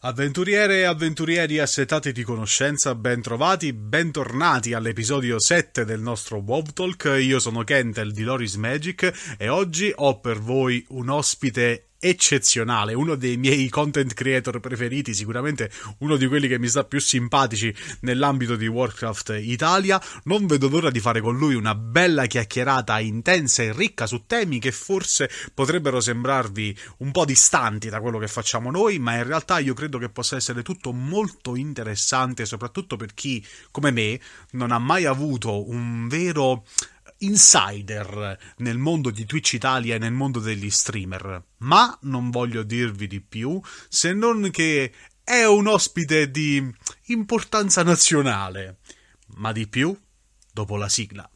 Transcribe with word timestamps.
Avventuriere 0.00 0.78
e 0.78 0.84
avventurieri 0.84 1.58
assetati 1.58 2.12
di 2.12 2.22
conoscenza, 2.22 2.94
ben 2.94 3.20
trovati, 3.20 3.72
bentornati 3.72 4.72
all'episodio 4.72 5.40
7 5.40 5.84
del 5.84 6.00
nostro 6.00 6.36
WoW 6.36 6.62
Talk. 6.72 7.16
Io 7.20 7.40
sono 7.40 7.64
Kentel 7.64 8.12
di 8.12 8.22
Loris 8.22 8.54
Magic 8.54 9.36
e 9.36 9.48
oggi 9.48 9.92
ho 9.92 10.20
per 10.20 10.38
voi 10.38 10.86
un 10.90 11.08
ospite 11.08 11.87
eccezionale, 12.00 12.94
uno 12.94 13.16
dei 13.16 13.36
miei 13.36 13.68
content 13.68 14.14
creator 14.14 14.60
preferiti, 14.60 15.14
sicuramente 15.14 15.70
uno 15.98 16.16
di 16.16 16.26
quelli 16.26 16.46
che 16.46 16.58
mi 16.58 16.68
sta 16.68 16.84
più 16.84 17.00
simpatici 17.00 17.74
nell'ambito 18.00 18.56
di 18.56 18.66
Warcraft 18.66 19.38
Italia. 19.40 20.00
Non 20.24 20.46
vedo 20.46 20.68
l'ora 20.68 20.90
di 20.90 21.00
fare 21.00 21.20
con 21.20 21.36
lui 21.36 21.54
una 21.54 21.74
bella 21.74 22.26
chiacchierata 22.26 22.98
intensa 23.00 23.62
e 23.62 23.72
ricca 23.72 24.06
su 24.06 24.24
temi 24.26 24.58
che 24.58 24.72
forse 24.72 25.30
potrebbero 25.52 26.00
sembrarvi 26.00 26.76
un 26.98 27.10
po' 27.10 27.24
distanti 27.24 27.88
da 27.88 28.00
quello 28.00 28.18
che 28.18 28.28
facciamo 28.28 28.70
noi, 28.70 28.98
ma 28.98 29.16
in 29.16 29.24
realtà 29.24 29.58
io 29.58 29.74
credo 29.74 29.98
che 29.98 30.08
possa 30.08 30.36
essere 30.36 30.62
tutto 30.62 30.92
molto 30.92 31.56
interessante, 31.56 32.46
soprattutto 32.46 32.96
per 32.96 33.14
chi, 33.14 33.44
come 33.70 33.90
me, 33.90 34.20
non 34.52 34.70
ha 34.70 34.78
mai 34.78 35.04
avuto 35.04 35.68
un 35.68 36.06
vero 36.08 36.64
insider 37.18 38.38
nel 38.58 38.78
mondo 38.78 39.10
di 39.10 39.24
Twitch 39.24 39.54
Italia 39.54 39.94
e 39.94 39.98
nel 39.98 40.12
mondo 40.12 40.40
degli 40.40 40.70
streamer, 40.70 41.42
ma 41.58 41.96
non 42.02 42.30
voglio 42.30 42.62
dirvi 42.62 43.06
di 43.06 43.20
più 43.20 43.60
se 43.88 44.12
non 44.12 44.50
che 44.50 44.92
è 45.24 45.44
un 45.44 45.66
ospite 45.66 46.30
di 46.30 46.74
importanza 47.06 47.82
nazionale, 47.82 48.78
ma 49.36 49.52
di 49.52 49.68
più 49.68 49.96
dopo 50.52 50.76
la 50.76 50.88
sigla. 50.88 51.28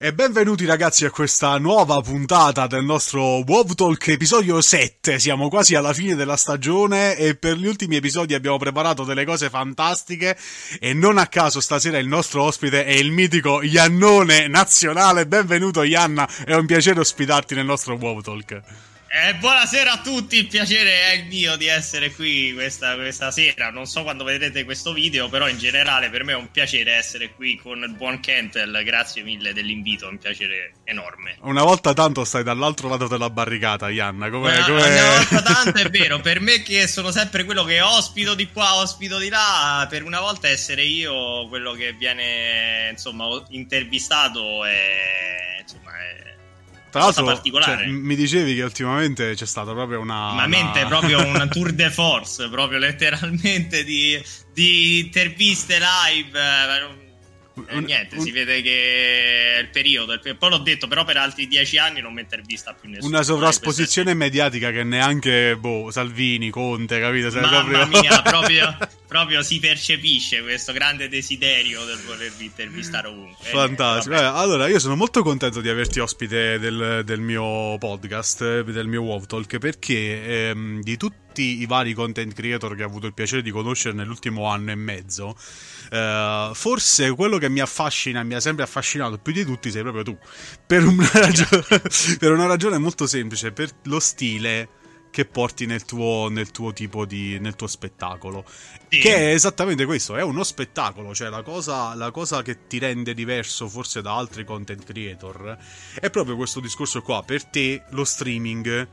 E 0.00 0.14
benvenuti 0.14 0.64
ragazzi 0.64 1.06
a 1.06 1.10
questa 1.10 1.58
nuova 1.58 2.00
puntata 2.00 2.68
del 2.68 2.84
nostro 2.84 3.42
WoW 3.44 3.74
Talk 3.74 4.06
episodio 4.06 4.60
7. 4.60 5.18
Siamo 5.18 5.48
quasi 5.48 5.74
alla 5.74 5.92
fine 5.92 6.14
della 6.14 6.36
stagione 6.36 7.16
e 7.16 7.34
per 7.34 7.56
gli 7.56 7.66
ultimi 7.66 7.96
episodi 7.96 8.32
abbiamo 8.32 8.58
preparato 8.58 9.02
delle 9.02 9.24
cose 9.24 9.50
fantastiche 9.50 10.38
e 10.78 10.94
non 10.94 11.18
a 11.18 11.26
caso 11.26 11.58
stasera 11.58 11.98
il 11.98 12.06
nostro 12.06 12.44
ospite 12.44 12.84
è 12.84 12.92
il 12.92 13.10
mitico 13.10 13.60
Iannone 13.60 14.46
nazionale. 14.46 15.26
Benvenuto 15.26 15.82
Ianna, 15.82 16.28
è 16.44 16.54
un 16.54 16.66
piacere 16.66 17.00
ospitarti 17.00 17.56
nel 17.56 17.66
nostro 17.66 17.96
WoW 17.96 18.20
Talk. 18.20 18.62
Eh, 19.10 19.34
buonasera 19.36 19.92
a 19.92 20.00
tutti, 20.02 20.36
il 20.36 20.48
piacere 20.48 21.04
è 21.04 21.12
il 21.14 21.26
mio 21.28 21.56
di 21.56 21.66
essere 21.66 22.12
qui 22.12 22.52
questa, 22.52 22.94
questa, 22.94 23.30
sera. 23.30 23.70
Non 23.70 23.86
so 23.86 24.02
quando 24.02 24.22
vedrete 24.22 24.64
questo 24.64 24.92
video, 24.92 25.30
però 25.30 25.48
in 25.48 25.56
generale 25.56 26.10
per 26.10 26.24
me 26.24 26.32
è 26.32 26.36
un 26.36 26.50
piacere 26.50 26.92
essere 26.92 27.32
qui 27.32 27.56
con 27.56 27.78
il 27.78 27.94
buon 27.94 28.20
Kentel. 28.20 28.82
Grazie 28.84 29.22
mille 29.22 29.54
dell'invito, 29.54 30.06
è 30.06 30.10
un 30.10 30.18
piacere 30.18 30.74
enorme. 30.84 31.38
Una 31.40 31.62
volta 31.62 31.94
tanto 31.94 32.22
stai 32.24 32.42
dall'altro 32.42 32.90
lato 32.90 33.08
della 33.08 33.30
barricata, 33.30 33.88
Ianna. 33.88 34.28
Com'è, 34.28 34.56
una, 34.56 34.66
com'è? 34.66 35.00
una 35.00 35.16
volta 35.16 35.42
tanto 35.42 35.78
è 35.78 35.88
vero, 35.88 36.20
per 36.20 36.40
me 36.40 36.60
che 36.62 36.86
sono 36.86 37.10
sempre 37.10 37.44
quello 37.44 37.64
che 37.64 37.80
ospito 37.80 38.34
di 38.34 38.48
qua, 38.52 38.76
ospito 38.76 39.16
di 39.16 39.30
là, 39.30 39.86
per 39.88 40.02
una 40.02 40.20
volta 40.20 40.48
essere 40.48 40.82
io 40.82 41.48
quello 41.48 41.72
che 41.72 41.94
viene 41.94 42.90
insomma 42.90 43.24
intervistato 43.48 44.66
è, 44.66 45.62
insomma, 45.62 45.92
è 45.98 46.36
tra 46.90 47.00
l'altro, 47.00 47.42
cioè, 47.60 47.86
mi 47.86 48.16
dicevi 48.16 48.54
che 48.54 48.62
ultimamente 48.62 49.34
c'è 49.34 49.46
stata 49.46 49.72
proprio 49.72 50.00
una. 50.00 50.26
Ultimamente 50.26 50.80
una... 50.80 50.88
proprio 50.88 51.26
una 51.26 51.46
tour 51.48 51.72
de 51.72 51.90
force, 51.90 52.48
proprio 52.48 52.78
letteralmente 52.78 53.84
di, 53.84 54.22
di 54.52 55.00
interviste 55.00 55.78
live. 55.78 57.07
Eh, 57.66 57.80
niente, 57.80 58.16
un, 58.16 58.22
si 58.22 58.30
vede 58.30 58.62
che 58.62 59.56
è 59.56 59.58
il 59.60 59.68
periodo. 59.68 60.18
Poi 60.18 60.50
l'ho 60.50 60.58
detto, 60.58 60.86
però 60.86 61.04
per 61.04 61.16
altri 61.16 61.46
dieci 61.48 61.78
anni 61.78 62.00
non 62.00 62.12
mi 62.12 62.20
intervista 62.20 62.74
più 62.74 62.88
nessuno. 62.88 63.08
Una 63.08 63.22
sovrasposizione 63.22 64.14
mediatica 64.14 64.70
che 64.70 64.84
neanche 64.84 65.56
boh, 65.56 65.90
Salvini, 65.90 66.50
Conte, 66.50 67.00
capito? 67.00 67.30
Sei 67.30 67.40
Mamma 67.40 67.64
proprio... 67.64 68.00
mia, 68.00 68.22
proprio, 68.22 68.78
proprio, 69.06 69.42
si 69.42 69.58
percepisce 69.58 70.42
questo 70.42 70.72
grande 70.72 71.08
desiderio 71.08 71.84
del 71.84 71.98
volervi 72.04 72.44
intervistare 72.44 73.08
ovunque. 73.08 73.48
Fantastico. 73.48 74.14
Eh, 74.14 74.22
allora, 74.22 74.68
io 74.68 74.78
sono 74.78 74.96
molto 74.96 75.22
contento 75.22 75.60
di 75.60 75.68
averti 75.68 76.00
ospite 76.00 76.58
del, 76.58 77.02
del 77.04 77.20
mio 77.20 77.76
podcast, 77.78 78.62
del 78.62 78.86
mio 78.86 79.02
WoW 79.02 79.24
Talk, 79.24 79.58
perché 79.58 80.48
ehm, 80.48 80.82
di 80.82 80.96
tutti 80.96 81.27
i 81.42 81.66
vari 81.66 81.92
content 81.94 82.32
creator 82.32 82.74
che 82.74 82.82
ho 82.82 82.86
avuto 82.86 83.06
il 83.06 83.14
piacere 83.14 83.42
di 83.42 83.50
conoscere 83.50 83.94
nell'ultimo 83.94 84.46
anno 84.46 84.70
e 84.70 84.76
mezzo 84.76 85.36
Uh, 85.90 86.52
forse 86.52 87.12
quello 87.12 87.38
che 87.38 87.48
mi 87.48 87.60
affascina, 87.60 88.22
mi 88.22 88.34
ha 88.34 88.40
sempre 88.40 88.62
affascinato 88.62 89.16
più 89.16 89.32
di 89.32 89.44
tutti, 89.44 89.70
sei 89.70 89.80
proprio 89.80 90.02
tu. 90.02 90.18
Per 90.66 90.84
una, 90.84 91.08
ragione, 91.14 91.64
per 92.18 92.32
una 92.32 92.46
ragione 92.46 92.76
molto 92.76 93.06
semplice, 93.06 93.52
per 93.52 93.70
lo 93.84 93.98
stile 93.98 94.68
che 95.10 95.24
porti 95.24 95.64
nel 95.64 95.86
tuo, 95.86 96.28
nel 96.28 96.50
tuo 96.50 96.74
tipo 96.74 97.06
di 97.06 97.38
nel 97.40 97.56
tuo 97.56 97.66
spettacolo 97.66 98.44
sì. 98.88 98.98
che 98.98 99.14
è 99.14 99.32
esattamente 99.32 99.86
questo 99.86 100.16
è 100.16 100.22
uno 100.22 100.44
spettacolo 100.44 101.14
cioè 101.14 101.30
la 101.30 101.40
cosa, 101.40 101.94
la 101.94 102.10
cosa 102.10 102.42
che 102.42 102.66
ti 102.66 102.78
rende 102.78 103.14
diverso 103.14 103.68
forse 103.68 104.02
da 104.02 104.14
altri 104.14 104.44
content 104.44 104.84
creator 104.84 105.56
è 105.98 106.10
proprio 106.10 106.36
questo 106.36 106.60
discorso 106.60 107.00
qua 107.00 107.22
per 107.22 107.42
te 107.44 107.84
lo 107.90 108.04
streaming 108.04 108.86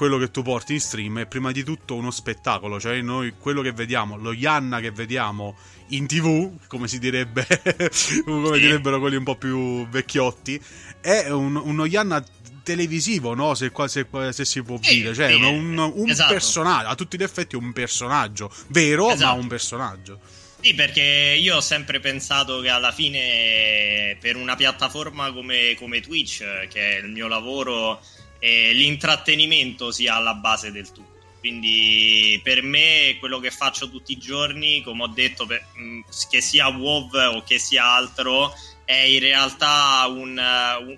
quello 0.00 0.16
che 0.16 0.30
tu 0.30 0.40
porti 0.40 0.72
in 0.72 0.80
stream 0.80 1.18
è 1.18 1.26
prima 1.26 1.52
di 1.52 1.62
tutto 1.62 1.94
uno 1.94 2.10
spettacolo 2.10 2.80
cioè 2.80 2.98
noi 3.02 3.34
quello 3.38 3.60
che 3.60 3.72
vediamo 3.72 4.16
lo 4.16 4.32
Yanna 4.32 4.80
che 4.80 4.90
vediamo 4.92 5.54
in 5.90 6.06
tv, 6.06 6.52
come 6.66 6.88
si 6.88 6.98
direbbe, 6.98 7.46
come 8.24 8.54
sì. 8.54 8.60
direbbero 8.60 8.98
quelli 8.98 9.16
un 9.16 9.24
po' 9.24 9.36
più 9.36 9.86
vecchiotti, 9.88 10.60
è 11.00 11.28
un, 11.30 11.56
uno 11.56 11.84
Yanna 11.84 12.24
televisivo, 12.62 13.34
no? 13.34 13.54
Se, 13.54 13.72
se, 13.86 14.06
se 14.30 14.44
si 14.44 14.62
può 14.62 14.78
sì, 14.80 14.94
dire, 14.94 15.14
cioè 15.14 15.32
sì, 15.32 15.42
un, 15.42 15.76
un 15.78 16.08
esatto. 16.08 16.32
personaggio, 16.32 16.88
a 16.88 16.94
tutti 16.94 17.18
gli 17.18 17.22
effetti 17.22 17.56
un 17.56 17.72
personaggio, 17.72 18.52
vero, 18.68 19.10
esatto. 19.10 19.34
ma 19.34 19.42
un 19.42 19.48
personaggio. 19.48 20.20
Sì, 20.60 20.74
perché 20.74 21.36
io 21.38 21.56
ho 21.56 21.60
sempre 21.60 22.00
pensato 22.00 22.60
che 22.60 22.68
alla 22.68 22.92
fine 22.92 24.16
per 24.20 24.36
una 24.36 24.56
piattaforma 24.56 25.32
come, 25.32 25.74
come 25.76 26.00
Twitch, 26.00 26.68
che 26.68 26.98
è 26.98 27.00
il 27.00 27.08
mio 27.08 27.28
lavoro, 27.28 28.00
eh, 28.40 28.72
l'intrattenimento 28.72 29.92
sia 29.92 30.16
alla 30.16 30.34
base 30.34 30.72
del 30.72 30.90
tutto. 30.90 31.18
Quindi 31.38 32.38
per 32.42 32.62
me 32.62 33.16
quello 33.18 33.38
che 33.38 33.50
faccio 33.50 33.88
tutti 33.88 34.12
i 34.12 34.18
giorni, 34.18 34.82
come 34.82 35.04
ho 35.04 35.06
detto, 35.06 35.46
per, 35.46 35.64
mm, 35.78 36.00
che 36.28 36.40
sia 36.42 36.68
WoW 36.68 37.36
o 37.36 37.42
che 37.42 37.58
sia 37.58 37.94
altro, 37.94 38.52
è 38.84 39.02
in 39.04 39.20
realtà 39.20 40.04
un, 40.08 40.38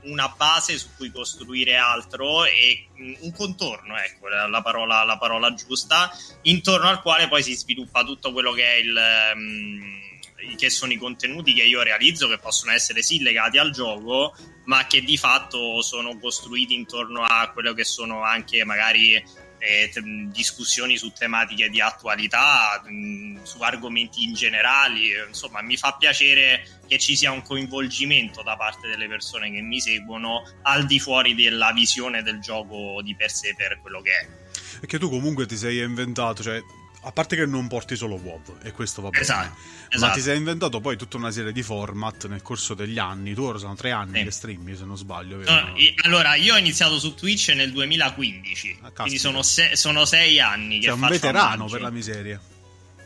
una 0.04 0.34
base 0.36 0.78
su 0.78 0.88
cui 0.96 1.12
costruire 1.12 1.76
altro 1.76 2.44
e 2.44 2.88
mm, 2.98 3.14
un 3.20 3.32
contorno, 3.32 3.96
ecco 3.98 4.28
la 4.28 4.62
parola, 4.62 5.04
la 5.04 5.18
parola 5.18 5.54
giusta, 5.54 6.10
intorno 6.42 6.88
al 6.88 7.02
quale 7.02 7.28
poi 7.28 7.42
si 7.42 7.54
sviluppa 7.54 8.02
tutto 8.02 8.32
quello 8.32 8.52
che 8.52 8.64
è 8.64 8.76
il... 8.78 9.00
Um, 9.34 10.10
che 10.56 10.70
sono 10.70 10.92
i 10.92 10.96
contenuti 10.96 11.54
che 11.54 11.62
io 11.62 11.82
realizzo, 11.82 12.28
che 12.28 12.38
possono 12.38 12.72
essere 12.72 13.02
sì 13.02 13.20
legati 13.20 13.58
al 13.58 13.70
gioco, 13.70 14.34
ma 14.64 14.86
che 14.86 15.02
di 15.02 15.16
fatto 15.16 15.82
sono 15.82 16.18
costruiti 16.18 16.74
intorno 16.74 17.22
a 17.22 17.50
quello 17.52 17.72
che 17.72 17.84
sono 17.84 18.22
anche 18.22 18.64
magari 18.64 19.14
eh, 19.62 19.90
t- 19.92 20.00
discussioni 20.32 20.96
su 20.96 21.12
tematiche 21.12 21.68
di 21.68 21.80
attualità, 21.80 22.82
mh, 22.84 23.42
su 23.44 23.60
argomenti 23.62 24.24
in 24.24 24.34
generale. 24.34 25.26
Insomma, 25.28 25.62
mi 25.62 25.76
fa 25.76 25.96
piacere 25.96 26.80
che 26.88 26.98
ci 26.98 27.16
sia 27.16 27.30
un 27.30 27.42
coinvolgimento 27.42 28.42
da 28.42 28.56
parte 28.56 28.88
delle 28.88 29.06
persone 29.06 29.50
che 29.52 29.60
mi 29.60 29.80
seguono 29.80 30.42
al 30.62 30.84
di 30.84 30.98
fuori 30.98 31.34
della 31.34 31.72
visione 31.72 32.22
del 32.22 32.40
gioco 32.40 33.00
di 33.02 33.14
per 33.14 33.30
sé 33.30 33.54
per 33.56 33.78
quello 33.80 34.00
che 34.00 34.10
è. 34.10 34.28
E 34.82 34.86
che 34.86 34.98
tu 34.98 35.08
comunque 35.08 35.46
ti 35.46 35.56
sei 35.56 35.78
inventato, 35.78 36.42
cioè 36.42 36.60
a 37.04 37.10
parte 37.10 37.34
che 37.34 37.46
non 37.46 37.66
porti 37.66 37.96
solo 37.96 38.14
WoW, 38.14 38.58
e 38.62 38.70
questo 38.70 39.02
va 39.02 39.08
bene. 39.08 39.22
Esatto, 39.22 39.56
esatto. 39.88 40.06
Ma 40.06 40.12
ti 40.12 40.20
sei 40.20 40.36
inventato 40.36 40.80
poi 40.80 40.96
tutta 40.96 41.16
una 41.16 41.32
serie 41.32 41.50
di 41.50 41.62
format 41.62 42.28
nel 42.28 42.42
corso 42.42 42.74
degli 42.74 42.98
anni. 42.98 43.34
Tu 43.34 43.42
ora 43.42 43.58
sono 43.58 43.74
tre 43.74 43.90
anni 43.90 44.18
sì. 44.18 44.24
che 44.24 44.30
streami, 44.30 44.76
se 44.76 44.84
non 44.84 44.96
sbaglio. 44.96 45.38
No, 45.38 45.74
allora, 46.04 46.36
io 46.36 46.54
ho 46.54 46.58
iniziato 46.58 47.00
su 47.00 47.14
Twitch 47.14 47.48
nel 47.48 47.72
2015. 47.72 48.78
Ah, 48.82 48.90
quindi 48.90 49.18
sono, 49.18 49.42
se- 49.42 49.74
sono, 49.74 50.04
sei 50.04 50.38
anni 50.38 50.78
che 50.78 50.86
Sei 50.86 50.94
un 50.94 51.08
veterano 51.08 51.66
per 51.66 51.80
la 51.80 51.90
miseria. 51.90 52.40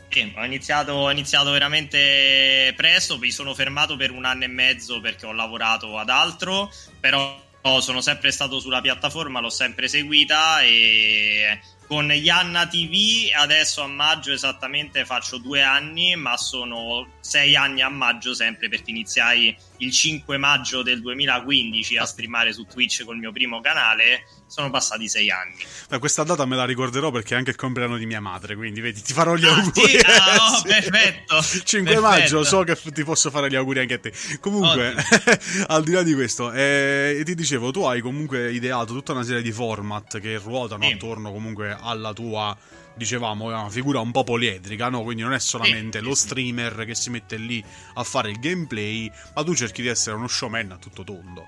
Sì, 0.09 0.31
ho 0.35 0.45
iniziato, 0.45 0.93
ho 0.93 1.11
iniziato 1.11 1.49
veramente 1.49 2.73
presto. 2.75 3.17
Mi 3.17 3.31
sono 3.31 3.55
fermato 3.55 3.95
per 3.95 4.11
un 4.11 4.25
anno 4.25 4.43
e 4.43 4.47
mezzo 4.47 5.01
perché 5.01 5.25
ho 5.25 5.33
lavorato 5.33 5.97
ad 5.97 6.09
altro. 6.09 6.71
Però 6.99 7.45
sono 7.81 7.99
sempre 8.01 8.31
stato 8.31 8.59
sulla 8.59 8.79
piattaforma, 8.79 9.41
l'ho 9.41 9.49
sempre 9.49 9.87
seguita 9.87 10.61
e 10.61 11.59
con 11.87 12.11
Yanna 12.11 12.67
TV 12.67 13.31
adesso 13.33 13.81
a 13.81 13.87
maggio 13.87 14.33
esattamente 14.33 15.05
faccio 15.05 15.37
due 15.37 15.63
anni, 15.63 16.15
ma 16.17 16.35
sono 16.35 17.07
sei 17.21 17.55
anni 17.55 17.81
a 17.81 17.89
maggio 17.89 18.33
sempre 18.33 18.67
perché 18.67 18.91
iniziai 18.91 19.55
il 19.77 19.91
5 19.91 20.37
maggio 20.37 20.83
del 20.83 21.01
2015 21.01 21.97
a 21.97 22.05
streamare 22.05 22.51
su 22.51 22.65
Twitch 22.65 23.05
col 23.05 23.17
mio 23.17 23.31
primo 23.31 23.61
canale 23.61 24.25
sono 24.47 24.69
passati 24.69 25.07
sei 25.07 25.29
anni. 25.29 25.57
Beh, 25.89 25.99
questa 25.99 26.23
data 26.23 26.45
me 26.45 26.55
la 26.55 26.65
ricorderò 26.65 27.11
perché 27.11 27.35
è 27.35 27.37
anche 27.37 27.51
il 27.51 27.55
compleanno 27.55 27.97
di 27.97 28.05
mia 28.05 28.21
madre, 28.21 28.55
quindi 28.55 28.81
vedi, 28.81 29.01
ti 29.01 29.13
farò 29.13 29.35
gli 29.35 29.45
ah, 29.45 29.55
auguri. 29.55 29.89
Sì? 29.89 29.97
Ah, 29.97 30.57
oh, 30.57 30.61
perfetto. 30.63 31.41
5 31.41 31.81
perfetto. 31.81 32.01
maggio, 32.01 32.43
so 32.43 32.63
che 32.63 32.77
ti 32.91 33.03
posso 33.03 33.29
fare 33.29 33.49
gli 33.49 33.55
auguri 33.55 33.79
anche 33.79 33.93
a 33.95 33.99
te. 33.99 34.13
Comunque, 34.39 34.95
al 35.67 35.83
di 35.83 35.91
là 35.91 36.03
di 36.03 36.13
questo, 36.13 36.51
eh, 36.51 37.21
ti 37.25 37.35
dicevo, 37.35 37.71
tu 37.71 37.83
hai 37.83 38.01
comunque 38.01 38.51
ideato 38.51 38.93
tutta 38.93 39.11
una 39.11 39.23
serie 39.23 39.41
di 39.41 39.51
format 39.51 40.19
che 40.19 40.37
ruotano 40.37 40.83
sì. 40.83 40.93
attorno 40.93 41.31
comunque 41.31 41.77
alla 41.79 42.13
tua 42.13 42.57
dicevamo, 42.97 43.51
è 43.51 43.53
una 43.53 43.69
figura 43.69 43.99
un 43.99 44.11
po' 44.11 44.23
poliedrica, 44.23 44.89
no? 44.89 45.03
Quindi 45.03 45.21
non 45.21 45.33
è 45.33 45.39
solamente 45.39 45.99
sì, 45.99 46.03
lo 46.03 46.15
streamer 46.15 46.83
che 46.85 46.95
si 46.95 47.09
mette 47.09 47.37
lì 47.37 47.63
a 47.93 48.03
fare 48.03 48.31
il 48.31 48.39
gameplay, 48.39 49.09
ma 49.35 49.43
tu 49.43 49.53
cerchi 49.53 49.83
di 49.83 49.87
essere 49.87 50.15
uno 50.15 50.27
showman 50.27 50.71
a 50.71 50.77
tutto 50.77 51.03
tondo. 51.03 51.45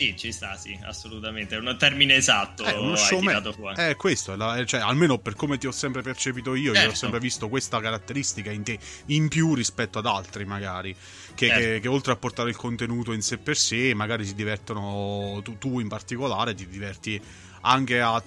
Sì, 0.00 0.16
ci 0.16 0.32
sta, 0.32 0.56
sì, 0.56 0.78
assolutamente. 0.82 1.56
È 1.56 1.58
un 1.58 1.76
termine 1.78 2.14
esatto. 2.14 2.64
È 2.64 2.74
uno 2.74 2.96
showman. 2.96 3.74
È 3.76 3.94
questo, 3.96 4.34
la, 4.34 4.64
cioè, 4.64 4.80
almeno 4.80 5.18
per 5.18 5.34
come 5.34 5.58
ti 5.58 5.66
ho 5.66 5.72
sempre 5.72 6.00
percepito 6.00 6.54
io, 6.54 6.72
certo. 6.72 6.78
io 6.78 6.78
ho 6.78 6.82
certo. 6.84 6.96
sempre 6.96 7.20
visto 7.20 7.50
questa 7.50 7.82
caratteristica 7.82 8.50
in 8.50 8.62
te, 8.62 8.78
in 9.06 9.28
più 9.28 9.54
rispetto 9.54 9.98
ad 9.98 10.06
altri 10.06 10.46
magari. 10.46 10.96
Che, 11.34 11.46
certo. 11.46 11.62
che, 11.62 11.80
che, 11.80 11.88
oltre 11.88 12.12
a 12.12 12.16
portare 12.16 12.48
il 12.48 12.56
contenuto 12.56 13.12
in 13.12 13.20
sé 13.20 13.36
per 13.36 13.58
sé, 13.58 13.92
magari 13.92 14.24
si 14.24 14.34
divertono, 14.34 15.38
tu, 15.44 15.58
tu 15.58 15.80
in 15.80 15.88
particolare 15.88 16.54
ti 16.54 16.66
diverti 16.66 17.20
anche 17.60 18.00
a 18.00 18.22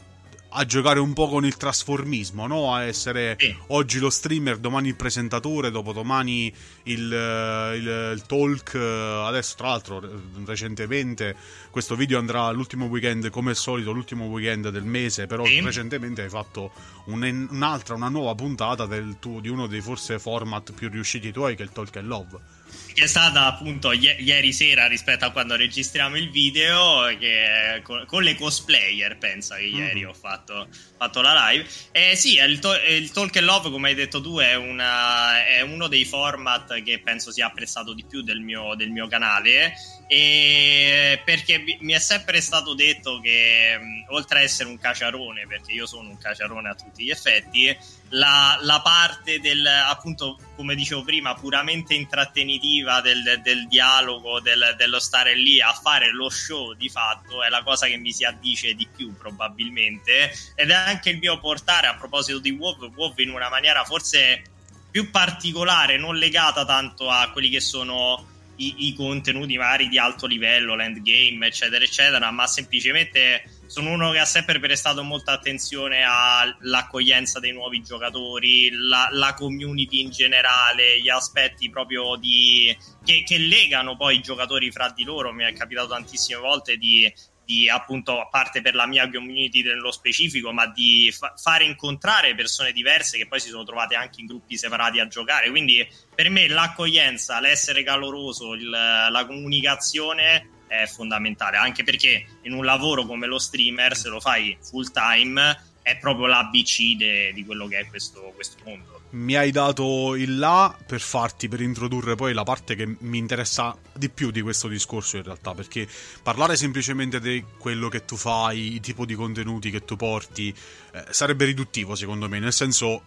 a 0.56 0.66
giocare 0.66 1.00
un 1.00 1.14
po' 1.14 1.28
con 1.28 1.46
il 1.46 1.58
trasformismo, 1.58 2.48
no? 2.48 2.74
A 2.74 2.84
essere 2.84 3.36
sì. 3.40 3.56
oggi 3.68 4.00
lo 4.00 4.10
streamer, 4.10 4.58
domani 4.58 4.90
il 4.90 4.96
presentatore, 4.96 5.72
dopodomani 5.72 6.54
il, 6.84 7.14
eh, 7.14 7.76
il, 7.76 8.12
il, 8.16 8.22
talk. 8.28 8.76
Adesso, 8.76 9.56
tra 9.58 9.70
l'altro, 9.70 10.02
recentemente 10.46 11.36
questo 11.72 11.96
video 11.96 12.20
andrà 12.20 12.52
l'ultimo 12.52 12.86
weekend, 12.86 13.30
come 13.30 13.52
al 13.52 13.56
solito, 13.56 13.92
l'ultimo 13.92 14.26
weekend 14.26 14.70
del 14.70 14.84
mese. 14.84 15.26
Però 15.26 15.46
sì. 15.46 15.60
recentemente 15.62 16.22
hai 16.22 16.30
fatto 16.30 16.72
un, 17.06 17.48
un'altra, 17.50 17.96
una 17.96 18.10
nuova 18.10 18.36
puntata 18.36 18.86
del, 18.86 19.18
tu, 19.20 19.42
di 19.42 19.50
uno 19.50 19.68
dei 19.68 19.82
forse 19.82 20.20
format 20.20 20.74
più 20.74 20.90
riusciti 20.90 21.32
tuoi, 21.32 21.56
che 21.56 21.64
è 21.64 21.66
il 21.66 21.72
Talk 21.72 21.96
and 21.98 22.08
Love 22.08 22.62
che 22.94 23.04
è 23.04 23.08
stata 23.08 23.46
appunto 23.46 23.92
i- 23.92 24.16
ieri 24.20 24.54
sera 24.54 24.88
rispetto 24.88 25.26
a 25.26 25.32
quando 25.32 25.56
registriamo 25.56 26.16
il 26.16 26.30
video 26.30 27.06
che 27.20 27.82
con, 27.84 28.06
con 28.06 28.24
le 28.24 28.36
cosplayer 28.36 29.18
pensa 29.18 29.56
che 29.56 29.64
ieri 29.64 30.02
mm-hmm. 30.02 30.10
ho 30.10 30.14
fatto, 30.14 30.68
fatto, 30.98 31.22
la 31.22 31.50
live 31.50 31.68
eh 31.92 32.16
sì 32.16 32.38
il, 32.38 32.60
to- 32.60 32.80
il, 32.88 33.12
Talk 33.12 33.36
and 33.38 33.46
Love 33.46 33.70
come 33.70 33.90
hai 33.90 33.96
detto 33.96 34.22
tu 34.22 34.38
è, 34.38 34.56
una, 34.56 35.46
è, 35.46 35.62
uno 35.62 35.88
dei 35.88 36.06
format 36.06 36.82
che 36.84 37.00
penso 37.00 37.32
sia 37.32 37.48
apprezzato 37.48 37.94
di 37.94 38.06
più 38.08 38.22
del 38.22 38.40
mio, 38.40 38.76
del 38.76 38.92
mio 38.92 39.08
canale 39.08 39.74
e 40.16 41.20
perché 41.26 41.64
mi 41.80 41.94
è 41.94 41.98
sempre 41.98 42.40
stato 42.40 42.76
detto 42.76 43.20
che 43.20 43.80
oltre 44.10 44.40
a 44.40 44.42
essere 44.44 44.70
un 44.70 44.78
caciarone 44.78 45.48
perché 45.48 45.72
io 45.72 45.88
sono 45.88 46.10
un 46.10 46.20
caciarone 46.20 46.70
a 46.70 46.76
tutti 46.76 47.04
gli 47.04 47.10
effetti 47.10 47.76
la, 48.10 48.60
la 48.62 48.80
parte 48.82 49.40
del 49.40 49.66
appunto 49.66 50.38
come 50.56 50.76
dicevo 50.76 51.02
prima 51.02 51.34
puramente 51.34 51.96
intrattenitiva 51.96 53.02
del, 53.02 53.42
del 53.42 53.68
dialogo 53.68 54.40
del, 54.40 54.76
dello 54.78 55.00
stare 55.00 55.36
lì 55.36 55.60
a 55.60 55.74
fare 55.74 56.12
lo 56.12 56.30
show 56.30 56.74
di 56.74 56.90
fatto 56.90 57.42
è 57.42 57.50
la 57.50 57.64
cosa 57.64 57.88
che 57.88 57.98
mi 57.98 58.12
si 58.12 58.24
addice 58.24 58.76
di 58.76 58.88
più 58.96 59.18
probabilmente. 59.18 60.32
Ed 60.54 60.70
è 60.70 60.74
anche 60.76 61.10
il 61.10 61.18
mio 61.18 61.40
portare 61.40 61.88
a 61.88 61.96
proposito 61.96 62.38
di 62.38 62.52
WoW 62.52 62.92
WoW 62.94 63.16
in 63.18 63.32
una 63.32 63.50
maniera 63.50 63.84
forse 63.84 64.44
più 64.92 65.10
particolare 65.10 65.98
non 65.98 66.18
legata 66.18 66.66
tanto 66.66 67.10
a 67.10 67.32
quelli 67.32 67.50
che 67.50 67.62
sono 67.62 68.33
i, 68.58 68.88
i 68.88 68.94
contenuti 68.94 69.56
vari 69.58 69.88
di 69.88 69.98
alto 69.98 70.28
livello, 70.28 70.76
l'endgame, 70.76 71.48
eccetera, 71.48 71.84
eccetera, 71.84 72.32
ma 72.32 72.48
semplicemente 72.48 73.44
sono 73.68 73.92
uno 73.92 74.12
che 74.12 74.20
ha 74.20 74.26
sempre 74.26 74.60
prestato 74.60 75.04
molta 75.04 75.32
attenzione 75.32 76.04
all'accoglienza 76.06 77.40
dei 77.40 77.52
nuovi 77.52 77.82
giocatori, 77.82 78.70
la, 78.72 79.08
la 79.12 79.34
community 79.34 80.02
in 80.02 80.12
generale, 80.12 81.02
gli 81.02 81.10
aspetti 81.10 81.70
proprio 81.70 82.16
di, 82.16 82.76
che, 83.04 83.24
che, 83.26 83.38
legano 83.38 83.98
poi 83.98 84.18
i 84.18 84.22
giocatori 84.22 84.72
fra 84.72 84.90
di 84.96 85.04
loro. 85.04 85.34
Mi 85.34 85.44
è 85.44 85.54
capitato 85.54 85.88
tantissime 85.88 86.40
volte 86.40 86.78
di 86.78 87.12
di 87.46 87.70
appunto 87.70 88.22
a 88.22 88.28
parte 88.28 88.62
per 88.62 88.76
la 88.76 88.86
mia 88.86 89.10
community 89.10 89.64
nello 89.64 89.92
specifico, 89.92 90.52
ma 90.52 90.68
di 90.68 91.14
fa- 91.16 91.34
fare 91.36 91.64
incontrare 91.64 92.36
persone 92.36 92.72
diverse 92.72 93.18
che 93.18 93.28
poi 93.28 93.40
si 93.40 93.50
sono 93.50 93.64
trovate 93.64 93.96
anche 93.96 94.22
in 94.22 94.28
gruppi 94.28 94.58
separati 94.58 95.00
a 95.00 95.08
giocare. 95.08 95.50
Quindi 95.50 95.88
per 96.14 96.30
me 96.30 96.48
l'accoglienza, 96.48 97.40
l'essere 97.40 97.84
caloroso, 97.84 98.54
il, 98.54 98.70
la 98.70 99.26
comunicazione 99.28 100.50
è 100.68 100.86
fondamentale, 100.86 101.58
anche 101.58 101.84
perché 101.84 102.26
in 102.44 102.54
un 102.54 102.66
lavoro 102.66 103.06
come 103.06 103.28
lo 103.28 103.38
streamer, 103.38 103.96
se 103.96 104.10
lo 104.10 104.20
fai 104.20 104.58
full 104.62 104.92
time, 104.92 105.72
è 105.82 105.98
proprio 105.98 106.28
l'ABC 106.28 106.96
de- 106.96 107.32
di 107.34 107.44
quello 107.46 107.68
che 107.68 107.80
è 107.80 107.88
questo, 107.88 108.32
questo 108.36 108.58
mondo 108.64 108.93
mi 109.14 109.36
hai 109.36 109.52
dato 109.52 110.16
il 110.16 110.38
là 110.38 110.76
per 110.86 111.02
farti, 111.02 111.48
per 111.48 111.62
introdurre 111.62 112.16
poi 112.16 112.34
la 112.34 112.44
parte 112.44 112.76
che 112.76 112.96
mi 113.00 113.18
interessa 113.18 113.76
di 113.94 114.10
più 114.10 114.32
di 114.32 114.42
questo 114.42 114.68
discorso 114.68 115.18
in 115.18 115.24
realtà, 115.24 115.54
perché 115.54 115.88
parlare 116.22 116.56
semplicemente 116.56 117.20
di 117.20 117.44
quello 117.58 117.90
che 117.90 118.06
tu 118.06 118.16
fai, 118.16 118.74
il 118.74 118.80
tipo 118.80 119.06
di 119.06 119.14
contenuti 119.14 119.70
che 119.70 119.84
tu 119.84 119.96
porti, 119.96 120.54
eh, 120.94 121.06
sarebbe 121.10 121.46
riduttivo 121.46 121.96
secondo 121.96 122.28
me, 122.28 122.40
nel 122.40 122.54
senso 122.54 123.04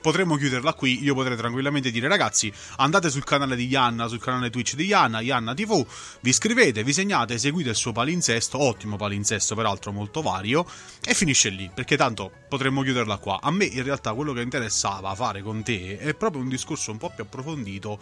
potremmo 0.00 0.36
chiuderla 0.36 0.74
qui. 0.74 1.02
Io 1.02 1.14
potrei 1.14 1.36
tranquillamente 1.36 1.90
dire, 1.90 2.08
ragazzi, 2.08 2.52
andate 2.76 3.10
sul 3.10 3.24
canale 3.24 3.56
di 3.56 3.66
Yanna, 3.66 4.08
sul 4.08 4.20
canale 4.20 4.50
Twitch 4.50 4.74
di 4.74 4.84
Yanna, 4.84 5.20
Yanna 5.20 5.54
TV, 5.54 5.84
vi 6.20 6.30
iscrivete, 6.30 6.82
vi 6.82 6.92
segnate, 6.92 7.38
seguite 7.38 7.70
il 7.70 7.76
suo 7.76 7.92
palinsesto, 7.92 8.58
ottimo 8.58 8.96
palinsesto, 8.96 9.54
peraltro 9.54 9.92
molto 9.92 10.22
vario, 10.22 10.66
e 11.04 11.14
finisce 11.14 11.48
lì, 11.50 11.70
perché 11.72 11.96
tanto 11.96 12.30
potremmo 12.48 12.82
chiuderla 12.82 13.18
qua. 13.18 13.40
A 13.40 13.50
me 13.50 13.64
in 13.64 13.82
realtà 13.82 14.12
quello 14.14 14.32
che 14.32 14.42
interessava 14.42 15.14
fare 15.14 15.42
con 15.42 15.62
te 15.62 15.98
è 15.98 16.14
proprio 16.14 16.42
un 16.42 16.48
discorso 16.48 16.90
un 16.90 16.98
po' 16.98 17.10
più 17.14 17.24
approfondito 17.24 17.98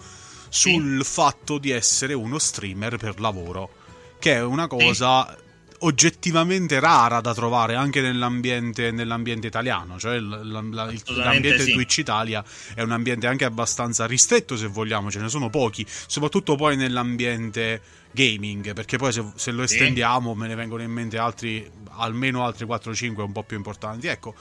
sul 0.49 1.05
sì. 1.05 1.13
fatto 1.13 1.59
di 1.59 1.71
essere 1.71 2.15
uno 2.15 2.39
streamer 2.39 2.97
per 2.97 3.21
lavoro, 3.21 3.71
che 4.19 4.35
è 4.35 4.43
una 4.43 4.67
cosa... 4.67 5.27
Sì 5.27 5.47
oggettivamente 5.81 6.81
rara 6.81 7.21
da 7.21 7.35
trovare 7.35 7.75
anche 7.75 8.01
nell'ambiente, 8.01 8.91
nell'ambiente 8.91 9.47
italiano, 9.47 9.99
cioè 9.99 10.19
l'ambiente 10.19 11.61
sì. 11.61 11.73
Twitch 11.73 11.99
Italia 11.99 12.45
è 12.75 12.83
un 12.83 12.93
ambiente 12.93 13.27
anche 13.27 13.45
abbastanza 13.45 14.07
ristretto 14.07 14.57
se 14.57 14.67
vogliamo, 14.67 15.11
ce 15.11 15.21
ne 15.21 15.29
sono 15.29 15.51
pochi, 15.51 15.87
soprattutto 15.89 16.57
poi 16.57 16.77
nell'ambiente 16.77 17.81
gaming, 18.11 18.73
perché 18.73 18.97
poi 18.97 19.13
se, 19.13 19.25
se 19.35 19.51
lo 19.51 19.63
estendiamo 19.63 20.33
sì. 20.33 20.39
me 20.39 20.49
ne 20.49 20.55
vengono 20.55 20.83
in 20.83 20.91
mente 20.91 21.19
altri, 21.19 21.71
almeno 21.97 22.45
altri 22.45 22.67
4-5 22.67 23.21
un 23.21 23.33
po' 23.33 23.43
più 23.43 23.57
importanti. 23.57 24.07
Ecco, 24.07 24.35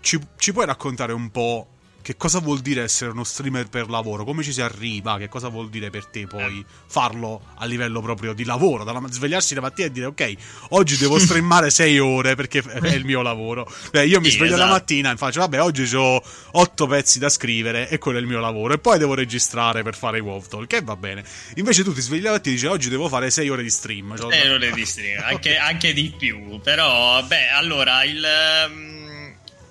ci, 0.00 0.18
ci 0.36 0.52
puoi 0.52 0.66
raccontare 0.66 1.12
un 1.12 1.30
po' 1.30 1.68
che 2.06 2.16
cosa 2.16 2.38
vuol 2.38 2.60
dire 2.60 2.84
essere 2.84 3.10
uno 3.10 3.24
streamer 3.24 3.66
per 3.66 3.90
lavoro? 3.90 4.22
Come 4.22 4.44
ci 4.44 4.52
si 4.52 4.60
arriva? 4.60 5.18
Che 5.18 5.26
cosa 5.26 5.48
vuol 5.48 5.68
dire 5.68 5.90
per 5.90 6.06
te 6.06 6.28
poi 6.28 6.64
farlo 6.86 7.42
a 7.56 7.64
livello 7.64 8.00
proprio 8.00 8.32
di 8.32 8.44
lavoro? 8.44 8.84
Dalla, 8.84 9.02
svegliarsi 9.10 9.56
la 9.56 9.60
mattina 9.60 9.88
e 9.88 9.90
dire 9.90 10.06
ok, 10.06 10.34
oggi 10.68 10.96
devo 10.98 11.18
streamare 11.18 11.68
6 11.68 11.98
ore 11.98 12.36
perché 12.36 12.62
è 12.62 12.94
il 12.94 13.04
mio 13.04 13.22
lavoro. 13.22 13.68
Beh, 13.90 14.06
io 14.06 14.20
mi 14.20 14.30
sì, 14.30 14.36
sveglio 14.36 14.54
esatto. 14.54 14.68
la 14.68 14.76
mattina 14.76 15.10
e 15.10 15.16
faccio 15.16 15.40
vabbè, 15.40 15.60
oggi 15.60 15.92
ho 15.96 16.22
8 16.52 16.86
pezzi 16.86 17.18
da 17.18 17.28
scrivere 17.28 17.88
e 17.88 17.98
quello 17.98 18.18
è 18.18 18.20
il 18.20 18.28
mio 18.28 18.38
lavoro. 18.38 18.74
E 18.74 18.78
poi 18.78 18.98
devo 18.98 19.14
registrare 19.14 19.82
per 19.82 19.96
fare 19.96 20.18
i 20.18 20.20
WoW 20.20 20.44
Talk, 20.46 20.68
che 20.68 20.82
va 20.82 20.94
bene. 20.94 21.24
Invece 21.56 21.82
tu 21.82 21.92
ti 21.92 22.00
svegli 22.00 22.22
la 22.22 22.30
mattina 22.30 22.52
e 22.52 22.54
dici 22.54 22.66
oggi 22.66 22.88
devo 22.88 23.08
fare 23.08 23.30
6 23.30 23.48
ore 23.48 23.64
di 23.64 23.70
stream. 23.70 24.16
Cioè, 24.16 24.32
6 24.32 24.50
ore 24.52 24.70
di 24.70 24.86
stream, 24.86 25.22
anche, 25.24 25.56
anche, 25.56 25.92
di 25.92 26.14
più. 26.16 26.60
Però, 26.60 27.20
beh, 27.24 27.48
allora 27.48 28.04
il... 28.04 28.24
Um 28.70 29.05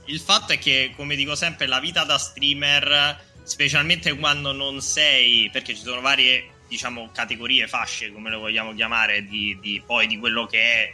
il 0.05 0.19
fatto 0.19 0.53
è 0.53 0.59
che, 0.59 0.93
come 0.95 1.15
dico 1.15 1.35
sempre, 1.35 1.67
la 1.67 1.79
vita 1.79 2.03
da 2.03 2.17
streamer, 2.17 3.19
specialmente 3.43 4.13
quando 4.15 4.51
non 4.51 4.81
sei, 4.81 5.50
perché 5.51 5.75
ci 5.75 5.81
sono 5.81 6.01
varie, 6.01 6.50
diciamo, 6.67 7.09
categorie, 7.13 7.67
fasce, 7.67 8.12
come 8.12 8.29
lo 8.29 8.39
vogliamo 8.39 8.74
chiamare, 8.74 9.25
di, 9.25 9.57
di 9.62 9.81
poi 9.85 10.07
di 10.07 10.17
quello 10.17 10.45
che 10.45 10.59
è 10.59 10.93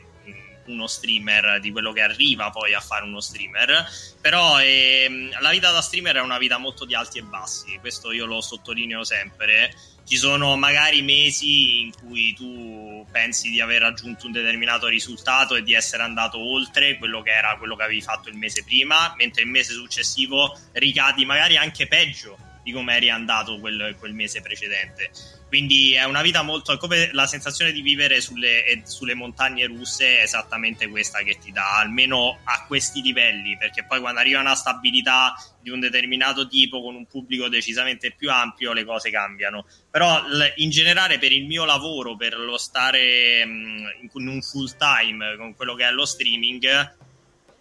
uno 0.65 0.87
streamer, 0.87 1.59
di 1.59 1.71
quello 1.71 1.91
che 1.91 2.01
arriva 2.01 2.49
poi 2.49 2.73
a 2.73 2.79
fare 2.79 3.03
uno 3.03 3.19
streamer. 3.19 3.85
Però 4.19 4.59
ehm, 4.59 5.39
la 5.39 5.49
vita 5.49 5.71
da 5.71 5.81
streamer 5.81 6.17
è 6.17 6.21
una 6.21 6.37
vita 6.37 6.57
molto 6.57 6.85
di 6.85 6.95
alti 6.95 7.19
e 7.19 7.23
bassi, 7.23 7.77
questo 7.79 8.11
io 8.11 8.25
lo 8.25 8.41
sottolineo 8.41 9.03
sempre. 9.03 9.73
Ci 10.03 10.17
sono 10.17 10.58
magari 10.58 11.01
mesi 11.01 11.81
in 11.81 11.91
cui 11.91 12.34
tu 12.34 13.05
pensi 13.12 13.50
di 13.50 13.62
aver 13.62 13.81
raggiunto 13.81 14.25
un 14.25 14.31
determinato 14.31 14.88
risultato 14.88 15.55
e 15.55 15.63
di 15.63 15.74
essere 15.74 16.03
andato 16.03 16.38
oltre 16.38 16.98
quello 16.98 17.22
che 17.22 17.31
era 17.31 17.55
quello 17.58 17.75
che 17.75 17.84
avevi 17.84 18.01
fatto 18.01 18.29
il 18.29 18.38
mese 18.38 18.63
prima, 18.63 19.13
mentre 19.17 19.43
il 19.43 19.50
mese 19.50 19.74
successivo 19.74 20.58
ricadi 20.74 21.25
magari 21.25 21.55
anche 21.58 21.88
peggio 21.88 22.38
di 22.63 22.72
come 22.72 22.96
eri 22.96 23.10
andato 23.10 23.60
quel, 23.60 23.96
quel 24.00 24.13
mese 24.13 24.41
precedente. 24.41 25.39
Quindi 25.51 25.96
è 25.96 26.05
una 26.05 26.22
vita 26.22 26.43
molto. 26.43 26.77
come 26.77 27.10
la 27.12 27.27
sensazione 27.27 27.74
di 27.74 27.81
vivere 27.81 28.22
sulle, 28.22 28.84
sulle, 28.86 29.15
montagne 29.15 29.65
russe 29.65 30.20
è 30.20 30.22
esattamente 30.24 30.88
questa 30.88 31.24
che 31.24 31.39
ti 31.43 31.51
dà, 31.51 31.77
almeno 31.77 32.39
a 32.46 32.63
questi 32.65 33.01
livelli, 33.01 33.58
perché 33.58 33.84
poi 33.84 34.00
quando 34.00 34.22
arriva 34.22 34.39
una 34.39 34.55
stabilità 34.55 35.34
di 35.62 35.70
un 35.70 35.81
determinato 35.81 36.48
tipo 36.48 36.81
con 36.81 36.96
un 36.96 37.05
pubblico 37.05 37.50
decisamente 37.50 38.13
più 38.13 38.31
ampio, 38.31 38.72
le 38.72 38.86
cose 38.86 39.10
cambiano. 39.10 39.65
Però 39.89 40.22
in 40.55 40.70
generale, 40.70 41.20
per 41.20 41.34
il 41.34 41.46
mio 41.46 41.65
lavoro, 41.65 42.15
per 42.15 42.38
lo 42.38 42.58
stare 42.58 43.41
in 43.41 44.27
un 44.27 44.41
full 44.41 44.70
time 44.77 45.36
con 45.36 45.53
quello 45.53 45.75
che 45.75 45.84
è 45.84 45.91
lo 45.91 46.05
streaming, 46.05 46.96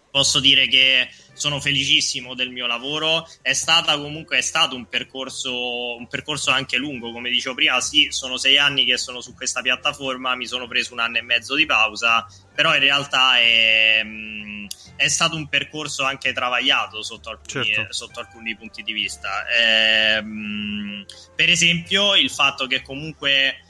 posso 0.09 0.39
dire 0.39 0.69
che 0.69 1.09
sono 1.33 1.59
felicissimo 1.59 2.35
del 2.35 2.49
mio 2.49 2.67
lavoro. 2.67 3.27
È 3.41 3.53
stata 3.53 3.97
comunque 3.97 4.37
è 4.37 4.41
stato 4.41 4.75
un 4.75 4.87
percorso, 4.87 5.95
un 5.95 6.07
percorso 6.07 6.51
anche 6.51 6.77
lungo, 6.77 7.11
come 7.11 7.29
dicevo 7.29 7.55
prima. 7.55 7.79
Sì, 7.81 8.07
sono 8.11 8.37
sei 8.37 8.57
anni 8.57 8.85
che 8.85 8.97
sono 8.97 9.21
su 9.21 9.33
questa 9.33 9.61
piattaforma, 9.61 10.35
mi 10.35 10.47
sono 10.47 10.67
preso 10.67 10.93
un 10.93 10.99
anno 10.99 11.17
e 11.17 11.21
mezzo 11.21 11.55
di 11.55 11.65
pausa, 11.65 12.27
però 12.53 12.73
in 12.73 12.81
realtà 12.81 13.39
è, 13.39 14.03
è 14.95 15.07
stato 15.07 15.35
un 15.35 15.47
percorso 15.47 16.03
anche 16.03 16.33
travagliato 16.33 17.01
sotto 17.01 17.29
alcuni, 17.29 17.73
certo. 17.73 17.93
sotto 17.93 18.19
alcuni 18.19 18.55
punti 18.55 18.83
di 18.83 18.93
vista. 18.93 19.47
Eh, 19.47 20.23
per 21.35 21.49
esempio, 21.49 22.15
il 22.15 22.29
fatto 22.29 22.67
che 22.67 22.81
comunque 22.81 23.65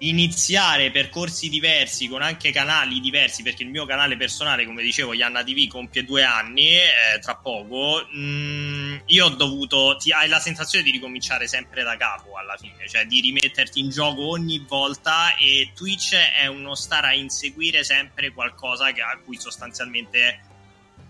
iniziare 0.00 0.92
percorsi 0.92 1.48
diversi 1.48 2.06
con 2.06 2.22
anche 2.22 2.52
canali 2.52 3.00
diversi 3.00 3.42
perché 3.42 3.64
il 3.64 3.68
mio 3.68 3.84
canale 3.84 4.16
personale 4.16 4.64
come 4.64 4.82
dicevo 4.82 5.12
Yanna 5.12 5.42
TV 5.42 5.66
compie 5.66 6.04
due 6.04 6.22
anni 6.22 6.68
eh, 6.68 7.18
tra 7.20 7.34
poco 7.34 8.06
mh, 8.08 8.20
mm, 8.20 8.96
io 9.06 9.26
ho 9.26 9.30
dovuto 9.30 9.96
ti 9.96 10.12
hai 10.12 10.28
la 10.28 10.38
sensazione 10.38 10.84
di 10.84 10.92
ricominciare 10.92 11.48
sempre 11.48 11.82
da 11.82 11.96
capo 11.96 12.36
alla 12.36 12.56
fine 12.56 12.86
cioè 12.88 13.06
di 13.06 13.20
rimetterti 13.20 13.80
in 13.80 13.90
gioco 13.90 14.28
ogni 14.28 14.64
volta 14.68 15.34
e 15.36 15.72
Twitch 15.74 16.14
è 16.14 16.46
uno 16.46 16.76
stare 16.76 17.08
a 17.08 17.14
inseguire 17.14 17.82
sempre 17.82 18.30
qualcosa 18.32 18.92
che, 18.92 19.02
a 19.02 19.18
cui 19.24 19.38
sostanzialmente 19.40 20.40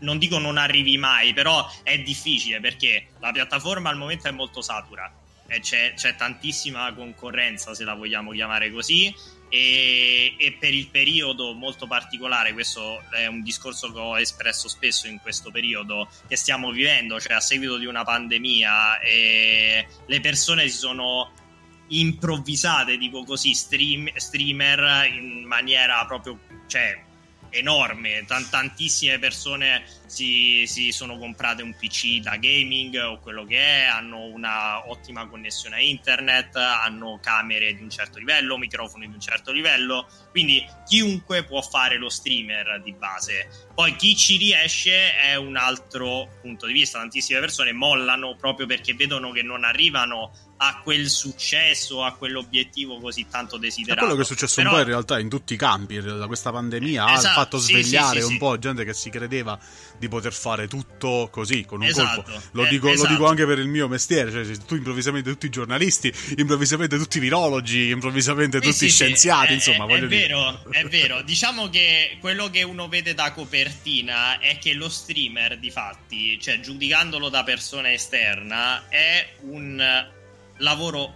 non 0.00 0.16
dico 0.16 0.38
non 0.38 0.56
arrivi 0.56 0.96
mai 0.96 1.34
però 1.34 1.70
è 1.82 1.98
difficile 1.98 2.58
perché 2.60 3.08
la 3.18 3.32
piattaforma 3.32 3.90
al 3.90 3.98
momento 3.98 4.28
è 4.28 4.30
molto 4.30 4.62
satura 4.62 5.12
c'è, 5.60 5.94
c'è, 5.94 6.14
tantissima 6.16 6.92
concorrenza, 6.92 7.74
se 7.74 7.84
la 7.84 7.94
vogliamo 7.94 8.32
chiamare 8.32 8.70
così, 8.70 9.14
e, 9.48 10.34
e, 10.36 10.56
per 10.60 10.74
il 10.74 10.88
periodo 10.88 11.54
molto 11.54 11.86
particolare, 11.86 12.52
questo 12.52 13.02
è 13.10 13.26
un 13.26 13.42
discorso 13.42 13.90
che 13.92 13.98
ho 13.98 14.18
espresso 14.18 14.68
spesso 14.68 15.06
in 15.06 15.18
questo 15.20 15.50
periodo 15.50 16.08
che 16.26 16.36
stiamo 16.36 16.70
vivendo, 16.70 17.18
cioè 17.18 17.34
a 17.34 17.40
seguito 17.40 17.78
di 17.78 17.86
una 17.86 18.04
pandemia, 18.04 19.00
le 20.06 20.20
persone 20.20 20.68
si 20.68 20.76
sono 20.76 21.32
improvvisate, 21.88 22.98
dico 22.98 23.24
così, 23.24 23.54
stream, 23.54 24.10
streamer 24.14 25.10
in 25.12 25.44
maniera 25.44 26.04
proprio, 26.06 26.38
cioè 26.66 27.04
enorme, 27.50 28.24
Tant- 28.26 28.50
tantissime 28.50 29.18
persone 29.18 29.84
si, 30.08 30.64
si, 30.66 30.90
sono 30.90 31.18
comprate 31.18 31.62
un 31.62 31.74
PC 31.74 32.20
da 32.20 32.36
gaming 32.36 32.96
o 32.96 33.18
quello 33.20 33.44
che 33.44 33.58
è, 33.58 33.84
hanno 33.84 34.24
una 34.24 34.88
ottima 34.88 35.26
connessione 35.28 35.76
a 35.76 35.80
internet, 35.80 36.56
hanno 36.56 37.18
camere 37.22 37.74
di 37.74 37.82
un 37.82 37.90
certo 37.90 38.18
livello, 38.18 38.56
microfoni 38.56 39.06
di 39.06 39.14
un 39.14 39.20
certo 39.20 39.52
livello, 39.52 40.08
quindi 40.30 40.64
chiunque 40.86 41.44
può 41.44 41.60
fare 41.60 41.98
lo 41.98 42.08
streamer 42.08 42.80
di 42.82 42.94
base. 42.94 43.68
Poi 43.74 43.94
chi 43.96 44.16
ci 44.16 44.38
riesce 44.38 45.14
è 45.14 45.36
un 45.36 45.56
altro 45.56 46.38
punto 46.40 46.66
di 46.66 46.72
vista, 46.72 46.98
tantissime 46.98 47.40
persone 47.40 47.72
mollano 47.72 48.34
proprio 48.34 48.66
perché 48.66 48.94
vedono 48.94 49.30
che 49.30 49.42
non 49.42 49.62
arrivano 49.62 50.32
a 50.60 50.80
quel 50.82 51.08
successo, 51.08 52.02
a 52.02 52.14
quell'obiettivo 52.14 52.98
così 52.98 53.26
tanto 53.28 53.58
desiderato. 53.58 54.00
È 54.00 54.02
quello 54.02 54.16
che 54.16 54.22
è 54.22 54.26
successo 54.26 54.56
Però... 54.56 54.70
un 54.70 54.74
po' 54.74 54.82
in 54.82 54.88
realtà 54.88 55.18
in 55.18 55.28
tutti 55.28 55.54
i 55.54 55.56
campi, 55.56 56.00
da 56.00 56.26
questa 56.26 56.50
pandemia 56.50 57.12
esatto, 57.12 57.28
ha 57.28 57.32
fatto 57.32 57.58
svegliare 57.58 58.20
sì, 58.20 58.26
sì, 58.26 58.32
un 58.32 58.38
po' 58.38 58.58
gente 58.58 58.84
che 58.84 58.92
si 58.92 59.10
credeva 59.10 59.58
di 59.98 60.08
poter 60.08 60.32
fare 60.32 60.68
tutto 60.68 61.28
così, 61.30 61.64
con 61.64 61.80
un 61.80 61.86
esatto, 61.86 62.22
colpo. 62.22 62.42
Lo, 62.52 62.64
eh, 62.64 62.68
dico, 62.68 62.88
esatto. 62.88 63.08
lo, 63.08 63.14
dico, 63.14 63.26
anche 63.28 63.46
per 63.46 63.58
il 63.58 63.68
mio 63.68 63.88
mestiere, 63.88 64.30
cioè 64.30 64.56
tu 64.58 64.74
improvvisamente 64.74 65.30
tutti 65.30 65.46
i 65.46 65.50
giornalisti, 65.50 66.12
improvvisamente 66.36 66.96
tutti 66.96 67.18
i 67.18 67.20
virologi, 67.20 67.90
improvvisamente 67.90 68.60
tutti 68.60 68.86
i 68.86 68.90
scienziati, 68.90 69.52
è, 69.52 69.54
insomma. 69.54 69.86
È, 69.86 69.98
è 69.98 70.06
vero, 70.06 70.62
è 70.70 70.84
vero. 70.84 71.22
Diciamo 71.22 71.68
che 71.68 72.16
quello 72.20 72.50
che 72.50 72.62
uno 72.62 72.88
vede 72.88 73.14
da 73.14 73.32
copertina 73.32 74.38
è 74.38 74.58
che 74.58 74.72
lo 74.74 74.88
streamer, 74.88 75.58
di 75.58 75.70
fatti, 75.70 76.40
cioè 76.40 76.60
giudicandolo 76.60 77.28
da 77.28 77.42
persona 77.42 77.92
esterna, 77.92 78.88
è 78.88 79.34
un 79.42 80.06
lavoro 80.58 81.14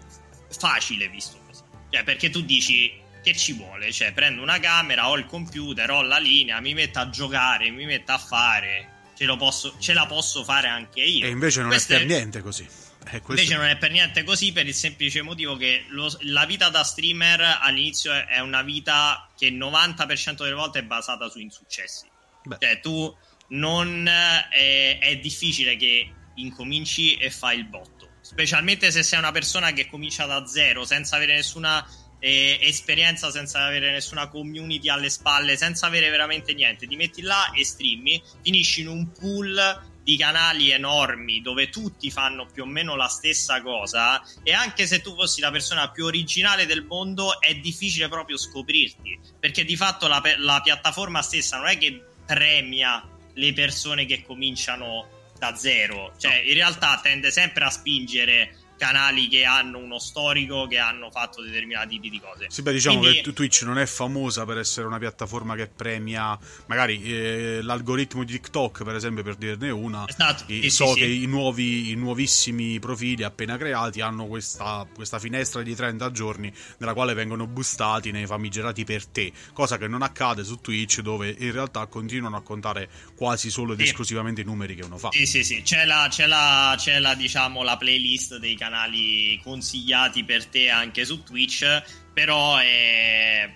facile 0.49 1.09
visto 1.09 1.39
così. 1.47 1.63
Cioè, 1.91 2.05
perché 2.05 2.31
tu 2.31 2.43
dici 2.43 3.01
che 3.23 3.35
ci 3.35 3.55
vuole? 3.55 3.93
Cioè, 3.93 4.13
prendo 4.13 4.43
una 4.43 4.59
camera, 4.59 5.09
ho 5.09 5.17
il 5.17 5.27
computer, 5.27 5.91
ho 5.91 6.03
la 6.03 6.19
linea, 6.19 6.61
mi 6.61 6.75
metto 6.75 6.99
a 6.99 7.09
giocare, 7.09 7.71
mi 7.71 7.87
metto 7.87 8.13
a 8.13 8.19
fare. 8.19 8.91
Ce, 9.17 9.27
posso, 9.37 9.77
ce 9.79 9.93
la 9.93 10.07
posso 10.07 10.45
fare 10.45 10.69
anche 10.69 11.01
io. 11.01 11.25
E 11.25 11.31
invece 11.31 11.61
non 11.61 11.71
Questo 11.71 11.95
è 11.95 11.99
per 11.99 12.05
è... 12.05 12.09
niente 12.09 12.43
così. 12.43 12.69
Eh, 13.11 13.21
invece 13.27 13.57
non 13.57 13.67
è 13.67 13.77
per 13.77 13.91
niente 13.91 14.23
così 14.23 14.53
per 14.53 14.67
il 14.67 14.75
semplice 14.75 15.23
motivo 15.23 15.57
che 15.57 15.87
lo, 15.89 16.15
la 16.21 16.45
vita 16.47 16.69
da 16.69 16.85
streamer 16.85 17.59
all'inizio 17.61 18.13
è 18.13 18.39
una 18.39 18.63
vita 18.63 19.29
che 19.37 19.47
il 19.47 19.57
90% 19.57 20.37
delle 20.37 20.53
volte 20.53 20.81
è 20.81 20.83
basata 20.85 21.29
su 21.29 21.41
insuccessi. 21.41 22.07
Beh. 22.45 22.59
Cioè 22.61 22.81
tu 22.81 23.15
non 23.49 24.07
è, 24.07 24.49
eh, 24.53 24.99
è 24.99 25.17
difficile 25.19 25.77
che 25.77 26.11
incominci 26.35 27.17
e 27.17 27.31
fai 27.31 27.59
il 27.59 27.67
botto, 27.67 28.11
specialmente 28.21 28.91
se 28.91 29.03
sei 29.03 29.19
una 29.19 29.33
persona 29.33 29.73
che 29.73 29.89
comincia 29.89 30.25
da 30.27 30.47
zero 30.47 30.85
senza 30.85 31.17
avere 31.17 31.35
nessuna 31.35 31.87
eh, 32.25 32.57
esperienza 32.63 33.33
senza 33.33 33.65
avere 33.65 33.91
nessuna 33.91 34.29
community 34.29 34.89
alle 34.89 35.11
spalle, 35.11 35.57
senza 35.57 35.87
avere 35.87 36.09
veramente 36.09 36.55
niente. 36.55 36.87
Ti 36.87 36.95
metti 36.95 37.21
là 37.21 37.51
e 37.51 37.65
streami, 37.65 38.23
finisci 38.43 38.83
in 38.83 38.89
un 38.89 39.11
pool 39.11 39.91
di 40.05 40.17
canali 40.17 40.71
enormi 40.71 41.41
dove 41.41 41.69
tutti 41.69 42.11
fanno 42.11 42.47
più 42.47 42.63
o 42.63 42.67
meno 42.67 42.97
la 42.97 43.07
stessa 43.07 43.61
cosa 43.63 44.23
e 44.43 44.53
anche 44.53 44.87
se 44.87 45.01
tu 45.01 45.15
fossi 45.15 45.41
la 45.41 45.51
persona 45.53 45.91
più 45.91 46.05
originale 46.05 46.67
del 46.67 46.85
mondo 46.85 47.41
è 47.41 47.55
difficile 47.55 48.09
proprio 48.09 48.37
scoprirti 48.37 49.17
perché 49.39 49.65
di 49.65 49.77
fatto 49.77 50.09
la, 50.09 50.21
la 50.39 50.61
piattaforma 50.61 51.23
stessa 51.23 51.59
non 51.59 51.69
è 51.69 51.79
che 51.79 52.03
premia 52.27 53.07
le 53.35 53.53
persone 53.53 54.05
che 54.05 54.25
cominciano 54.25 55.07
da 55.39 55.55
zero 55.55 56.15
cioè 56.19 56.35
in 56.35 56.55
realtà 56.55 56.99
tende 57.01 57.31
sempre 57.31 57.63
a 57.63 57.71
spingere 57.71 58.57
canali 58.83 59.29
che 59.29 59.45
hanno 59.45 59.79
uno 59.79 60.01
storico, 60.01 60.67
che 60.67 60.79
hanno 60.79 61.09
fatto 61.13 61.41
determinati 61.41 61.91
tipi 61.95 62.11
di 62.11 62.21
cose. 62.21 62.47
Sì, 62.49 62.63
beh, 62.63 62.73
diciamo 62.73 62.99
Quindi... 62.99 63.21
che 63.21 63.33
Twitch 63.33 63.63
non 63.63 63.79
è 63.79 63.87
famosa 63.87 64.45
per 64.45 64.59
essere 64.59 64.89
una 64.89 64.99
piattaforma 64.99 65.55
che 65.55 65.69
premia 65.69 66.37
magari 66.67 67.01
eh, 67.05 67.61
l'algoritmo 67.63 68.25
di 68.25 68.33
TikTok, 68.33 68.83
per 68.83 68.97
esempio, 68.97 69.23
per 69.23 69.37
dirne 69.37 69.71
una. 69.71 70.05
Esatto. 70.09 70.47
Sì, 70.49 70.69
so 70.69 70.95
sì, 70.95 70.99
che 70.99 71.05
sì. 71.05 71.23
I, 71.23 71.27
nuovi, 71.27 71.91
i 71.91 71.95
nuovissimi 71.95 72.81
profili 72.81 73.23
appena 73.23 73.57
creati 73.57 74.01
hanno 74.01 74.27
questa, 74.27 74.85
questa 74.93 75.21
finestra 75.21 75.63
di 75.63 75.77
30 75.77 76.11
giorni 76.11 76.53
nella 76.79 76.93
quale 76.93 77.15
vengono 77.15 77.47
boostati 77.47 78.11
nei 78.11 78.27
famigerati 78.27 78.83
per 78.83 79.07
te, 79.07 79.31
cosa 79.53 79.79
che 79.79 79.87
non 79.87 80.03
accade 80.03 80.43
su 80.43 80.61
Twitch 80.61 81.03
dove 81.03 81.33
in 81.39 81.53
realtà 81.53 81.87
continuano 81.87 82.37
a 82.37 82.43
contare 82.43 82.89
quasi 83.15 83.49
solo 83.49 83.75
ed 83.75 83.81
esclusivamente 83.81 84.41
i 84.41 84.45
numeri 84.45 84.75
che 84.75 84.83
uno 84.83 84.99
fa. 84.99 85.11
Sì, 85.13 85.25
sì, 85.25 85.45
sì, 85.45 85.63
c'è 85.63 85.85
la, 85.85 86.09
c'è 86.11 86.27
la, 86.27 86.75
c'è 86.77 86.99
la 86.99 87.15
diciamo, 87.15 87.63
la 87.63 87.77
playlist 87.77 88.39
dei 88.39 88.57
canali 88.57 88.71
canali 88.73 89.39
consigliati 89.43 90.25
per 90.25 90.47
te 90.47 90.71
anche 90.71 91.05
su 91.05 91.23
Twitch, 91.23 91.83
però 92.15 92.57
è 92.57 93.55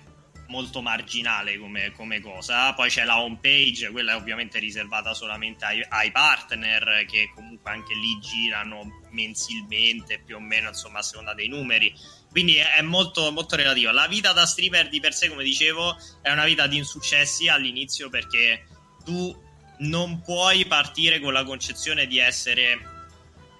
molto 0.49 0.81
marginale 0.81 1.57
come, 1.57 1.91
come, 1.91 2.21
cosa. 2.21 2.73
Poi 2.73 2.89
c'è 2.89 3.03
la 3.03 3.19
home 3.19 3.39
page, 3.41 3.89
quella 3.89 4.13
è 4.13 4.15
ovviamente 4.15 4.59
riservata 4.59 5.15
solamente 5.15 5.65
ai, 5.65 5.83
ai, 5.89 6.11
partner 6.11 7.05
che 7.07 7.31
comunque 7.33 7.71
anche 7.71 7.95
lì 7.95 8.19
girano 8.19 9.01
mensilmente 9.09 10.19
più 10.19 10.35
o 10.35 10.39
meno 10.39 10.69
insomma 10.69 10.99
a 10.99 11.01
seconda 11.01 11.33
dei 11.33 11.47
numeri. 11.47 11.93
Quindi 12.29 12.57
è, 12.57 12.81
molto, 12.83 13.31
molto 13.31 13.55
relativa. 13.55 13.91
La 13.91 14.07
vita 14.07 14.31
da 14.33 14.45
streamer 14.45 14.87
di 14.87 14.99
per 14.99 15.13
sé, 15.13 15.29
come 15.29 15.43
dicevo, 15.43 15.97
è 16.21 16.31
una 16.31 16.45
vita 16.45 16.67
di 16.67 16.77
insuccessi 16.77 17.47
all'inizio 17.47 18.09
perché 18.09 18.67
tu 19.03 19.35
non 19.79 20.21
puoi 20.21 20.65
partire 20.65 21.19
con 21.19 21.33
la 21.33 21.43
concezione 21.43 22.05
di 22.05 22.19
essere 22.19 22.96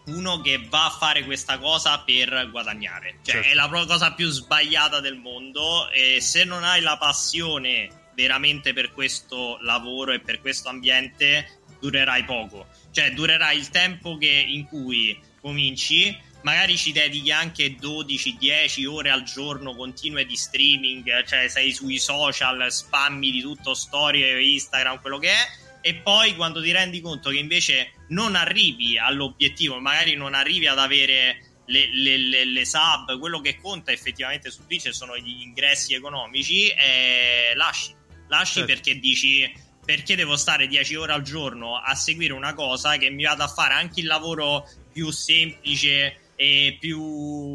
uno 0.07 0.41
che 0.41 0.65
va 0.69 0.85
a 0.85 0.89
fare 0.89 1.23
questa 1.23 1.57
cosa 1.57 1.99
per 1.99 2.49
guadagnare. 2.51 3.19
Cioè, 3.23 3.35
certo. 3.35 3.49
è 3.49 3.53
la 3.53 3.67
cosa 3.69 4.13
più 4.13 4.29
sbagliata 4.29 4.99
del 4.99 5.15
mondo. 5.15 5.89
E 5.91 6.19
se 6.21 6.43
non 6.43 6.63
hai 6.63 6.81
la 6.81 6.97
passione 6.97 7.89
veramente 8.15 8.73
per 8.73 8.91
questo 8.93 9.57
lavoro 9.61 10.11
e 10.13 10.19
per 10.19 10.41
questo 10.41 10.69
ambiente, 10.69 11.59
durerai 11.79 12.23
poco. 12.23 12.67
Cioè, 12.91 13.11
durerai 13.11 13.57
il 13.57 13.69
tempo 13.69 14.17
che, 14.17 14.45
in 14.47 14.65
cui 14.65 15.19
cominci. 15.41 16.25
Magari 16.41 16.77
ci 16.77 16.91
dedichi 16.93 17.31
anche 17.31 17.75
12-10 17.75 18.87
ore 18.87 19.09
al 19.09 19.23
giorno 19.23 19.75
continue 19.75 20.25
di 20.25 20.37
streaming, 20.37 21.25
cioè 21.25 21.49
sei 21.49 21.73
sui 21.73 21.97
social, 21.97 22.71
spammi 22.71 23.31
di 23.31 23.41
tutto, 23.41 23.73
storie, 23.73 24.41
Instagram, 24.41 25.01
quello 25.01 25.17
che 25.17 25.29
è 25.29 25.47
e 25.88 25.96
poi 25.96 26.36
quando 26.36 26.62
ti 26.62 26.74
rendi 26.74 27.00
conto 27.00 27.29
che 27.29 27.38
invece 27.38 27.94
non 28.10 28.36
arrivi 28.36 28.98
all'obiettivo, 28.98 29.79
magari 29.79 30.15
non 30.15 30.34
arrivi 30.34 30.67
ad 30.67 30.79
avere 30.79 31.62
le, 31.67 31.89
le, 31.94 32.17
le, 32.17 32.44
le, 32.44 32.65
sub, 32.65 33.17
quello 33.17 33.39
che 33.39 33.56
conta 33.56 33.94
effettivamente 33.94 34.51
su 34.51 34.65
Twitch 34.65 34.94
sono 34.94 35.17
gli 35.17 35.44
ingressi 35.44 35.94
economici, 35.94 36.67
eh, 36.67 37.53
lasci. 37.56 37.96
Lasci 38.27 38.56
certo. 38.56 38.74
perché 38.74 39.00
dici 39.00 39.50
perché 39.86 40.17
devo 40.17 40.36
stare 40.36 40.67
10 40.67 40.96
ore 40.96 41.13
al 41.13 41.22
giorno 41.22 41.77
a 41.77 41.96
seguire 41.96 42.34
una 42.34 42.53
cosa 42.53 42.98
che 42.98 43.10
mi 43.10 43.24
vado 43.24 43.44
a 43.44 43.48
fare 43.48 43.75
anche 43.75 44.01
il 44.01 44.08
lavoro 44.08 44.70
più 44.91 45.10
semplice 45.12 46.34
e 46.36 46.75
più 46.77 47.01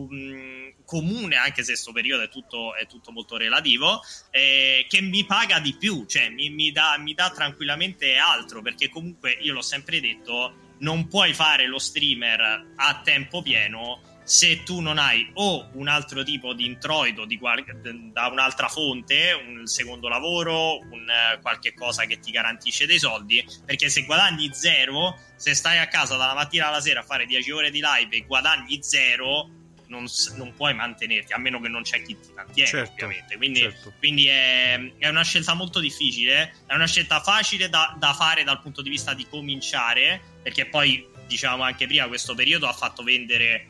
mh, 0.09 0.62
comune, 0.93 1.37
anche 1.37 1.63
se 1.63 1.73
questo 1.73 1.91
periodo 1.91 2.25
è 2.25 2.29
tutto, 2.29 2.75
è 2.75 2.87
tutto 2.87 3.13
molto 3.13 3.39
relativo, 3.39 4.03
eh, 4.31 4.85
che 4.87 5.01
mi 5.01 5.25
paga 5.25 5.59
di 5.59 5.75
più, 5.75 6.05
cioè 6.05 6.29
mi, 6.29 6.51
mi, 6.51 6.71
dà, 6.71 6.99
mi 6.99 7.15
dà 7.15 7.31
tranquillamente 7.31 8.17
altro, 8.17 8.61
perché 8.61 8.91
comunque 8.91 9.39
io 9.41 9.55
l'ho 9.55 9.63
sempre 9.63 10.01
detto, 10.01 10.77
non 10.81 11.09
puoi 11.09 11.33
fare 11.33 11.67
lo 11.67 11.79
streamer 11.79 12.75
a 12.77 13.01
tempo 13.03 13.41
pieno 13.41 14.03
se 14.23 14.63
tu 14.65 14.81
non 14.81 14.99
hai 14.99 15.29
o 15.35 15.71
un 15.73 15.89
altro 15.89 16.23
tipo 16.23 16.53
di 16.53 16.67
introito 16.67 17.25
di 17.25 17.39
qual- 17.39 17.65
da 18.13 18.27
un'altra 18.29 18.69
fonte, 18.69 19.33
un 19.33 19.67
secondo 19.67 20.09
lavoro, 20.09 20.79
un, 20.79 21.07
qualche 21.41 21.73
cosa 21.73 22.05
che 22.05 22.21
ti 22.21 22.31
garantisce 22.31 22.85
dei 22.85 22.99
soldi, 22.99 23.43
perché 23.65 23.89
se 23.89 24.05
guadagni 24.05 24.51
zero, 24.53 25.19
se 25.37 25.55
stai 25.55 25.79
a 25.79 25.89
casa 25.89 26.17
dalla 26.17 26.35
mattina 26.35 26.69
alla 26.69 26.81
sera 26.81 27.01
a 27.01 27.05
fare 27.05 27.25
10 27.25 27.51
ore 27.51 27.71
di 27.71 27.81
live 27.83 28.15
e 28.15 28.27
guadagni 28.27 28.79
zero, 28.83 29.61
non, 29.93 30.07
non 30.37 30.55
puoi 30.55 30.75
mantenerti, 30.75 31.35
a 31.35 31.39
meno 31.39 31.61
che 31.61 31.69
non 31.69 31.83
c'è 31.83 32.03
chi 32.03 32.19
ti 32.19 32.33
mantiene, 32.35 32.69
certo, 32.69 32.93
ovviamente. 32.93 33.37
Quindi, 33.37 33.61
certo. 33.61 33.93
quindi 33.99 34.27
è, 34.27 34.93
è, 34.99 35.09
una 35.09 35.23
scelta 35.23 35.53
molto 35.53 35.79
difficile, 35.79 36.55
è 36.67 36.75
una 36.75 36.87
scelta 36.87 37.21
facile 37.21 37.69
da, 37.69 37.95
da 37.99 38.15
fare 38.15 38.43
dal 38.43 38.61
punto 38.63 38.81
di 38.81 38.89
vista 38.89 39.13
di 39.13 39.27
cominciare, 39.29 40.21
perché 40.43 40.67
poi, 40.67 41.07
diciamo 41.27 41.63
anche 41.63 41.87
prima, 41.87 42.09
questo 42.09 42.35
periodo 42.35 42.67
ha 42.67 42.73
fatto 42.73 43.03
vendere 43.03 43.67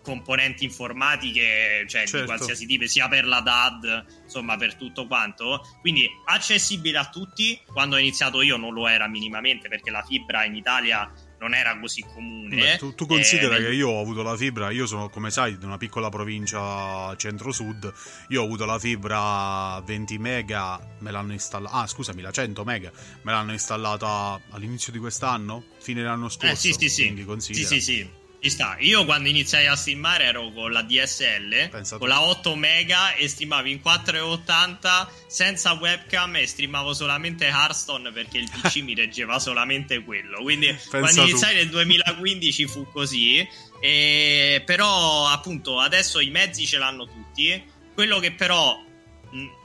componenti 0.00 0.64
informatiche, 0.64 1.84
cioè 1.86 2.02
certo. 2.02 2.20
di 2.20 2.24
qualsiasi 2.24 2.64
tipo, 2.64 2.86
sia 2.86 3.08
per 3.08 3.26
la 3.26 3.40
DAD, 3.40 4.04
insomma, 4.24 4.56
per 4.56 4.76
tutto 4.76 5.06
quanto. 5.06 5.60
Quindi 5.80 6.08
accessibile 6.24 6.98
a 6.98 7.08
tutti. 7.10 7.60
Quando 7.66 7.96
ho 7.96 7.98
iniziato 7.98 8.40
io 8.40 8.56
non 8.56 8.72
lo 8.72 8.88
era 8.88 9.06
minimamente 9.06 9.68
perché 9.68 9.90
la 9.90 10.02
fibra 10.02 10.44
in 10.44 10.54
Italia 10.54 11.12
non 11.38 11.54
era 11.54 11.78
così 11.78 12.02
comune. 12.02 12.56
Beh, 12.56 12.76
tu, 12.78 12.94
tu, 12.94 13.06
considera 13.06 13.56
eh, 13.56 13.62
che 13.62 13.72
io 13.72 13.88
ho 13.88 14.00
avuto 14.00 14.22
la 14.22 14.36
fibra, 14.36 14.70
io 14.70 14.86
sono 14.86 15.08
come 15.08 15.30
sai 15.30 15.58
di 15.58 15.64
una 15.64 15.76
piccola 15.78 16.08
provincia 16.08 17.14
centro-sud, 17.16 17.92
io 18.28 18.42
ho 18.42 18.44
avuto 18.44 18.64
la 18.64 18.78
fibra 18.78 19.80
20 19.84 20.18
mega, 20.18 20.80
me 20.98 21.10
l'hanno 21.10 21.32
installata, 21.32 21.74
ah 21.74 21.86
scusami, 21.86 22.22
la 22.22 22.30
100 22.30 22.64
mega, 22.64 22.90
me 23.22 23.32
l'hanno 23.32 23.52
installata 23.52 24.40
all'inizio 24.50 24.92
di 24.92 24.98
quest'anno, 24.98 25.64
fine 25.78 26.02
dell'anno 26.02 26.28
scorso. 26.28 26.52
Eh 26.52 26.56
sì 26.56 26.72
sì 26.72 26.88
sì, 26.88 27.26
sì, 27.38 27.64
sì, 27.64 27.80
sì. 27.80 28.26
Ci 28.40 28.50
sta. 28.50 28.76
Io 28.78 29.04
quando 29.04 29.28
iniziai 29.28 29.66
a 29.66 29.74
streamare 29.74 30.24
ero 30.24 30.52
con 30.52 30.70
la 30.70 30.82
DSL, 30.82 31.70
Pensato. 31.70 31.98
con 31.98 32.08
la 32.08 32.22
8 32.22 32.54
mega 32.54 33.14
e 33.14 33.26
streamavo 33.26 33.66
in 33.66 33.80
4,80 33.84 35.08
senza 35.26 35.72
webcam 35.72 36.36
e 36.36 36.46
streamavo 36.46 36.94
solamente 36.94 37.46
Hearthstone 37.46 38.12
perché 38.12 38.38
il 38.38 38.48
PC 38.48 38.76
mi 38.82 38.94
reggeva 38.94 39.40
solamente 39.40 40.04
quello. 40.04 40.40
Quindi 40.42 40.68
Pensa 40.68 40.98
quando 40.98 41.22
iniziai 41.22 41.54
nel 41.56 41.68
2015 41.68 42.66
fu 42.68 42.86
così. 42.92 43.46
E, 43.80 44.62
però 44.64 45.26
appunto 45.26 45.80
adesso 45.80 46.20
i 46.20 46.30
mezzi 46.30 46.64
ce 46.64 46.78
l'hanno 46.78 47.06
tutti. 47.06 47.60
Quello 47.92 48.20
che 48.20 48.30
però 48.30 48.86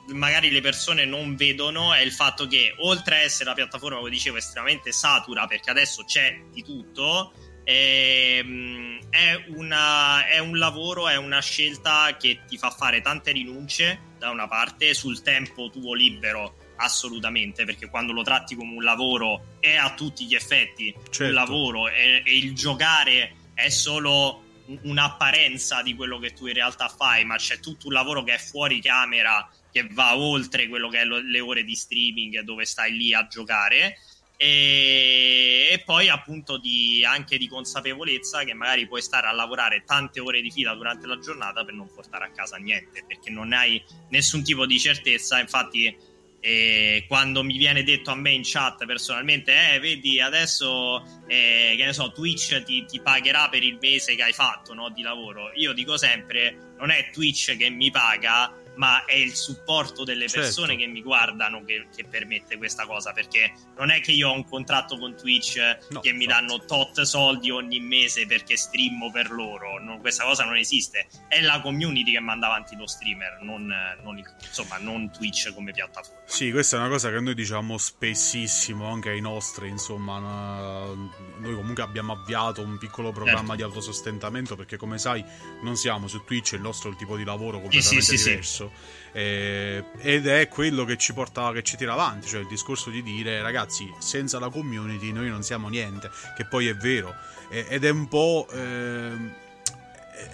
magari 0.08 0.50
le 0.50 0.62
persone 0.62 1.06
non 1.06 1.36
vedono 1.36 1.94
è 1.94 2.02
il 2.02 2.12
fatto 2.12 2.48
che 2.48 2.74
oltre 2.80 3.18
a 3.18 3.20
essere 3.20 3.46
la 3.46 3.54
piattaforma, 3.54 3.98
come 3.98 4.10
dicevo, 4.10 4.38
estremamente 4.38 4.92
satura 4.92 5.46
perché 5.46 5.70
adesso 5.70 6.04
c'è 6.06 6.42
di 6.52 6.64
tutto 6.64 7.34
Ehm, 7.64 9.00
è, 9.10 9.44
una, 9.56 10.28
è, 10.28 10.40
un 10.40 10.58
lavoro, 10.58 11.08
è 11.08 11.16
una 11.16 11.40
scelta 11.40 12.16
che 12.18 12.42
ti 12.48 12.58
fa 12.58 12.72
fare 12.72 13.02
tante 13.02 13.32
rinunce 13.32 14.12
da 14.18 14.30
una 14.30 14.48
parte 14.48 14.94
sul 14.94 15.22
tempo 15.22 15.70
tuo 15.70 15.94
libero 15.94 16.56
assolutamente 16.78 17.66
perché 17.66 17.88
quando 17.90 18.12
lo 18.12 18.24
tratti 18.24 18.56
come 18.56 18.76
un 18.76 18.84
lavoro 18.84 19.58
è 19.60 19.76
a 19.76 19.94
tutti 19.94 20.26
gli 20.26 20.36
effetti 20.36 20.94
certo. 21.04 21.24
un 21.26 21.34
lavoro 21.34 21.88
e, 21.88 22.24
e 22.26 22.38
il 22.38 22.56
giocare 22.56 23.36
è 23.54 23.70
solo 23.70 24.42
un'apparenza 24.84 25.82
di 25.82 25.94
quello 25.94 26.20
che 26.20 26.34
tu 26.34 26.48
in 26.48 26.54
realtà 26.54 26.88
fai 26.88 27.26
ma 27.26 27.36
c'è 27.36 27.60
tutto 27.60 27.88
un 27.88 27.94
lavoro 27.94 28.24
che 28.24 28.34
è 28.36 28.38
fuori 28.38 28.82
camera 28.82 29.48
che 29.72 29.88
va 29.92 30.16
oltre 30.18 30.68
quello 30.68 30.90
che 30.90 31.02
è 31.02 31.06
lo, 31.06 31.20
le 31.20 31.40
ore 31.40 31.64
di 31.64 31.76
streaming 31.76 32.40
dove 32.42 32.66
stai 32.66 32.94
lì 32.94 33.14
a 33.14 33.28
giocare 33.28 33.98
e, 34.38 35.70
e 35.72 35.80
poi 35.86 36.10
appunto 36.10 36.58
di, 36.58 37.04
anche 37.06 37.38
di 37.38 37.48
consapevolezza 37.48 38.44
che 38.44 38.54
magari 38.54 38.88
puoi 38.88 39.02
stare 39.02 39.28
a 39.28 39.32
lavorare 39.32 39.84
tante 39.86 40.20
ore 40.20 40.42
di 40.42 40.52
fila 40.52 40.74
durante 40.74 41.08
la 41.08 41.20
giornata 41.20 41.64
per 41.64 41.74
non 41.74 41.92
portare 41.94 42.26
a 42.26 42.32
casa 42.32 42.58
niente 42.58 43.04
perché 43.08 43.30
non 43.30 43.54
hai 43.54 43.84
nessun 44.10 44.44
tipo 44.44 44.66
di 44.66 44.80
certezza 44.80 45.40
infatti 45.40 46.12
e 46.46 47.06
quando 47.08 47.42
mi 47.42 47.56
viene 47.58 47.84
detto 47.84 48.12
a 48.12 48.16
me 48.16 48.32
in 48.32 48.42
chat 48.44 48.86
personalmente, 48.86 49.54
eh, 49.72 49.80
vedi, 49.80 50.20
adesso 50.20 51.02
eh, 51.26 51.74
che 51.78 51.86
ne 51.86 51.94
so, 51.94 52.12
Twitch 52.12 52.62
ti, 52.64 52.84
ti, 52.84 53.00
pagherà 53.00 53.48
per 53.48 53.64
il 53.64 53.78
mese 53.80 54.14
che 54.16 54.24
hai 54.24 54.34
fatto 54.34 54.74
no, 54.74 54.90
di 54.90 55.02
lavoro. 55.02 55.54
Io 55.54 55.72
dico 55.72 55.96
sempre: 55.96 56.74
non 56.78 56.90
è 56.90 57.12
Twitch 57.14 57.56
che 57.56 57.70
mi 57.70 57.92
paga, 57.92 58.54
ma 58.76 59.06
è 59.06 59.16
il 59.16 59.36
supporto 59.36 60.04
delle 60.04 60.28
persone 60.32 60.70
certo. 60.70 60.84
che 60.84 60.88
mi 60.88 61.02
guardano 61.02 61.64
che, 61.64 61.88
che, 61.96 62.06
permette 62.06 62.58
questa 62.58 62.86
cosa 62.86 63.12
perché 63.12 63.54
non 63.78 63.92
è 63.92 64.02
che 64.02 64.12
io 64.12 64.30
ho 64.30 64.34
un 64.34 64.48
contratto 64.48 64.98
con 64.98 65.16
Twitch 65.16 65.60
no, 65.90 66.00
che 66.00 66.14
mi 66.14 66.26
danno 66.26 66.64
tot 66.66 67.02
soldi 67.02 67.52
ogni 67.52 67.80
mese 67.80 68.26
perché 68.26 68.58
streamo 68.58 69.12
per 69.12 69.32
loro. 69.32 69.82
No, 69.82 70.00
questa 70.00 70.24
cosa 70.24 70.44
non 70.44 70.58
esiste. 70.58 71.08
È 71.28 71.42
la 71.42 71.62
community 71.62 72.12
che 72.12 72.20
manda 72.20 72.48
avanti 72.48 72.76
lo 72.76 72.88
streamer 72.88 73.40
non, 73.42 73.74
non 74.04 74.22
insomma 74.46 74.78
non 74.78 75.12
Twitch 75.12 75.54
come 75.54 75.72
piattaforma. 75.72 76.22
Sì 76.26 76.52
questa 76.52 76.78
è 76.78 76.80
una 76.80 76.90
cosa 76.90 77.10
che 77.10 77.20
noi 77.20 77.34
diciamo 77.34 77.78
spessissimo 77.78 78.90
anche 78.90 79.10
ai 79.10 79.22
nostri 79.22 79.68
insomma 79.68 80.20
noi 80.20 81.56
comunque 81.56 81.84
abbiamo 81.84 82.14
avviato 82.14 82.62
un 82.62 82.78
piccolo 82.78 83.12
programma 83.12 83.40
certo. 83.40 83.56
di 83.56 83.62
autosostentamento 83.64 84.56
perché 84.56 84.78
come 84.78 84.98
sai 84.98 85.24
non 85.64 85.76
siamo 85.76 86.08
su 86.08 86.24
Twitch 86.24 86.54
il 86.54 86.62
nostro 86.62 86.90
è 86.90 86.92
il 86.92 86.98
tipo 86.98 87.18
di 87.18 87.24
lavoro 87.24 87.60
completamente 87.60 88.06
sì, 88.06 88.18
sì, 88.18 88.30
diverso. 88.30 88.63
sì, 88.63 88.63
eh, 89.12 89.84
ed 89.98 90.28
è 90.28 90.48
quello 90.48 90.86
che 90.86 90.98
ci 90.98 91.14
porta, 91.14 91.52
che 91.52 91.64
ci 91.64 91.78
tira 91.78 91.94
avanti, 91.94 92.28
cioè 92.28 92.42
il 92.42 92.48
discorso 92.48 92.90
di 92.90 93.02
dire 93.02 93.42
ragazzi, 93.42 93.92
senza 94.00 94.40
la 94.40 94.50
community 94.50 95.12
noi 95.12 95.30
non 95.30 95.44
siamo 95.44 95.70
niente, 95.70 96.10
che 96.36 96.46
poi 96.46 96.68
è 96.68 96.76
vero, 96.76 97.16
eh, 97.50 97.66
ed 97.70 97.84
è 97.84 97.90
un 97.90 98.08
po'... 98.08 98.48
Eh, 98.52 99.42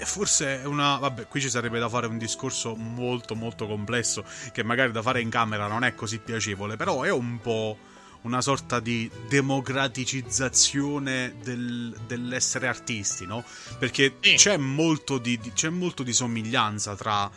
forse 0.05 0.61
è 0.61 0.65
una. 0.65 0.97
Vabbè, 0.97 1.27
qui 1.27 1.41
ci 1.41 1.49
sarebbe 1.49 1.79
da 1.79 1.89
fare 1.89 2.07
un 2.07 2.17
discorso 2.17 2.75
molto, 2.75 3.35
molto 3.35 3.65
complesso. 3.65 4.23
Che 4.51 4.63
magari 4.63 4.91
da 4.91 5.01
fare 5.01 5.21
in 5.21 5.29
camera 5.29 5.67
non 5.67 5.83
è 5.83 5.95
così 5.95 6.19
piacevole. 6.19 6.75
Però 6.75 7.03
è 7.03 7.11
un 7.11 7.39
po' 7.39 7.77
una 8.21 8.41
sorta 8.41 8.79
di 8.79 9.09
democraticizzazione 9.29 11.35
del, 11.41 11.97
dell'essere 12.05 12.67
artisti, 12.67 13.25
no? 13.25 13.43
Perché 13.77 14.19
c'è, 14.19 14.57
molto 14.57 15.17
di, 15.17 15.39
c'è 15.53 15.69
molto 15.69 16.03
di 16.03 16.13
somiglianza 16.13 16.95
tra 16.95 17.31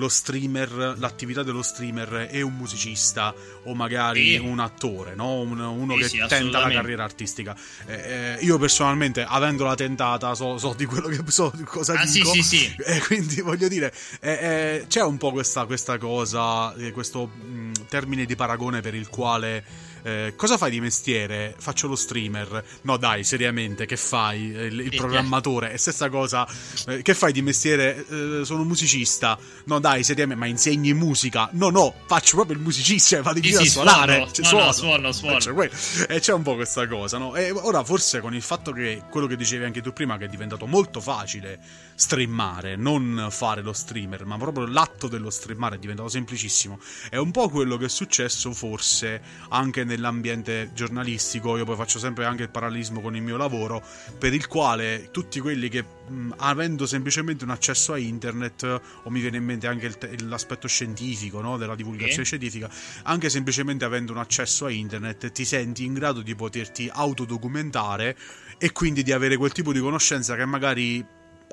lo 0.00 0.08
streamer, 0.08 0.96
l'attività 0.98 1.42
dello 1.44 1.62
streamer 1.62 2.28
è 2.30 2.40
un 2.40 2.56
musicista 2.56 3.32
o 3.64 3.74
magari 3.74 4.30
sì. 4.30 4.36
un 4.38 4.58
attore, 4.58 5.14
no? 5.14 5.40
Un, 5.40 5.60
uno 5.60 5.94
sì, 5.94 6.00
che 6.00 6.08
sì, 6.08 6.24
tenta 6.26 6.58
la 6.58 6.70
carriera 6.70 7.04
artistica. 7.04 7.54
Eh, 7.86 7.94
eh, 7.94 8.38
io 8.40 8.58
personalmente, 8.58 9.22
avendola 9.22 9.74
tentata, 9.74 10.34
so, 10.34 10.58
so, 10.58 10.74
di 10.76 10.86
quello 10.86 11.08
che 11.08 11.22
so 11.28 11.52
di 11.54 11.62
cosa 11.62 11.92
ah, 11.92 12.04
dico. 12.04 12.32
Sì, 12.32 12.42
sì, 12.42 12.56
sì. 12.56 12.74
E 12.90 13.00
quindi 13.00 13.40
voglio 13.42 13.68
dire, 13.68 13.94
eh, 14.20 14.32
eh 14.32 14.84
c'è 14.88 15.02
un 15.02 15.18
po' 15.18 15.30
questa, 15.30 15.66
questa 15.66 15.98
cosa, 15.98 16.74
eh, 16.74 16.90
questo 16.90 17.26
mh, 17.26 17.48
mm, 17.48 17.72
termine 17.88 18.24
di 18.24 18.34
paragone 18.34 18.80
per 18.80 18.94
il 18.94 19.08
quale 19.08 19.64
eh, 20.02 20.34
cosa 20.36 20.56
fai 20.56 20.70
di 20.70 20.80
mestiere? 20.80 21.54
Faccio 21.58 21.86
lo 21.86 21.96
streamer. 21.96 22.64
No, 22.82 22.96
dai, 22.96 23.24
seriamente, 23.24 23.86
che 23.86 23.96
fai? 23.96 24.42
Il, 24.42 24.80
il 24.80 24.96
programmatore. 24.96 25.72
È 25.72 25.76
stessa 25.76 26.08
cosa. 26.08 26.46
Eh, 26.86 27.02
che 27.02 27.14
fai 27.14 27.32
di 27.32 27.42
mestiere? 27.42 28.06
Eh, 28.08 28.44
sono 28.44 28.64
musicista. 28.64 29.38
No, 29.64 29.78
dai, 29.78 30.02
seriamente, 30.02 30.40
ma 30.40 30.46
insegni 30.46 30.92
musica? 30.94 31.48
No, 31.52 31.70
no, 31.70 31.94
faccio 32.06 32.36
proprio 32.36 32.56
il 32.56 32.62
musicista. 32.62 33.16
Cioè, 33.16 33.22
vado 33.22 33.42
sì, 33.42 33.52
sì, 33.52 33.62
a 33.62 33.64
suonare. 33.66 34.14
Suono, 34.14 34.32
cioè, 34.32 34.44
suono, 34.44 34.72
suono, 34.72 35.12
suono. 35.12 35.40
suono. 35.40 35.68
E 36.08 36.20
c'è 36.20 36.32
un 36.32 36.42
po' 36.42 36.54
questa 36.54 36.86
cosa, 36.86 37.18
no? 37.18 37.34
E 37.34 37.50
ora, 37.50 37.82
forse 37.84 38.20
con 38.20 38.34
il 38.34 38.42
fatto 38.42 38.72
che 38.72 39.02
quello 39.10 39.26
che 39.26 39.36
dicevi 39.36 39.64
anche 39.64 39.82
tu 39.82 39.92
prima, 39.92 40.16
che 40.16 40.26
è 40.26 40.28
diventato 40.28 40.66
molto 40.66 41.00
facile 41.00 41.58
streamare, 41.94 42.76
non 42.76 43.28
fare 43.30 43.60
lo 43.60 43.72
streamer, 43.72 44.24
ma 44.24 44.38
proprio 44.38 44.66
l'atto 44.66 45.06
dello 45.06 45.28
streamare 45.28 45.76
è 45.76 45.78
diventato 45.78 46.08
semplicissimo. 46.08 46.78
È 47.10 47.16
un 47.16 47.30
po' 47.30 47.48
quello 47.48 47.76
che 47.76 47.86
è 47.86 47.88
successo 47.88 48.52
forse 48.52 49.20
anche 49.50 49.84
nell'ambiente 49.90 50.70
giornalistico, 50.72 51.56
io 51.56 51.64
poi 51.64 51.76
faccio 51.76 51.98
sempre 51.98 52.24
anche 52.24 52.44
il 52.44 52.50
parallelismo 52.50 53.00
con 53.00 53.16
il 53.16 53.22
mio 53.22 53.36
lavoro, 53.36 53.82
per 54.18 54.32
il 54.32 54.46
quale 54.46 55.08
tutti 55.10 55.40
quelli 55.40 55.68
che 55.68 55.82
mh, 55.82 56.34
avendo 56.38 56.86
semplicemente 56.86 57.44
un 57.44 57.50
accesso 57.50 57.92
a 57.92 57.98
internet, 57.98 58.80
o 59.02 59.10
mi 59.10 59.20
viene 59.20 59.38
in 59.38 59.44
mente 59.44 59.66
anche 59.66 59.86
il, 59.86 60.28
l'aspetto 60.28 60.68
scientifico, 60.68 61.40
no? 61.40 61.56
della 61.56 61.74
divulgazione 61.74 62.24
sì. 62.24 62.36
scientifica, 62.36 62.70
anche 63.04 63.28
semplicemente 63.28 63.84
avendo 63.84 64.12
un 64.12 64.18
accesso 64.18 64.66
a 64.66 64.70
internet 64.70 65.32
ti 65.32 65.44
senti 65.44 65.84
in 65.84 65.94
grado 65.94 66.22
di 66.22 66.34
poterti 66.34 66.88
autodocumentare 66.92 68.16
e 68.58 68.72
quindi 68.72 69.02
di 69.02 69.12
avere 69.12 69.36
quel 69.36 69.52
tipo 69.52 69.72
di 69.72 69.80
conoscenza 69.80 70.36
che 70.36 70.44
magari 70.44 71.04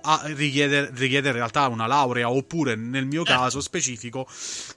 ah, 0.07 0.21
richiede, 0.25 0.89
richiede, 0.93 1.27
in 1.29 1.35
realtà 1.35 1.67
una 1.67 1.85
laurea 1.85 2.29
oppure 2.29 2.75
nel 2.75 3.05
mio 3.05 3.23
certo. 3.23 3.41
caso 3.41 3.61
specifico 3.61 4.27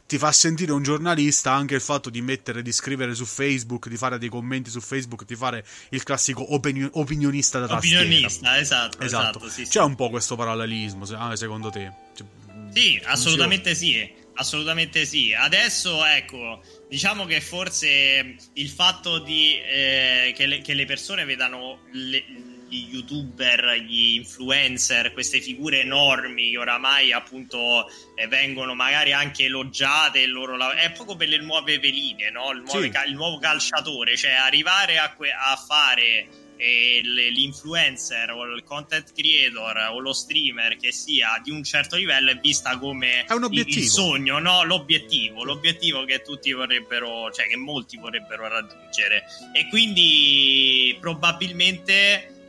ti 0.06 0.18
fa 0.18 0.32
sentire 0.32 0.72
un 0.72 0.82
giornalista 0.82 1.52
anche 1.52 1.76
il 1.76 1.80
fatto 1.80 2.10
di 2.10 2.20
mettere, 2.20 2.62
di 2.62 2.72
scrivere 2.72 3.14
su 3.14 3.24
Facebook, 3.24 3.88
di 3.88 3.96
fare 3.96 4.18
dei 4.18 4.28
commenti 4.28 4.70
su 4.70 4.80
Facebook, 4.80 5.24
di 5.24 5.36
fare 5.36 5.64
il 5.90 6.02
classico 6.02 6.54
opinio- 6.54 6.90
opinionista 6.94 7.60
da 7.60 7.68
tastiera. 7.68 8.00
Opinionista, 8.00 8.58
esatto. 8.58 9.00
esatto. 9.00 9.38
esatto 9.38 9.48
sì, 9.48 9.62
C'è 9.62 9.70
sì. 9.70 9.78
un 9.78 9.94
po' 9.94 10.10
questo 10.10 10.34
parallelismo, 10.34 11.04
secondo 11.36 11.70
te? 11.70 11.92
Cioè, 12.14 12.26
sì, 12.72 13.00
assolutamente 13.04 13.74
sì. 13.74 14.18
Assolutamente 14.34 15.04
sì. 15.04 15.34
Adesso, 15.34 16.04
ecco, 16.04 16.62
diciamo 16.88 17.26
che 17.26 17.42
forse 17.42 18.36
il 18.54 18.68
fatto 18.70 19.18
di, 19.18 19.60
eh, 19.60 20.32
che, 20.34 20.46
le, 20.46 20.60
che, 20.62 20.72
le, 20.72 20.86
persone 20.86 21.26
vedano 21.26 21.80
le, 21.92 22.24
gli 22.70 22.87
youtuber, 22.90 23.74
gli 23.87 24.14
influencer, 24.14 25.12
queste 25.12 25.40
figure 25.40 25.80
enormi 25.80 26.50
che 26.50 26.59
oramai 26.59 27.12
appunto 27.12 27.90
eh, 28.14 28.28
vengono 28.28 28.74
magari 28.74 29.12
anche 29.12 29.44
elogiate, 29.44 30.20
il 30.20 30.30
loro 30.30 30.56
lav- 30.56 30.74
è 30.76 30.92
poco 30.92 31.16
per 31.16 31.28
le 31.28 31.38
nuove 31.38 31.78
veline, 31.78 32.30
no? 32.30 32.52
il, 32.52 32.62
nuove, 32.62 32.90
sì. 32.92 33.09
il 33.09 33.14
nuovo 33.14 33.38
calciatore, 33.38 34.16
cioè 34.16 34.30
arrivare 34.33 34.98
a, 34.98 35.12
que- 35.12 35.33
a 35.33 35.56
fare 35.56 36.48
e 36.61 37.00
l'influencer 37.02 38.30
o 38.33 38.44
il 38.44 38.62
content 38.64 39.14
creator 39.14 39.92
o 39.92 39.98
lo 39.98 40.12
streamer 40.12 40.76
che 40.76 40.92
sia 40.92 41.40
di 41.42 41.50
un 41.50 41.64
certo 41.64 41.96
livello 41.96 42.30
è 42.30 42.38
vista 42.38 42.76
come 42.76 43.24
è 43.24 43.35
il 43.35 43.83
sogno, 43.85 44.38
no? 44.38 44.62
l'obiettivo, 44.64 45.42
l'obiettivo 45.42 46.04
che 46.04 46.20
tutti 46.20 46.52
vorrebbero, 46.52 47.33
cioè 47.33 47.46
che 47.46 47.56
molti 47.56 47.96
vorrebbero 47.96 48.46
raggiungere. 48.46 49.24
E 49.54 49.68
quindi 49.68 50.94
probabilmente 51.00 52.39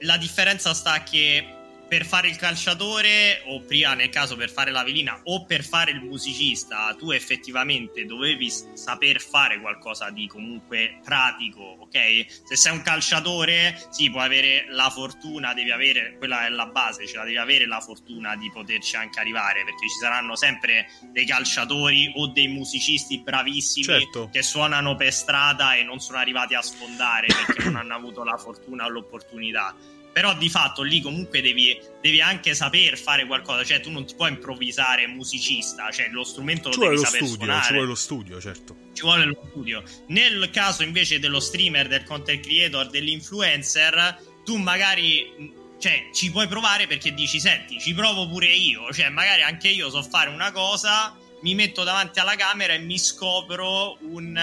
la 0.00 0.16
differenza 0.16 0.74
sta 0.74 1.02
che 1.02 1.55
per 1.88 2.04
fare 2.04 2.28
il 2.28 2.36
calciatore, 2.36 3.42
o 3.46 3.60
prima 3.60 3.94
nel 3.94 4.08
caso 4.08 4.36
per 4.36 4.50
fare 4.50 4.70
la 4.70 4.82
velina, 4.82 5.20
o 5.24 5.44
per 5.44 5.64
fare 5.64 5.92
il 5.92 6.00
musicista, 6.00 6.94
tu 6.98 7.10
effettivamente 7.10 8.04
dovevi 8.04 8.50
saper 8.50 9.20
fare 9.20 9.60
qualcosa 9.60 10.10
di 10.10 10.26
comunque 10.26 10.98
pratico, 11.04 11.62
ok? 11.80 12.26
Se 12.44 12.56
sei 12.56 12.72
un 12.72 12.82
calciatore, 12.82 13.78
sì, 13.90 14.10
puoi 14.10 14.24
avere 14.24 14.66
la 14.70 14.90
fortuna, 14.90 15.54
devi 15.54 15.70
avere, 15.70 16.16
quella 16.18 16.46
è 16.46 16.48
la 16.48 16.66
base, 16.66 17.06
ce 17.06 17.16
la 17.16 17.24
devi 17.24 17.36
avere 17.36 17.66
la 17.66 17.80
fortuna 17.80 18.36
di 18.36 18.50
poterci 18.52 18.96
anche 18.96 19.20
arrivare, 19.20 19.64
perché 19.64 19.88
ci 19.88 19.98
saranno 20.00 20.34
sempre 20.36 20.88
dei 21.12 21.24
calciatori 21.24 22.12
o 22.16 22.26
dei 22.28 22.48
musicisti 22.48 23.20
bravissimi 23.20 23.84
certo. 23.84 24.28
che 24.32 24.42
suonano 24.42 24.96
per 24.96 25.12
strada 25.12 25.74
e 25.74 25.82
non 25.82 26.00
sono 26.00 26.18
arrivati 26.18 26.54
a 26.54 26.62
sfondare 26.62 27.26
perché 27.26 27.64
non 27.64 27.76
hanno 27.76 27.94
avuto 27.94 28.24
la 28.24 28.36
fortuna 28.36 28.84
o 28.86 28.88
l'opportunità 28.88 29.74
però 30.16 30.34
di 30.34 30.48
fatto 30.48 30.80
lì 30.80 31.02
comunque 31.02 31.42
devi, 31.42 31.78
devi, 32.00 32.22
anche 32.22 32.54
saper 32.54 32.96
fare 32.96 33.26
qualcosa, 33.26 33.62
cioè 33.64 33.80
tu 33.80 33.90
non 33.90 34.06
ti 34.06 34.14
puoi 34.14 34.30
improvvisare 34.30 35.06
musicista, 35.06 35.90
cioè 35.90 36.08
lo 36.08 36.24
strumento 36.24 36.68
lo 36.68 36.74
ci 36.74 36.80
devi 36.80 36.96
saper 36.96 37.18
studio, 37.18 37.34
suonare. 37.36 37.62
Ci 37.62 37.72
vuole 37.72 37.86
lo 37.86 37.94
studio, 37.94 38.40
certo. 38.40 38.76
Ci 38.94 39.02
vuole 39.02 39.26
lo 39.26 39.38
studio. 39.50 39.82
Nel 40.06 40.48
caso 40.50 40.82
invece 40.84 41.18
dello 41.18 41.38
streamer, 41.38 41.86
del 41.88 42.04
content 42.04 42.42
creator, 42.42 42.88
dell'influencer, 42.88 44.18
tu 44.42 44.56
magari 44.56 45.52
cioè 45.78 46.08
ci 46.14 46.30
puoi 46.30 46.48
provare 46.48 46.86
perché 46.86 47.12
dici 47.12 47.38
senti 47.38 47.78
ci 47.78 47.92
provo 47.92 48.26
pure 48.30 48.46
io 48.46 48.90
cioè 48.94 49.10
magari 49.10 49.42
anche 49.42 49.68
io 49.68 49.90
so 49.90 50.02
fare 50.02 50.30
una 50.30 50.50
cosa 50.50 51.14
mi 51.42 51.54
metto 51.54 51.84
davanti 51.84 52.18
alla 52.18 52.34
camera 52.34 52.72
e 52.72 52.78
mi 52.78 52.98
scopro 52.98 53.98
un, 54.00 54.40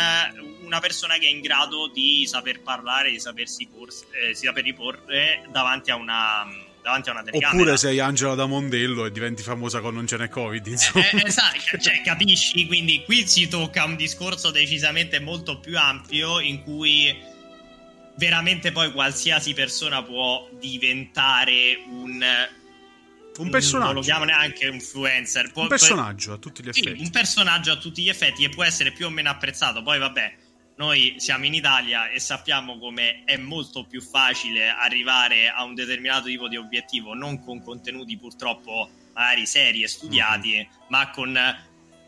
una 0.73 0.81
persona 0.81 1.17
che 1.17 1.27
è 1.27 1.29
in 1.29 1.41
grado 1.41 1.87
di 1.87 2.25
saper 2.27 2.61
parlare, 2.61 3.11
di 3.11 3.19
sapersi 3.19 3.67
porsi, 3.67 4.05
eh, 4.11 4.33
saper 4.33 4.63
riporre 4.63 5.45
davanti 5.51 5.91
a 5.91 5.95
una 5.95 6.71
davanti 6.83 7.09
a 7.09 7.13
una 7.13 7.23
telecamera. 7.23 7.61
Oppure 7.61 7.77
sei 7.77 7.99
Angela 7.99 8.35
da 8.35 8.45
Mondello 8.45 9.05
e 9.05 9.11
diventi 9.11 9.41
famosa 9.41 9.79
quando 9.79 9.99
non 9.99 10.07
ce 10.07 10.17
n'è 10.17 10.27
Covid, 10.27 10.67
insomma. 10.67 11.09
Eh, 11.09 11.17
eh, 11.17 11.23
esatto, 11.27 11.77
cioè, 11.79 12.01
capisci? 12.03 12.67
Quindi 12.67 13.03
qui 13.05 13.25
si 13.25 13.47
tocca 13.47 13.85
un 13.85 13.95
discorso 13.95 14.51
decisamente 14.51 15.19
molto 15.19 15.59
più 15.59 15.77
ampio 15.77 16.39
in 16.41 16.61
cui 16.61 17.17
veramente 18.15 18.71
poi 18.71 18.91
qualsiasi 18.91 19.53
persona 19.53 20.03
può 20.03 20.49
diventare 20.59 21.81
un 21.87 22.21
un 23.35 23.49
personaggio. 23.49 23.85
Non 23.85 23.95
lo 23.95 24.01
chiamo 24.01 24.25
neanche 24.25 24.67
influencer. 24.67 25.51
Può, 25.51 25.63
un 25.63 25.67
personaggio 25.69 26.33
a 26.33 26.37
tutti 26.37 26.63
gli 26.63 26.67
effetti. 26.67 26.95
Sì, 26.95 27.01
un 27.01 27.09
personaggio 27.09 27.71
a 27.71 27.77
tutti 27.77 28.03
gli 28.03 28.09
effetti 28.09 28.43
e 28.43 28.49
può 28.49 28.63
essere 28.63 28.91
più 28.91 29.07
o 29.07 29.09
meno 29.09 29.29
apprezzato. 29.29 29.81
Poi, 29.81 29.97
vabbè, 29.97 30.35
noi 30.75 31.15
siamo 31.17 31.45
in 31.45 31.53
Italia 31.53 32.09
e 32.09 32.19
sappiamo 32.19 32.77
come 32.79 33.23
è 33.25 33.37
molto 33.37 33.85
più 33.85 34.01
facile 34.01 34.69
arrivare 34.69 35.49
a 35.49 35.63
un 35.63 35.75
determinato 35.75 36.25
tipo 36.25 36.47
di 36.47 36.57
obiettivo, 36.57 37.13
non 37.13 37.43
con 37.43 37.61
contenuti 37.61 38.17
purtroppo 38.17 38.89
magari 39.13 39.45
seri 39.45 39.83
e 39.83 39.87
studiati, 39.87 40.49
mm-hmm. 40.49 40.67
ma 40.89 41.09
con 41.11 41.37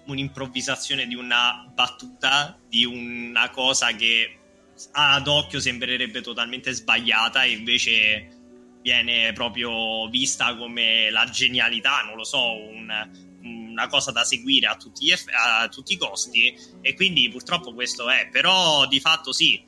un'improvvisazione 0.05 1.07
di 1.07 1.15
una 1.15 1.69
battuta, 1.73 2.57
di 2.67 2.85
una 2.85 3.49
cosa 3.49 3.91
che 3.91 4.39
ad 4.91 5.27
occhio 5.27 5.59
sembrerebbe 5.59 6.21
totalmente 6.21 6.71
sbagliata 6.73 7.43
e 7.43 7.51
invece 7.51 8.29
viene 8.81 9.31
proprio 9.33 10.07
vista 10.09 10.55
come 10.55 11.09
la 11.09 11.25
genialità, 11.29 12.01
non 12.01 12.15
lo 12.15 12.23
so, 12.23 12.53
un, 12.53 13.09
una 13.45 13.87
cosa 13.87 14.11
da 14.11 14.23
seguire 14.23 14.67
a 14.67 14.75
tutti, 14.75 15.11
eff- 15.11 15.29
a 15.31 15.67
tutti 15.69 15.93
i 15.93 15.97
costi 15.97 16.55
e 16.81 16.93
quindi 16.93 17.29
purtroppo 17.29 17.73
questo 17.73 18.09
è, 18.09 18.29
però 18.31 18.87
di 18.87 18.99
fatto 18.99 19.31
sì, 19.31 19.63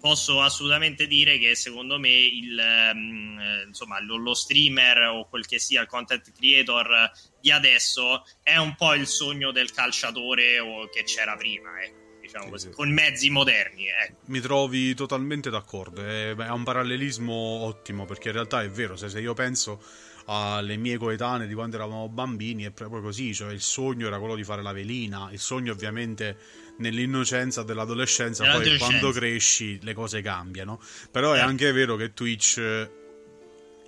posso 0.00 0.40
assolutamente 0.40 1.06
dire 1.06 1.38
che 1.38 1.54
secondo 1.54 1.98
me 1.98 2.10
il, 2.10 2.60
um, 2.92 3.38
insomma, 3.68 4.02
lo, 4.02 4.16
lo, 4.16 4.34
streamer 4.34 5.02
o 5.04 5.28
quel 5.28 5.46
che 5.46 5.58
sia 5.58 5.80
il 5.80 5.86
content 5.86 6.32
creator 6.32 7.10
di 7.40 7.52
adesso 7.52 8.24
è 8.42 8.56
un 8.56 8.74
po' 8.74 8.94
il 8.94 9.06
sogno 9.06 9.52
del 9.52 9.70
calciatore 9.70 10.58
o 10.58 10.88
che 10.88 11.04
c'era 11.04 11.36
prima, 11.36 11.80
ecco 11.82 12.00
diciamo 12.22 12.50
così, 12.50 12.70
con 12.70 12.90
mezzi 12.90 13.30
moderni. 13.30 13.86
Eh. 13.86 14.14
Mi 14.26 14.40
trovi 14.40 14.94
totalmente 14.94 15.50
d'accordo, 15.50 16.02
è, 16.02 16.34
è, 16.34 16.48
un 16.48 16.64
parallelismo 16.64 17.32
ottimo 17.32 18.04
perché 18.04 18.28
in 18.28 18.34
realtà 18.34 18.62
è 18.62 18.70
vero, 18.70 18.96
se, 18.96 19.08
se 19.08 19.20
io 19.20 19.34
penso 19.34 19.82
alle 20.26 20.76
mie 20.76 20.98
coetanee 20.98 21.46
di 21.46 21.54
quando 21.54 21.76
eravamo 21.76 22.08
bambini 22.08 22.64
è 22.64 22.70
proprio 22.70 23.00
così, 23.00 23.34
cioè 23.34 23.52
il 23.52 23.60
sogno 23.60 24.06
era 24.06 24.18
quello 24.18 24.34
di 24.34 24.44
fare 24.44 24.62
la 24.62 24.72
velina, 24.72 25.28
il 25.32 25.40
sogno 25.40 25.72
ovviamente 25.72 26.36
nell'innocenza 26.78 27.62
dell'adolescenza, 27.62 28.50
poi 28.50 28.78
quando 28.78 29.10
cresci 29.10 29.78
le 29.82 29.94
cose 29.94 30.22
cambiano, 30.22 30.80
però 31.10 31.34
eh. 31.34 31.38
è 31.38 31.40
anche 31.40 31.70
vero 31.72 31.96
che 31.96 32.12
Twitch, 32.12 32.88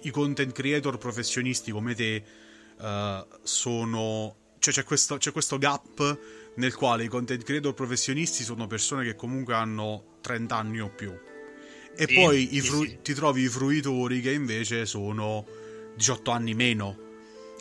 i 0.02 0.10
content 0.10 0.52
creator 0.52 0.98
professionisti 0.98 1.70
come 1.70 1.94
te 1.94 2.22
uh, 2.78 3.26
sono... 3.42 4.36
Cioè 4.58 4.72
c'è 4.72 4.84
questo, 4.84 5.18
c'è 5.18 5.30
questo 5.30 5.58
gap 5.58 6.18
nel 6.56 6.74
quale 6.74 7.04
i 7.04 7.08
content 7.08 7.42
creator 7.42 7.74
professionisti 7.74 8.44
sono 8.44 8.66
persone 8.66 9.04
che 9.04 9.14
comunque 9.14 9.54
hanno 9.54 10.16
30 10.22 10.56
anni 10.56 10.80
o 10.80 10.88
più. 10.88 11.12
E 11.96 12.06
sì, 12.06 12.14
poi 12.14 12.48
sì, 12.50 12.60
fru- 12.60 12.88
sì. 12.88 12.98
ti 13.02 13.14
trovi 13.14 13.42
i 13.42 13.48
fruitori 13.48 14.20
che 14.20 14.32
invece 14.32 14.86
sono 14.86 15.46
18 15.96 16.30
anni 16.30 16.54
meno 16.54 17.04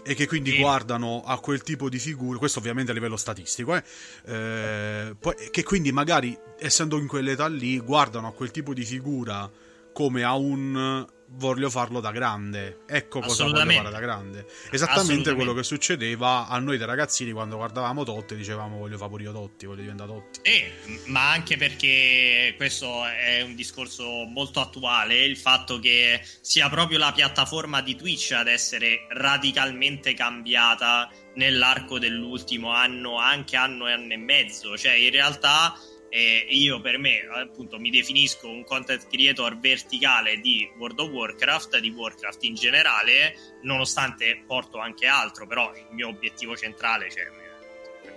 e 0.03 0.15
che 0.15 0.27
quindi 0.27 0.57
guardano 0.57 1.23
a 1.25 1.39
quel 1.39 1.63
tipo 1.63 1.89
di 1.89 1.97
figure, 1.97 2.37
questo 2.37 2.59
ovviamente 2.59 2.91
a 2.91 2.93
livello 2.93 3.15
statistico, 3.15 3.75
eh, 3.75 3.83
eh, 4.25 5.15
poi, 5.17 5.33
che 5.49 5.63
quindi 5.63 5.91
magari 5.91 6.37
essendo 6.59 6.97
in 6.97 7.07
quell'età 7.07 7.47
lì 7.47 7.79
guardano 7.79 8.27
a 8.27 8.33
quel 8.33 8.51
tipo 8.51 8.73
di 8.73 8.83
figura 8.83 9.49
come 9.93 10.23
a 10.23 10.35
un 10.35 11.05
voglio 11.35 11.69
farlo 11.69 11.99
da 11.99 12.11
grande. 12.11 12.79
Ecco 12.87 13.19
cosa 13.21 13.45
voglio 13.45 13.65
fare 13.65 13.89
da 13.89 13.99
grande. 13.99 14.45
Esattamente 14.71 15.33
quello 15.33 15.53
che 15.53 15.63
succedeva 15.63 16.47
a 16.47 16.59
noi 16.59 16.77
da 16.77 16.85
ragazzini 16.85 17.31
quando 17.31 17.55
guardavamo 17.55 18.03
Totti 18.03 18.33
e 18.33 18.37
dicevamo 18.37 18.77
voglio 18.77 18.97
fare 18.97 19.09
pure 19.09 19.23
io 19.23 19.31
Totti, 19.31 19.65
voglio 19.65 19.81
diventare 19.81 20.09
Totti. 20.09 20.39
Sì, 20.43 21.01
ma 21.05 21.31
anche 21.31 21.57
perché 21.57 22.53
questo 22.57 23.05
è 23.05 23.41
un 23.41 23.55
discorso 23.55 24.03
molto 24.25 24.59
attuale, 24.59 25.23
il 25.23 25.37
fatto 25.37 25.79
che 25.79 26.21
sia 26.41 26.69
proprio 26.69 26.97
la 26.97 27.11
piattaforma 27.11 27.81
di 27.81 27.95
Twitch 27.95 28.31
ad 28.31 28.47
essere 28.47 29.07
radicalmente 29.09 30.13
cambiata 30.13 31.09
nell'arco 31.35 31.99
dell'ultimo 31.99 32.71
anno, 32.71 33.17
anche 33.17 33.55
anno 33.55 33.87
e 33.87 33.93
anno 33.93 34.13
e 34.13 34.17
mezzo. 34.17 34.77
Cioè, 34.77 34.93
in 34.93 35.11
realtà 35.11 35.75
e 36.15 36.45
io 36.47 36.80
per 36.80 36.99
me 36.99 37.26
appunto 37.41 37.80
mi 37.80 37.89
definisco 37.89 38.47
un 38.47 38.63
content 38.63 39.08
creator 39.10 39.58
verticale 39.58 40.39
di 40.39 40.69
World 40.78 40.99
of 40.99 41.10
Warcraft, 41.10 41.80
di 41.80 41.89
Warcraft 41.89 42.43
in 42.43 42.54
generale, 42.54 43.36
nonostante 43.63 44.43
porto 44.45 44.78
anche 44.78 45.08
altro, 45.08 45.47
però 45.47 45.73
il 45.76 45.88
mio 45.89 46.10
obiettivo 46.10 46.56
centrale, 46.56 47.10
cioè 47.10 47.41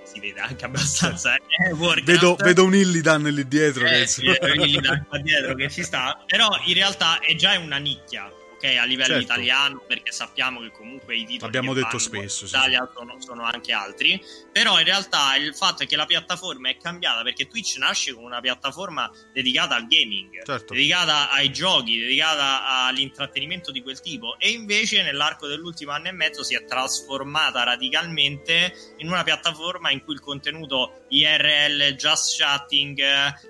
si 0.03 0.21
vede 0.21 0.41
anche 0.41 0.67
abbastanza 0.67 1.35
eh, 1.37 2.03
vedo, 2.05 2.37
vedo, 2.37 2.65
un 2.65 2.75
Illidan 2.75 3.25
lì 3.25 3.49
dietro 3.49 3.87
eh, 3.87 4.07
sì, 4.07 4.27
un 4.27 4.61
Illidan 4.61 5.05
qua 5.09 5.19
dietro 5.19 5.55
che 5.57 5.69
ci 5.69 5.83
sta 5.83 6.23
però 6.27 6.49
in 6.67 6.75
realtà 6.75 7.19
è 7.19 7.35
già 7.35 7.59
una 7.59 7.79
nicchia 7.79 8.31
ok? 8.57 8.77
A 8.77 8.85
livello 8.85 9.14
certo. 9.14 9.23
italiano, 9.23 9.85
perché 9.87 10.12
sappiamo 10.12 10.61
che 10.61 10.71
comunque 10.71 11.14
i 11.14 11.25
titoli 11.25 11.45
abbiamo 11.45 11.75
detto 11.75 11.99
spesso 11.99 12.45
in 12.45 12.49
Italia 12.49 12.87
sì. 12.87 12.99
sono, 12.99 13.21
sono, 13.21 13.42
anche 13.45 13.73
altri. 13.73 14.23
Però 14.51 14.79
in 14.79 14.85
realtà 14.85 15.37
il 15.37 15.55
fatto 15.55 15.83
è 15.83 15.87
che 15.87 15.97
la 15.97 16.07
piattaforma 16.07 16.69
è 16.71 16.77
cambiata 16.77 17.23
perché 17.23 17.47
Twitch 17.47 17.77
nasce 17.77 18.12
come 18.12 18.27
una 18.27 18.40
piattaforma 18.40 19.11
dedicata 19.33 19.75
al 19.75 19.87
gaming, 19.87 20.42
certo. 20.45 20.73
dedicata 20.73 21.31
ai 21.31 21.53
giochi, 21.53 21.99
dedicata 21.99 22.85
all'intrattenimento 22.87 23.71
di 23.71 23.83
quel 23.83 24.01
tipo. 24.01 24.38
E 24.38 24.51
invece 24.51 25.03
nell'arco 25.03 25.47
dell'ultimo 25.47 25.92
anno 25.92 26.09
e 26.09 26.12
mezzo 26.12 26.42
si 26.42 26.55
è 26.55 26.64
trasformata 26.64 27.62
radicalmente 27.62 28.75
in 28.99 29.09
una 29.09 29.23
piattaforma 29.23 29.90
in 29.90 30.03
cui 30.03 30.14
il 30.14 30.21
contenuto 30.21 31.05
IRL, 31.09 31.95
just 31.95 32.38
chatting, 32.38 32.99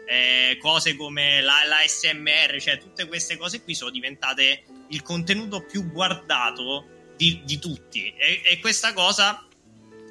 eh, 0.07 0.59
cose 0.61 0.97
come 0.97 1.41
la, 1.41 1.55
la 1.67 1.79
SMR, 1.87 2.61
cioè 2.61 2.79
tutte 2.79 3.07
queste 3.07 3.37
cose 3.37 3.63
qui 3.63 3.75
sono 3.75 3.91
diventate 3.91 4.65
il 4.89 5.03
contenuto 5.03 5.65
più 5.65 5.91
guardato 5.91 7.13
di, 7.17 7.43
di 7.45 7.59
tutti. 7.59 8.13
E, 8.17 8.43
e, 8.45 8.61
questa 8.61 8.93
cosa 8.93 9.47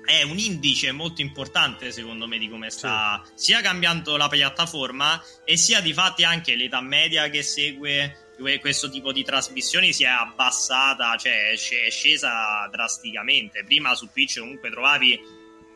è 0.04 0.22
un 0.24 0.38
indice 0.38 0.92
molto 0.92 1.22
importante, 1.22 1.92
secondo 1.92 2.28
me, 2.28 2.38
di 2.38 2.50
come 2.50 2.70
sta 2.70 3.22
sì. 3.26 3.46
sia 3.46 3.62
cambiando 3.62 4.18
la 4.18 4.28
piattaforma 4.28 5.22
e 5.44 5.58
sia 5.58 5.82
di 5.82 5.94
fatti 5.94 6.24
anche 6.24 6.56
l'età 6.56 6.82
media 6.82 7.30
che 7.30 7.42
segue 7.42 8.20
questo 8.60 8.90
tipo 8.90 9.14
di 9.14 9.24
trasmissioni 9.24 9.94
si 9.94 10.04
è 10.04 10.08
abbassata, 10.08 11.16
cioè 11.16 11.52
è 11.52 11.90
scesa 11.90 12.68
drasticamente. 12.70 13.64
Prima 13.64 13.96
su 13.96 14.10
Twitch 14.12 14.40
comunque 14.40 14.70
trovavi 14.70 15.20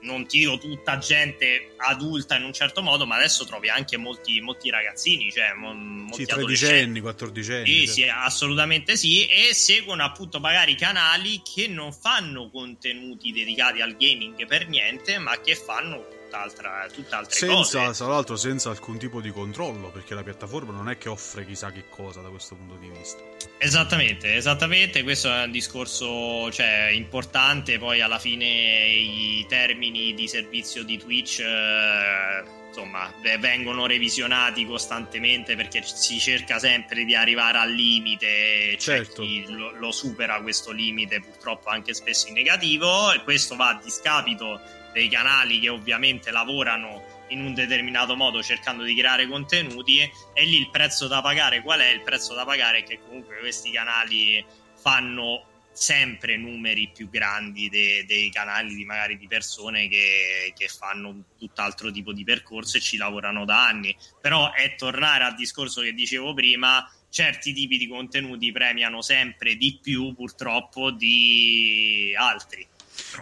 non 0.02 0.26
ti 0.28 0.40
dico 0.40 0.58
tutta 0.58 0.98
gente 0.98 1.74
adulta 1.78 2.36
in 2.36 2.44
un 2.44 2.54
certo 2.54 2.82
modo, 2.82 3.06
ma 3.06 3.16
adesso 3.16 3.46
trovi 3.46 3.70
anche 3.70 3.98
molti, 3.98 4.40
molti 4.42 4.70
ragazzini, 4.70 5.32
cioè 5.32 5.54
molti 5.54 6.24
sì, 6.24 6.26
13 6.26 6.66
anni, 6.66 7.00
14 7.00 7.54
anni. 7.54 7.66
Sì, 7.66 7.88
sì, 7.88 8.04
assolutamente 8.04 8.96
sì, 8.96 9.26
e 9.26 9.54
seguono 9.54 10.04
appunto 10.04 10.40
magari 10.40 10.76
canali 10.76 11.42
che 11.42 11.68
non 11.68 11.92
fanno 11.94 12.50
contenuti 12.50 13.32
dedicati 13.32 13.82
al 13.82 13.96
gaming 13.96 14.46
per 14.46 14.68
niente, 14.68 15.18
ma 15.18 15.40
che 15.42 15.56
fanno 15.56 16.19
tutt'altra, 16.30 16.88
tutt'altre 16.94 17.36
senza, 17.36 17.86
cose. 17.86 18.04
Tra 18.04 18.08
l'altro 18.08 18.36
senza 18.36 18.70
alcun 18.70 18.98
tipo 19.00 19.20
di 19.20 19.32
controllo, 19.32 19.90
perché 19.90 20.14
la 20.14 20.24
piattaforma 20.24 20.72
non 20.72 20.90
è 20.90 20.98
che 20.98 21.10
offre 21.10 21.46
chissà 21.46 21.72
che 21.72 21.86
cosa 21.90 22.22
da 22.22 22.30
questo 22.30 22.56
punto 22.56 22.76
di 22.76 22.88
vista. 22.88 23.22
Esattamente, 23.58 24.36
esattamente, 24.36 25.02
questo 25.04 25.34
è 25.34 25.44
un 25.44 25.52
discorso 25.52 26.52
cioè, 26.52 26.90
importante, 26.94 27.80
poi 27.80 28.02
alla 28.02 28.20
fine 28.20 28.46
i 28.46 29.46
termini 29.50 30.14
di 30.14 30.28
servizio 30.28 30.84
di 30.84 30.98
Twitch... 30.98 31.40
Eh, 31.40 32.58
insomma, 32.70 33.12
vengono 33.40 33.88
revisionati 33.88 34.64
costantemente 34.64 35.56
perché 35.56 35.82
si 35.84 36.20
cerca 36.20 36.60
sempre 36.60 37.04
di 37.04 37.16
arrivare 37.16 37.58
al 37.58 37.72
limite, 37.72 38.78
certo. 38.78 39.24
chi 39.24 39.44
lo, 39.48 39.72
lo, 39.72 39.92
supera 39.92 40.40
questo 40.40 40.70
limite 40.72 41.20
purtroppo 41.20 41.70
anche 41.70 41.96
spesso 41.96 42.28
in 42.28 42.36
negativo 42.36 43.12
e 43.12 43.24
questo 43.24 43.56
va 43.56 43.70
a 43.70 43.82
discapito 43.84 44.62
dei 45.00 45.08
canali 45.08 45.60
che 45.60 45.70
ovviamente 45.70 46.30
lavorano 46.30 47.24
in 47.30 47.42
un 47.42 47.54
determinato 47.54 48.18
modo 48.18 48.44
cercando 48.44 48.84
di 48.84 48.94
creare 48.94 49.28
contenuti 49.28 50.00
e 50.00 50.46
lì 50.46 50.58
il 50.58 50.70
prezzo 50.70 51.08
da 51.08 51.22
pagare 51.22 51.62
qual 51.62 51.80
è? 51.80 51.90
Il 51.90 52.02
prezzo 52.02 52.34
da 52.34 52.44
pagare 52.44 52.80
è 52.80 52.84
che 52.84 53.00
comunque 53.00 53.40
questi 53.40 53.72
canali 53.72 54.44
fanno 54.76 55.46
sempre 55.72 56.36
numeri 56.36 56.92
più 56.94 57.10
grandi 57.10 57.70
de- 57.70 58.04
dei 58.06 58.30
canali 58.30 58.76
di 58.76 58.84
magari 58.84 59.18
di 59.18 59.28
persone 59.28 59.88
che, 59.88 60.52
che 60.54 60.68
fanno 60.68 61.24
tutt'altro 61.38 61.92
tipo 61.92 62.12
di 62.12 62.26
percorso 62.26 62.76
e 62.76 62.82
ci 62.82 62.98
lavorano 62.98 63.46
da 63.46 63.68
anni 63.68 63.96
però 64.20 64.52
è 64.52 64.76
tornare 64.76 65.24
al 65.24 65.36
discorso 65.36 65.82
che 65.82 65.94
dicevo 65.94 66.34
prima 66.34 66.86
certi 67.10 67.54
tipi 67.54 67.78
di 67.78 67.88
contenuti 67.88 68.52
premiano 68.52 69.02
sempre 69.02 69.56
di 69.56 69.80
più 69.82 70.14
purtroppo 70.14 70.92
di 70.92 72.14
altri 72.18 72.68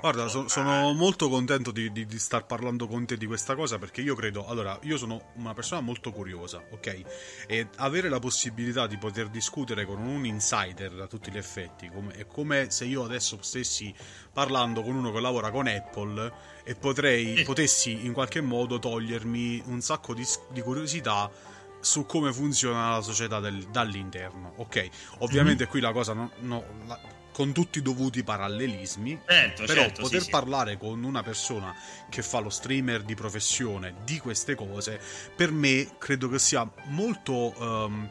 Guarda, 0.01 0.27
so, 0.27 0.47
sono 0.47 0.93
molto 0.93 1.29
contento 1.29 1.71
di, 1.71 1.91
di, 1.91 2.05
di, 2.05 2.19
star 2.19 2.45
parlando 2.45 2.87
con 2.87 3.05
te 3.05 3.17
di 3.17 3.25
questa 3.25 3.55
cosa 3.55 3.77
perché 3.77 4.01
io 4.01 4.15
credo, 4.15 4.45
allora, 4.47 4.77
io 4.83 4.97
sono 4.97 5.31
una 5.35 5.53
persona 5.53 5.81
molto 5.81 6.11
curiosa, 6.11 6.63
ok? 6.71 7.01
E 7.47 7.67
avere 7.77 8.09
la 8.09 8.19
possibilità 8.19 8.87
di 8.87 8.97
poter 8.97 9.29
discutere 9.29 9.85
con 9.85 9.99
un 9.99 10.25
insider 10.25 10.99
a 10.99 11.07
tutti 11.07 11.31
gli 11.31 11.37
effetti 11.37 11.89
come, 11.89 12.13
è 12.13 12.27
come 12.27 12.69
se 12.69 12.85
io 12.85 13.03
adesso 13.03 13.37
stessi 13.41 13.93
parlando 14.31 14.83
con 14.83 14.95
uno 14.95 15.11
che 15.11 15.19
lavora 15.19 15.51
con 15.51 15.67
Apple 15.67 16.31
e 16.63 16.75
potrei, 16.75 17.43
potessi 17.43 18.05
in 18.05 18.13
qualche 18.13 18.41
modo 18.41 18.79
togliermi 18.79 19.63
un 19.65 19.81
sacco 19.81 20.13
di, 20.13 20.25
di 20.51 20.61
curiosità 20.61 21.31
su 21.79 22.05
come 22.05 22.33
funziona 22.33 22.91
la 22.91 23.01
società 23.01 23.39
del, 23.39 23.63
dall'interno. 23.67 24.53
Ok, 24.57 24.89
ovviamente 25.19 25.63
mm-hmm. 25.63 25.71
qui 25.71 25.79
la 25.79 25.91
cosa 25.91 26.13
no, 26.13 26.31
no, 26.39 26.63
la, 26.85 26.99
con 27.37 27.53
tutti 27.53 27.77
i 27.77 27.81
dovuti 27.83 28.23
parallelismi, 28.23 29.21
certo, 29.27 29.65
però 29.65 29.81
certo, 29.83 30.01
poter 30.01 30.23
sì, 30.23 30.29
parlare 30.31 30.71
sì. 30.71 30.77
con 30.79 31.03
una 31.03 31.21
persona 31.21 31.71
che 32.09 32.23
fa 32.23 32.39
lo 32.39 32.49
streamer 32.49 33.03
di 33.03 33.13
professione 33.13 33.93
di 34.03 34.17
queste 34.17 34.55
cose, 34.55 34.99
per 35.35 35.51
me 35.51 35.97
credo 35.99 36.29
che 36.29 36.39
sia 36.39 36.67
molto... 36.85 37.53
Um, 37.59 38.09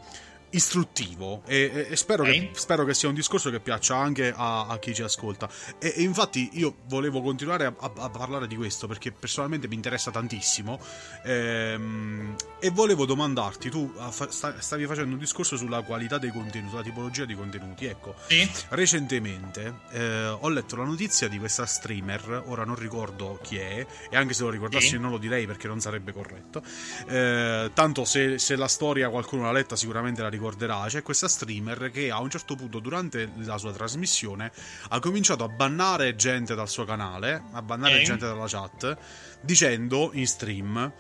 istruttivo. 0.57 1.43
E, 1.47 1.89
e 1.91 1.97
spero, 1.97 2.25
che, 2.25 2.51
spero, 2.55 2.85
che, 2.85 2.95
sia 2.95 3.09
un 3.09 3.15
discorso 3.15 3.51
che 3.51 3.61
piaccia 3.61 3.97
anche 3.97 4.33
a, 4.35 4.67
a 4.67 4.79
chi 4.79 4.95
ci 4.95 5.03
ascolta. 5.03 5.49
E, 5.79 5.95
e, 5.97 6.03
infatti 6.03 6.51
io 6.55 6.77
volevo 6.87 7.23
continuare 7.23 7.67
a, 7.67 7.75
a, 7.79 7.93
a, 7.97 8.11
parlare 8.11 8.47
di 8.47 8.57
questo 8.57 8.87
perché 8.87 9.13
personalmente 9.13 9.69
mi 9.69 9.75
interessa 9.75 10.11
tantissimo. 10.11 10.81
Ehm, 11.25 12.35
e 12.59 12.71
volevo 12.71 13.05
domandarti 13.05 13.71
tu 13.71 13.93
stavi 14.29 14.87
facendo 14.87 15.13
un 15.13 15.19
discorso 15.19 15.57
sulla 15.57 15.83
qualità 15.83 16.19
dei 16.19 16.31
contenuti 16.31 16.71
sulla 16.71 16.83
tipologia 16.83 17.25
di 17.25 17.35
contenuti. 17.35 17.87
Ecco 17.87 18.15
sì. 18.27 18.49
recentemente 18.71 19.81
eh, 19.91 20.27
ho 20.29 20.49
letto 20.49 20.77
la 20.77 20.85
notizia 20.85 21.29
di 21.29 21.39
questa 21.39 21.67
streamer 21.67 22.45
ora 22.47 22.65
non 22.65 22.77
ricordo 22.77 23.39
chi 23.43 23.59
è 23.59 23.87
e 24.11 24.17
anche 24.17 24.35
se 24.35 24.43
lo 24.43 24.51
ricordassi 24.51 24.89
sì. 24.89 24.99
non 24.99 25.11
lo 25.11 25.19
direi 25.19 25.47
perché 25.47 25.69
non 25.69 25.81
sarebbe 25.81 26.13
corretto 26.13 26.63
eh, 27.09 27.71
tanto 27.73 28.05
se, 28.05 28.39
se 28.39 28.57
la 28.57 28.69
storia 28.69 29.09
qualcuno 29.11 29.43
l'ha 29.43 29.53
letta 29.53 29.77
sicuramente 29.77 30.23
la 30.23 30.29
ricordo 30.29 30.46
ricorderà, 30.47 30.85
c'è 30.87 31.03
questa 31.03 31.29
streamer 31.29 31.91
che 31.91 32.11
a 32.11 32.21
un 32.21 32.31
certo 32.31 32.55
punto 32.55 32.79
durante 32.79 33.31
la 33.39 33.59
sua 33.59 33.73
trasmissione 33.73 34.53
ha 34.89 35.01
cominciato 35.01 35.45
a 35.45 35.49
bannare 35.49 36.15
gente 36.15 36.55
dal 36.55 36.69
suo 36.69 36.85
canale, 36.85 37.43
a 37.53 37.63
bannare 37.63 38.01
eh. 38.01 38.05
gente 38.05 38.27
dalla 38.27 38.47
chat, 38.47 38.97
dicendo 39.41 40.11
in 40.13 40.27
stream... 40.27 40.93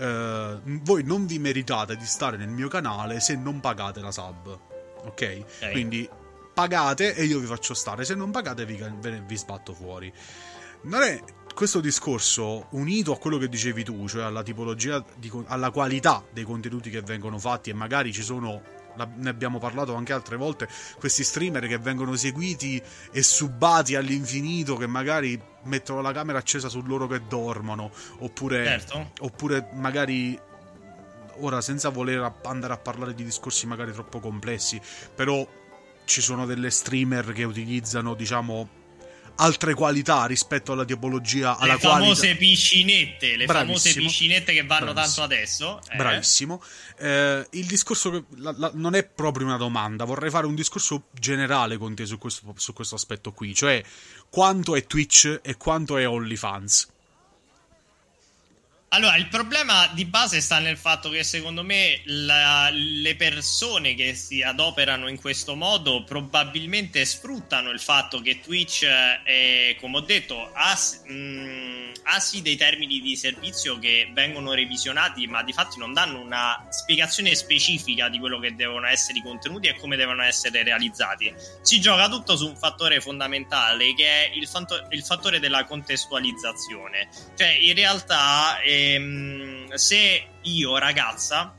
Uh, 0.00 0.58
voi 0.64 1.02
non 1.02 1.26
vi 1.26 1.38
meritate 1.38 1.94
di 1.94 2.06
stare 2.06 2.38
nel 2.38 2.48
mio 2.48 2.68
canale 2.68 3.20
se 3.20 3.36
non 3.36 3.60
pagate 3.60 4.00
la 4.00 4.10
sub. 4.10 4.46
Ok? 4.46 5.04
okay. 5.04 5.72
Quindi 5.72 6.08
pagate 6.54 7.14
e 7.14 7.24
io 7.24 7.38
vi 7.38 7.44
faccio 7.44 7.74
stare. 7.74 8.06
Se 8.06 8.14
non 8.14 8.30
pagate, 8.30 8.64
vi, 8.64 8.82
vi 9.26 9.36
sbatto 9.36 9.74
fuori. 9.74 10.10
Non 10.84 11.02
è 11.02 11.22
questo 11.54 11.80
discorso 11.80 12.68
unito 12.70 13.12
a 13.12 13.18
quello 13.18 13.36
che 13.36 13.50
dicevi 13.50 13.84
tu, 13.84 14.08
cioè 14.08 14.22
alla 14.22 14.42
tipologia, 14.42 15.04
di, 15.16 15.30
alla 15.48 15.70
qualità 15.70 16.24
dei 16.32 16.44
contenuti 16.44 16.88
che 16.88 17.02
vengono 17.02 17.38
fatti 17.38 17.68
e 17.68 17.74
magari 17.74 18.10
ci 18.10 18.22
sono 18.22 18.62
ne 18.94 19.28
abbiamo 19.28 19.58
parlato 19.58 19.94
anche 19.94 20.12
altre 20.12 20.36
volte, 20.36 20.68
questi 20.98 21.24
streamer 21.24 21.66
che 21.66 21.78
vengono 21.78 22.14
seguiti 22.16 22.80
e 23.12 23.22
subati 23.22 23.94
all'infinito, 23.94 24.76
che 24.76 24.86
magari 24.86 25.40
mettono 25.64 26.00
la 26.00 26.12
camera 26.12 26.38
accesa 26.38 26.68
su 26.68 26.82
loro 26.82 27.06
che 27.06 27.22
dormono, 27.26 27.90
oppure, 28.18 28.64
certo. 28.64 29.10
oppure 29.20 29.68
magari 29.74 30.38
ora 31.42 31.60
senza 31.60 31.88
voler 31.88 32.34
andare 32.44 32.72
a 32.72 32.78
parlare 32.78 33.14
di 33.14 33.24
discorsi 33.24 33.66
magari 33.66 33.92
troppo 33.92 34.20
complessi, 34.20 34.80
però 35.14 35.46
ci 36.04 36.20
sono 36.20 36.44
delle 36.44 36.70
streamer 36.70 37.32
che 37.32 37.44
utilizzano, 37.44 38.14
diciamo, 38.14 38.79
altre 39.40 39.74
qualità 39.74 40.26
rispetto 40.26 40.72
alla 40.72 40.84
tipologia 40.84 41.56
alla 41.56 41.74
le 41.74 41.78
famose 41.78 42.20
qualità. 42.20 42.38
piscinette 42.38 43.36
le 43.36 43.46
Bravissimo. 43.46 43.78
famose 43.78 43.94
piscinette 43.94 44.52
che 44.52 44.64
vanno 44.64 44.92
Bravissimo. 44.92 45.26
tanto 45.26 45.34
adesso 45.34 45.80
eh. 45.90 45.96
Bravissimo 45.96 46.62
eh, 46.98 47.46
il 47.50 47.66
discorso 47.66 48.10
che, 48.10 48.24
la, 48.36 48.54
la, 48.56 48.70
non 48.74 48.94
è 48.94 49.04
proprio 49.04 49.46
una 49.46 49.56
domanda 49.56 50.04
vorrei 50.04 50.30
fare 50.30 50.46
un 50.46 50.54
discorso 50.54 51.04
generale 51.12 51.78
con 51.78 51.94
te 51.94 52.06
su 52.06 52.18
questo, 52.18 52.54
su 52.56 52.72
questo 52.72 52.94
aspetto 52.94 53.32
qui 53.32 53.54
cioè 53.54 53.82
quanto 54.28 54.76
è 54.76 54.86
Twitch 54.86 55.40
e 55.42 55.56
quanto 55.56 55.96
è 55.96 56.06
OnlyFans 56.06 56.89
allora, 58.92 59.14
il 59.14 59.28
problema 59.28 59.86
di 59.92 60.04
base 60.04 60.40
sta 60.40 60.58
nel 60.58 60.76
fatto 60.76 61.10
che 61.10 61.22
secondo 61.22 61.62
me 61.62 62.00
la, 62.06 62.70
le 62.72 63.14
persone 63.14 63.94
che 63.94 64.16
si 64.16 64.42
adoperano 64.42 65.06
in 65.06 65.16
questo 65.16 65.54
modo 65.54 66.02
probabilmente 66.02 67.04
sfruttano 67.04 67.70
il 67.70 67.78
fatto 67.78 68.20
che 68.20 68.40
Twitch, 68.40 68.84
è, 68.84 69.76
come 69.78 69.98
ho 69.98 70.00
detto, 70.00 70.50
ha, 70.52 70.76
mh, 71.06 71.12
mm, 71.12 71.92
ha, 72.02 72.18
sì 72.18 72.42
dei 72.42 72.56
termini 72.56 72.98
di 72.98 73.14
servizio 73.14 73.78
che 73.78 74.10
vengono 74.12 74.54
revisionati, 74.54 75.24
ma 75.28 75.44
di 75.44 75.52
fatto 75.52 75.78
non 75.78 75.92
danno 75.92 76.18
una 76.18 76.66
spiegazione 76.70 77.36
specifica 77.36 78.08
di 78.08 78.18
quello 78.18 78.40
che 78.40 78.56
devono 78.56 78.88
essere 78.88 79.18
i 79.18 79.22
contenuti 79.22 79.68
e 79.68 79.76
come 79.76 79.94
devono 79.94 80.24
essere 80.24 80.64
realizzati. 80.64 81.32
Si 81.62 81.80
gioca 81.80 82.08
tutto 82.08 82.36
su 82.36 82.48
un 82.48 82.56
fattore 82.56 83.00
fondamentale 83.00 83.94
che 83.94 84.04
è 84.04 84.30
il, 84.34 84.48
fatto, 84.48 84.84
il 84.90 85.04
fattore 85.04 85.38
della 85.38 85.64
contestualizzazione. 85.64 87.08
Cioè, 87.36 87.56
in 87.60 87.74
realtà... 87.76 88.60
Eh, 88.62 88.78
ehm, 88.80 89.74
se 89.74 90.26
io, 90.42 90.78
ragazza, 90.78 91.56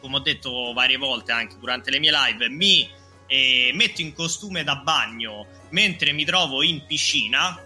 come 0.00 0.16
ho 0.16 0.20
detto 0.20 0.72
varie 0.72 0.96
volte 0.96 1.32
anche 1.32 1.56
durante 1.58 1.90
le 1.90 1.98
mie 1.98 2.12
live, 2.12 2.48
mi 2.48 2.88
e 3.28 3.72
metto 3.74 4.00
in 4.02 4.12
costume 4.12 4.62
da 4.62 4.76
bagno 4.76 5.46
mentre 5.70 6.12
mi 6.12 6.24
trovo 6.24 6.62
in 6.62 6.84
piscina? 6.86 7.60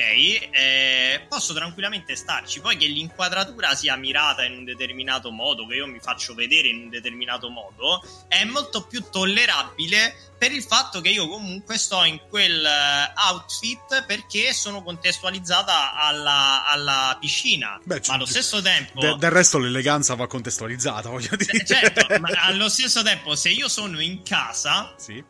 Eh, 0.00 1.26
posso 1.28 1.52
tranquillamente 1.52 2.16
starci. 2.16 2.60
Poi 2.60 2.76
che 2.76 2.86
l'inquadratura 2.86 3.74
sia 3.74 3.96
mirata 3.96 4.44
in 4.44 4.52
un 4.52 4.64
determinato 4.64 5.30
modo, 5.30 5.66
che 5.66 5.76
io 5.76 5.86
mi 5.86 6.00
faccio 6.00 6.34
vedere 6.34 6.68
in 6.68 6.82
un 6.82 6.88
determinato 6.88 7.48
modo, 7.48 8.02
è 8.28 8.44
molto 8.44 8.86
più 8.86 9.04
tollerabile 9.10 10.30
per 10.38 10.52
il 10.52 10.62
fatto 10.62 11.00
che 11.00 11.10
io 11.10 11.28
comunque 11.28 11.76
sto 11.76 12.02
in 12.04 12.18
quel 12.28 12.64
eh, 12.64 13.12
outfit 13.30 14.04
perché 14.06 14.52
sono 14.54 14.82
contestualizzata 14.82 15.94
alla, 15.94 16.66
alla 16.66 17.16
piscina. 17.20 17.78
Beh, 17.84 18.00
ma 18.06 18.14
allo 18.14 18.26
stesso 18.26 18.62
tempo. 18.62 19.00
De- 19.00 19.16
del 19.16 19.30
resto 19.30 19.58
l'eleganza 19.58 20.14
va 20.14 20.26
contestualizzata, 20.26 21.10
voglio 21.10 21.36
dire. 21.36 21.64
Certo, 21.64 22.18
ma 22.20 22.28
allo 22.40 22.68
stesso 22.68 23.02
tempo, 23.02 23.34
se 23.34 23.50
io 23.50 23.68
sono 23.68 24.00
in 24.00 24.22
casa 24.22 24.94
sì. 24.96 25.22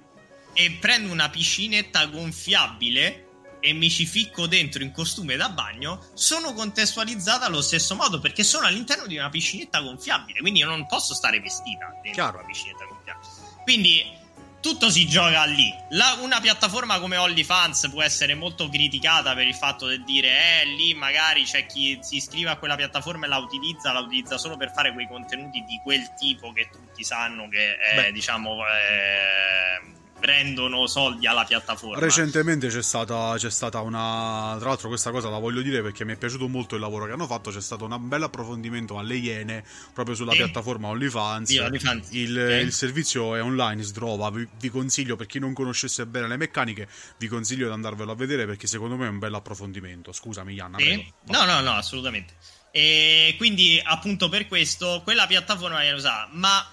e 0.52 0.70
prendo 0.80 1.12
una 1.12 1.28
piscinetta 1.28 2.06
gonfiabile 2.06 3.24
e 3.60 3.72
mi 3.72 3.90
ci 3.90 4.06
ficco 4.06 4.46
dentro 4.46 4.82
in 4.82 4.92
costume 4.92 5.36
da 5.36 5.48
bagno, 5.50 6.04
sono 6.14 6.52
contestualizzata 6.52 7.46
allo 7.46 7.62
stesso 7.62 7.94
modo 7.94 8.18
perché 8.18 8.42
sono 8.42 8.66
all'interno 8.66 9.06
di 9.06 9.16
una 9.16 9.28
piscinetta 9.28 9.80
gonfiabile, 9.80 10.40
quindi 10.40 10.60
io 10.60 10.66
non 10.66 10.86
posso 10.86 11.14
stare 11.14 11.40
vestita 11.40 11.90
dentro 12.02 12.12
Chiaro. 12.12 12.38
una 12.38 12.46
piscinetta 12.46 12.84
gonfiabile. 12.84 13.28
Quindi 13.62 14.18
tutto 14.60 14.90
si 14.90 15.06
gioca 15.06 15.44
lì. 15.44 15.72
La, 15.90 16.18
una 16.20 16.40
piattaforma 16.40 17.00
come 17.00 17.16
OnlyFans 17.16 17.88
può 17.90 18.02
essere 18.02 18.34
molto 18.34 18.68
criticata 18.68 19.34
per 19.34 19.46
il 19.46 19.54
fatto 19.54 19.88
di 19.88 20.02
dire, 20.04 20.60
eh, 20.60 20.66
lì 20.66 20.94
magari 20.94 21.44
c'è 21.44 21.66
chi 21.66 21.98
si 22.02 22.16
iscrive 22.16 22.50
a 22.50 22.56
quella 22.56 22.76
piattaforma 22.76 23.26
e 23.26 23.28
la 23.28 23.38
utilizza, 23.38 23.92
la 23.92 24.00
utilizza 24.00 24.38
solo 24.38 24.56
per 24.56 24.70
fare 24.72 24.92
quei 24.92 25.08
contenuti 25.08 25.64
di 25.64 25.80
quel 25.82 26.12
tipo 26.14 26.52
che 26.52 26.68
tutti 26.70 27.02
sanno 27.02 27.48
che 27.48 27.76
è, 27.76 28.12
diciamo, 28.12 28.66
eh, 28.66 29.98
prendono 30.20 30.86
soldi 30.86 31.26
alla 31.26 31.44
piattaforma. 31.44 31.98
Recentemente 31.98 32.68
c'è 32.68 32.82
stata, 32.82 33.34
c'è 33.36 33.50
stata, 33.50 33.80
una. 33.80 34.54
Tra 34.58 34.68
l'altro, 34.68 34.88
questa 34.88 35.10
cosa 35.10 35.28
la 35.28 35.38
voglio 35.38 35.62
dire 35.62 35.82
perché 35.82 36.04
mi 36.04 36.12
è 36.12 36.16
piaciuto 36.16 36.46
molto 36.46 36.76
il 36.76 36.80
lavoro 36.80 37.06
che 37.06 37.12
hanno 37.12 37.26
fatto. 37.26 37.50
C'è 37.50 37.60
stato 37.60 37.86
un 37.86 38.08
bel 38.08 38.22
approfondimento 38.22 38.98
alle 38.98 39.16
Iene 39.16 39.64
proprio 39.92 40.14
sulla 40.14 40.32
sì. 40.32 40.38
piattaforma 40.38 40.88
OnlyFans. 40.88 41.58
OnlyFans. 41.58 42.08
Il, 42.12 42.38
okay. 42.38 42.62
il, 42.62 42.72
servizio 42.72 43.34
è 43.34 43.42
online, 43.42 43.82
si 43.82 43.92
trova. 43.92 44.30
Vi, 44.30 44.46
vi, 44.58 44.68
consiglio, 44.68 45.16
per 45.16 45.26
chi 45.26 45.38
non 45.38 45.52
conoscesse 45.52 46.06
bene 46.06 46.28
le 46.28 46.36
meccaniche, 46.36 46.86
vi 47.16 47.26
consiglio 47.26 47.66
di 47.66 47.72
andarvelo 47.72 48.12
a 48.12 48.14
vedere 48.14 48.46
perché 48.46 48.66
secondo 48.66 48.96
me 48.96 49.06
è 49.06 49.08
un 49.08 49.18
bel 49.18 49.34
approfondimento. 49.34 50.12
Scusami, 50.12 50.54
Ianna. 50.54 50.78
Sì. 50.78 51.12
No, 51.26 51.44
no, 51.44 51.60
no, 51.60 51.72
assolutamente. 51.72 52.34
E 52.70 53.34
quindi, 53.36 53.80
appunto, 53.82 54.28
per 54.28 54.46
questo, 54.46 55.00
quella 55.02 55.26
piattaforma 55.26 55.80
viene 55.80 55.96
usata. 55.96 56.28
Ma 56.32 56.64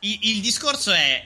il, 0.00 0.18
il 0.22 0.40
discorso 0.40 0.92
è 0.92 1.24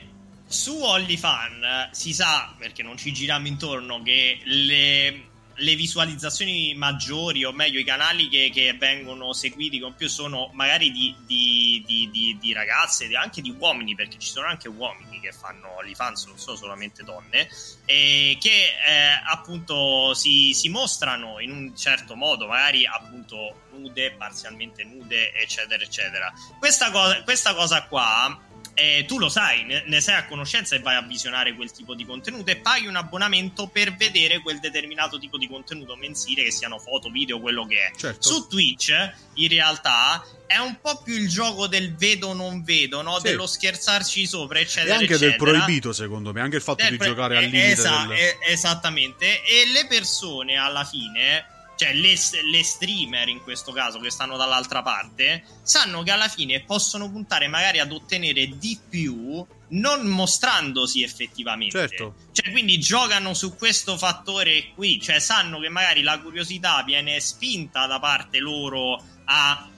su 0.55 0.81
OnlyFan 0.81 1.89
si 1.91 2.15
sa, 2.15 2.55
perché 2.57 2.85
non 2.85 2.97
ci 2.97 3.13
giriamo 3.13 3.49
intorno, 3.49 4.01
che 4.03 4.39
le, 4.45 5.25
le 5.57 5.75
visualizzazioni 5.75 6.75
maggiori, 6.77 7.45
o 7.45 7.51
meglio 7.51 7.81
i 7.81 7.85
canali 7.85 8.29
che, 8.29 8.51
che, 8.55 8.73
vengono 8.75 9.33
seguiti 9.33 9.81
con 9.81 9.97
più 9.97 10.09
sono 10.09 10.51
magari 10.55 10.93
di, 10.93 11.13
di, 11.27 11.83
di, 11.85 12.39
di 12.41 12.53
ragazze, 12.53 13.13
anche 13.17 13.43
di 13.43 13.51
uomini, 13.59 13.97
perché 13.97 14.17
ci 14.19 14.29
sono 14.29 14.47
anche 14.47 14.69
uomini 14.69 15.19
che 15.19 15.33
fanno 15.33 15.77
OnlyFans, 15.79 16.27
non 16.27 16.39
sono 16.39 16.57
solamente 16.57 17.03
donne, 17.03 17.49
che 17.85 18.39
eh, 18.39 19.23
appunto 19.27 20.15
si, 20.15 20.55
si 20.55 20.69
mostrano 20.69 21.41
in 21.41 21.51
un 21.51 21.77
certo 21.77 22.15
modo, 22.15 22.47
magari 22.47 22.87
appunto 22.87 23.63
nude, 23.73 24.13
parzialmente 24.13 24.85
nude, 24.85 25.33
eccetera, 25.33 25.83
eccetera. 25.83 26.33
Questa 26.61 26.93
cosa, 26.93 27.23
questa 27.25 27.55
cosa 27.55 27.83
qua 27.87 28.53
eh, 28.75 29.05
tu 29.07 29.19
lo 29.19 29.29
sai, 29.29 29.65
ne, 29.65 29.85
ne, 29.87 30.01
sei 30.01 30.17
a 30.17 30.27
conoscenza 30.27 30.75
e 30.75 30.81
vai 30.81 30.97
a 30.97 31.03
visionare 31.03 31.55
quel 31.55 31.71
tipo 31.71 31.95
di 31.95 32.05
contenuto 32.05 32.51
e 32.51 32.57
paghi 32.57 32.87
un 32.87 32.97
abbonamento 32.97 33.69
per 33.69 33.95
vedere 33.95 34.41
quel 34.41 34.59
determinato 34.59 35.19
tipo 35.19 35.39
di 35.39 35.49
contenuto 35.49 35.97
mensile, 35.97 36.45
che 36.45 36.51
siano 36.51 36.79
foto, 36.79 37.09
video, 37.09 37.41
quello 37.41 37.67
che 37.67 37.77
è. 37.77 37.93
Certo. 37.97 38.29
Su 38.29 38.47
Twitch, 38.49 38.93
in 39.35 39.49
realtà, 39.49 40.25
è 40.47 40.59
un 40.59 40.77
po' 40.81 41.01
più 41.03 41.15
il 41.15 41.29
gioco 41.29 41.69
del 41.69 41.95
vedo 41.95 42.33
non 42.33 42.65
vedo, 42.65 43.01
no? 43.03 43.17
sì. 43.17 43.23
dello 43.23 43.47
scherzarci 43.47 44.27
sopra, 44.27 44.59
eccetera. 44.59 44.95
E 44.95 44.99
anche 44.99 45.15
eccetera. 45.15 45.31
del 45.31 45.39
proibito, 45.39 45.93
secondo 45.93 46.33
me, 46.33 46.41
anche 46.41 46.57
il 46.57 46.63
fatto 46.63 46.83
del 46.83 46.93
di 46.93 46.97
pre- 46.97 47.09
giocare 47.09 47.37
al 47.37 47.45
limite. 47.45 47.71
Esa- 47.71 48.07
del... 48.07 48.19
esattamente. 48.49 49.43
E 49.45 49.67
le 49.73 49.87
persone 49.87 50.57
alla 50.57 50.85
fine 50.85 51.54
cioè 51.85 51.93
le, 51.93 52.15
le, 52.51 52.65
streamer 52.65 53.29
in 53.29 53.43
questo 53.43 53.71
caso 53.73 53.99
che 53.99 54.11
stanno 54.11 54.39
dall'altra 54.39 54.81
parte, 54.81 55.45
sanno 55.63 56.03
che 56.03 56.11
alla 56.11 56.29
fine 56.29 56.63
possono 56.63 57.11
puntare 57.11 57.47
magari 57.47 57.79
ad 57.79 57.93
ottenere 57.93 58.57
di 58.57 58.79
più 58.89 59.45
non 59.69 60.07
mostrandosi 60.07 61.03
effettivamente. 61.03 61.79
Certo. 61.79 62.15
Cioè, 62.33 62.51
quindi 62.53 62.79
giocano 62.79 63.35
su 63.35 63.55
questo 63.57 63.99
fattore 63.99 64.71
qui, 64.75 64.99
cioè 65.01 65.19
sanno 65.19 65.59
che 65.61 65.69
magari 65.69 66.03
la 66.03 66.19
curiosità 66.21 66.83
viene 66.85 67.21
spinta 67.21 67.87
da 67.87 67.99
parte 67.99 68.39
loro 68.39 69.03
a 69.25 69.69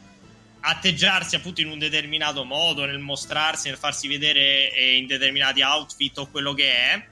atteggiarsi 0.60 1.36
appunto 1.36 1.60
in 1.60 1.70
un 1.70 1.78
determinato 1.78 2.44
modo, 2.44 2.84
nel 2.84 2.98
mostrarsi, 2.98 3.68
nel 3.68 3.78
farsi 3.78 4.06
vedere 4.06 4.72
eh, 4.72 4.96
in 4.96 5.06
determinati 5.06 5.62
outfit 5.62 6.16
o 6.18 6.28
quello 6.28 6.54
che 6.54 6.70
è. 6.70 7.06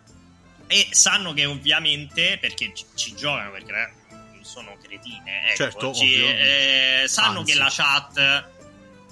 E 0.66 0.88
sanno 0.90 1.33
che 1.33 1.46
ovviamente, 1.46 2.38
perché 2.40 2.72
ci, 2.74 2.85
ci 2.94 3.14
giocano, 3.14 3.50
perché 3.50 4.02
sono 4.44 4.76
cretine. 4.80 5.48
Ecco, 5.48 5.57
certo, 5.57 5.94
ci, 5.94 6.14
eh, 6.14 7.04
sanno 7.07 7.40
Anzi. 7.40 7.52
che 7.52 7.59
la 7.59 7.68
chat 7.70 8.52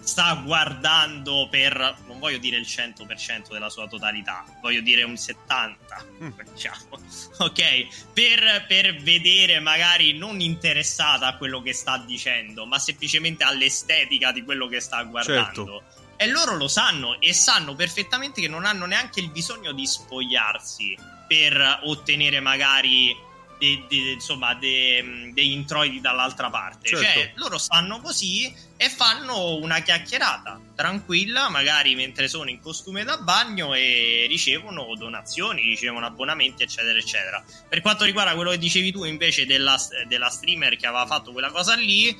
sta 0.02 0.34
guardando 0.44 1.46
per, 1.48 1.96
non 2.06 2.18
voglio 2.18 2.38
dire 2.38 2.56
il 2.56 2.66
100% 2.66 3.52
della 3.52 3.70
sua 3.70 3.86
totalità, 3.86 4.44
voglio 4.60 4.80
dire 4.80 5.04
un 5.04 5.14
70%, 5.14 5.74
mm. 6.22 6.30
diciamo, 6.52 7.00
ok? 7.38 8.10
Per, 8.12 8.64
per, 8.66 8.96
vedere 9.02 9.60
magari 9.60 10.16
non 10.16 10.40
interessata 10.40 11.28
a 11.28 11.36
quello 11.36 11.62
che 11.62 11.72
sta 11.72 11.98
dicendo, 11.98 12.66
ma 12.66 12.78
semplicemente 12.78 13.44
all'estetica 13.44 14.32
di 14.32 14.42
quello 14.42 14.66
che 14.66 14.80
sta 14.80 15.02
guardando. 15.04 15.44
Certo. 15.44 16.00
E 16.16 16.28
loro 16.28 16.56
lo 16.56 16.68
sanno 16.68 17.20
e 17.20 17.32
sanno 17.32 17.74
perfettamente 17.74 18.40
che 18.40 18.48
non 18.48 18.64
hanno 18.64 18.86
neanche 18.86 19.20
il 19.20 19.30
bisogno 19.30 19.72
di 19.72 19.86
spogliarsi 19.86 20.96
per 21.26 21.80
ottenere 21.84 22.40
magari 22.40 23.16
de, 23.62 23.84
de, 23.88 24.10
insomma, 24.12 24.54
de, 24.54 25.30
dei 25.32 25.52
introiti 25.52 26.00
dall'altra 26.00 26.50
parte. 26.50 26.88
Certo. 26.88 27.04
Cioè, 27.04 27.32
loro 27.36 27.58
stanno 27.58 28.00
così 28.00 28.52
e 28.76 28.88
fanno 28.88 29.54
una 29.54 29.80
chiacchierata 29.80 30.60
tranquilla, 30.74 31.48
magari 31.48 31.94
mentre 31.94 32.26
sono 32.26 32.50
in 32.50 32.58
costume 32.60 33.04
da 33.04 33.18
bagno 33.18 33.72
e 33.74 34.26
ricevono 34.28 34.92
donazioni, 34.96 35.62
ricevono 35.62 36.06
abbonamenti, 36.06 36.64
eccetera, 36.64 36.98
eccetera. 36.98 37.44
Per 37.68 37.80
quanto 37.80 38.02
riguarda 38.04 38.34
quello 38.34 38.50
che 38.50 38.58
dicevi 38.58 38.90
tu 38.90 39.04
invece 39.04 39.46
della, 39.46 39.78
della 40.08 40.28
streamer 40.28 40.76
che 40.76 40.88
aveva 40.88 41.06
fatto 41.06 41.30
quella 41.30 41.50
cosa 41.50 41.76
lì 41.76 42.16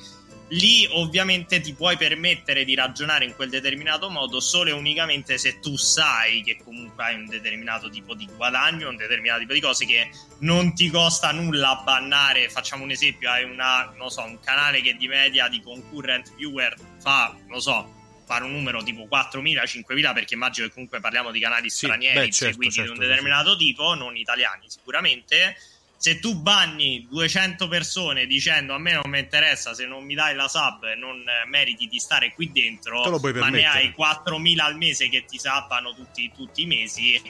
lì 0.49 0.87
ovviamente 0.91 1.61
ti 1.61 1.73
puoi 1.73 1.97
permettere 1.97 2.65
di 2.65 2.75
ragionare 2.75 3.25
in 3.25 3.35
quel 3.35 3.49
determinato 3.49 4.09
modo 4.09 4.39
solo 4.39 4.69
e 4.69 4.73
unicamente 4.73 5.37
se 5.37 5.59
tu 5.59 5.75
sai 5.77 6.43
che 6.43 6.57
comunque 6.63 7.03
hai 7.03 7.15
un 7.15 7.27
determinato 7.27 7.89
tipo 7.89 8.13
di 8.13 8.27
guadagno, 8.35 8.89
un 8.89 8.95
determinato 8.95 9.39
tipo 9.39 9.53
di 9.53 9.61
cose 9.61 9.85
che 9.85 10.09
non 10.39 10.73
ti 10.75 10.89
costa 10.89 11.31
nulla 11.31 11.81
bannare. 11.83 12.49
Facciamo 12.49 12.83
un 12.83 12.91
esempio, 12.91 13.29
hai 13.29 13.43
una, 13.43 13.93
non 13.97 14.09
so, 14.09 14.23
un 14.23 14.39
canale 14.39 14.81
che 14.81 14.95
di 14.95 15.07
media 15.07 15.47
di 15.47 15.61
concurrent 15.61 16.35
viewer 16.35 16.75
fa, 16.99 17.35
non 17.47 17.61
so, 17.61 18.01
fare 18.25 18.43
un 18.43 18.51
numero 18.51 18.83
tipo 18.83 19.07
4.000, 19.09 19.63
5.000 19.63 20.13
perché 20.13 20.33
immagino 20.33 20.67
che 20.67 20.73
comunque 20.73 20.99
parliamo 20.99 21.31
di 21.31 21.39
canali 21.39 21.69
sì, 21.69 21.85
stranieri 21.85 22.19
beh, 22.19 22.31
certo, 22.31 22.53
seguiti 22.53 22.75
certo, 22.75 22.91
di 22.91 22.97
un 22.97 23.03
certo, 23.05 23.09
determinato 23.09 23.51
sì. 23.51 23.65
tipo, 23.65 23.93
non 23.95 24.15
italiani 24.15 24.65
sicuramente 24.67 25.55
se 26.03 26.19
tu 26.19 26.35
banni 26.35 27.07
200 27.09 27.69
persone 27.69 28.25
dicendo 28.25 28.73
a 28.73 28.77
me 28.77 28.91
non 28.91 29.09
mi 29.09 29.19
interessa 29.19 29.73
se 29.73 29.85
non 29.85 30.03
mi 30.03 30.15
dai 30.15 30.35
la 30.35 30.49
sub 30.49 30.83
non 30.97 31.23
meriti 31.47 31.87
di 31.87 31.97
stare 31.97 32.33
qui 32.33 32.51
dentro 32.51 33.09
ma 33.35 33.47
ne 33.47 33.63
hai 33.63 33.93
4.000 33.97 34.59
al 34.59 34.75
mese 34.75 35.07
che 35.07 35.23
ti 35.23 35.39
sabbano 35.39 35.93
tutti, 35.95 36.29
tutti 36.35 36.63
i 36.63 36.65
mesi 36.65 37.21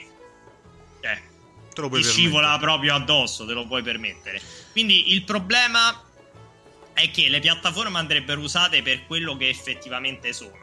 cioè, 1.00 1.22
ti 1.88 2.02
scivola 2.02 2.58
proprio 2.58 2.96
addosso 2.96 3.46
te 3.46 3.52
lo 3.52 3.64
puoi 3.64 3.84
permettere. 3.84 4.42
Quindi 4.72 5.12
il 5.12 5.22
problema 5.22 6.02
è 6.94 7.08
che 7.12 7.28
le 7.28 7.38
piattaforme 7.38 7.98
andrebbero 7.98 8.40
usate 8.40 8.82
per 8.82 9.06
quello 9.06 9.36
che 9.36 9.50
effettivamente 9.50 10.32
sono. 10.32 10.62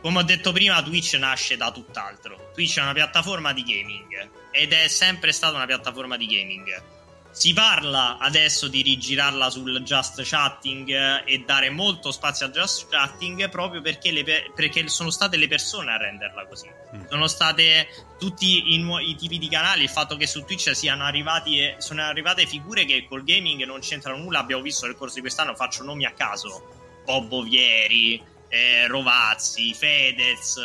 Come 0.00 0.20
ho 0.20 0.22
detto 0.22 0.52
prima 0.52 0.80
Twitch 0.84 1.14
nasce 1.14 1.56
da 1.56 1.72
tutt'altro. 1.72 2.52
Twitch 2.54 2.78
è 2.78 2.82
una 2.82 2.92
piattaforma 2.92 3.52
di 3.52 3.64
gaming 3.64 4.30
ed 4.52 4.72
è 4.72 4.86
sempre 4.86 5.32
stata 5.32 5.56
una 5.56 5.66
piattaforma 5.66 6.16
di 6.16 6.26
gaming 6.26 6.98
si 7.32 7.52
parla 7.52 8.18
adesso 8.18 8.68
di 8.68 8.82
rigirarla 8.82 9.50
sul 9.50 9.82
just 9.82 10.20
chatting 10.24 10.88
eh, 10.88 11.22
e 11.24 11.44
dare 11.46 11.70
molto 11.70 12.10
spazio 12.10 12.46
al 12.46 12.52
just 12.52 12.88
chatting 12.88 13.48
proprio 13.48 13.80
perché, 13.80 14.10
le, 14.10 14.24
perché 14.54 14.88
sono 14.88 15.10
state 15.10 15.36
le 15.36 15.46
persone 15.46 15.92
a 15.92 15.96
renderla 15.96 16.46
così. 16.46 16.68
Mm. 16.96 17.02
Sono 17.08 17.26
state 17.28 17.88
tutti 18.18 18.74
i, 18.74 18.78
nu- 18.78 18.98
i, 18.98 19.14
tipi 19.14 19.38
di 19.38 19.48
canali, 19.48 19.84
il 19.84 19.88
fatto 19.88 20.16
che 20.16 20.26
su 20.26 20.44
Twitch 20.44 20.74
siano 20.74 21.04
arrivati, 21.04 21.74
sono 21.78 22.02
arrivate 22.02 22.46
figure 22.46 22.84
che 22.84 23.06
col 23.08 23.24
gaming 23.24 23.64
non 23.64 23.80
c'entrano 23.80 24.18
nulla. 24.18 24.40
Abbiamo 24.40 24.62
visto 24.62 24.86
nel 24.86 24.96
corso 24.96 25.14
di 25.14 25.20
quest'anno, 25.20 25.54
faccio 25.54 25.84
nomi 25.84 26.04
a 26.04 26.12
caso: 26.12 27.00
Bob 27.04 27.30
Ovieri, 27.32 28.20
eh, 28.48 28.88
Rovazzi, 28.88 29.72
Fedez, 29.72 30.56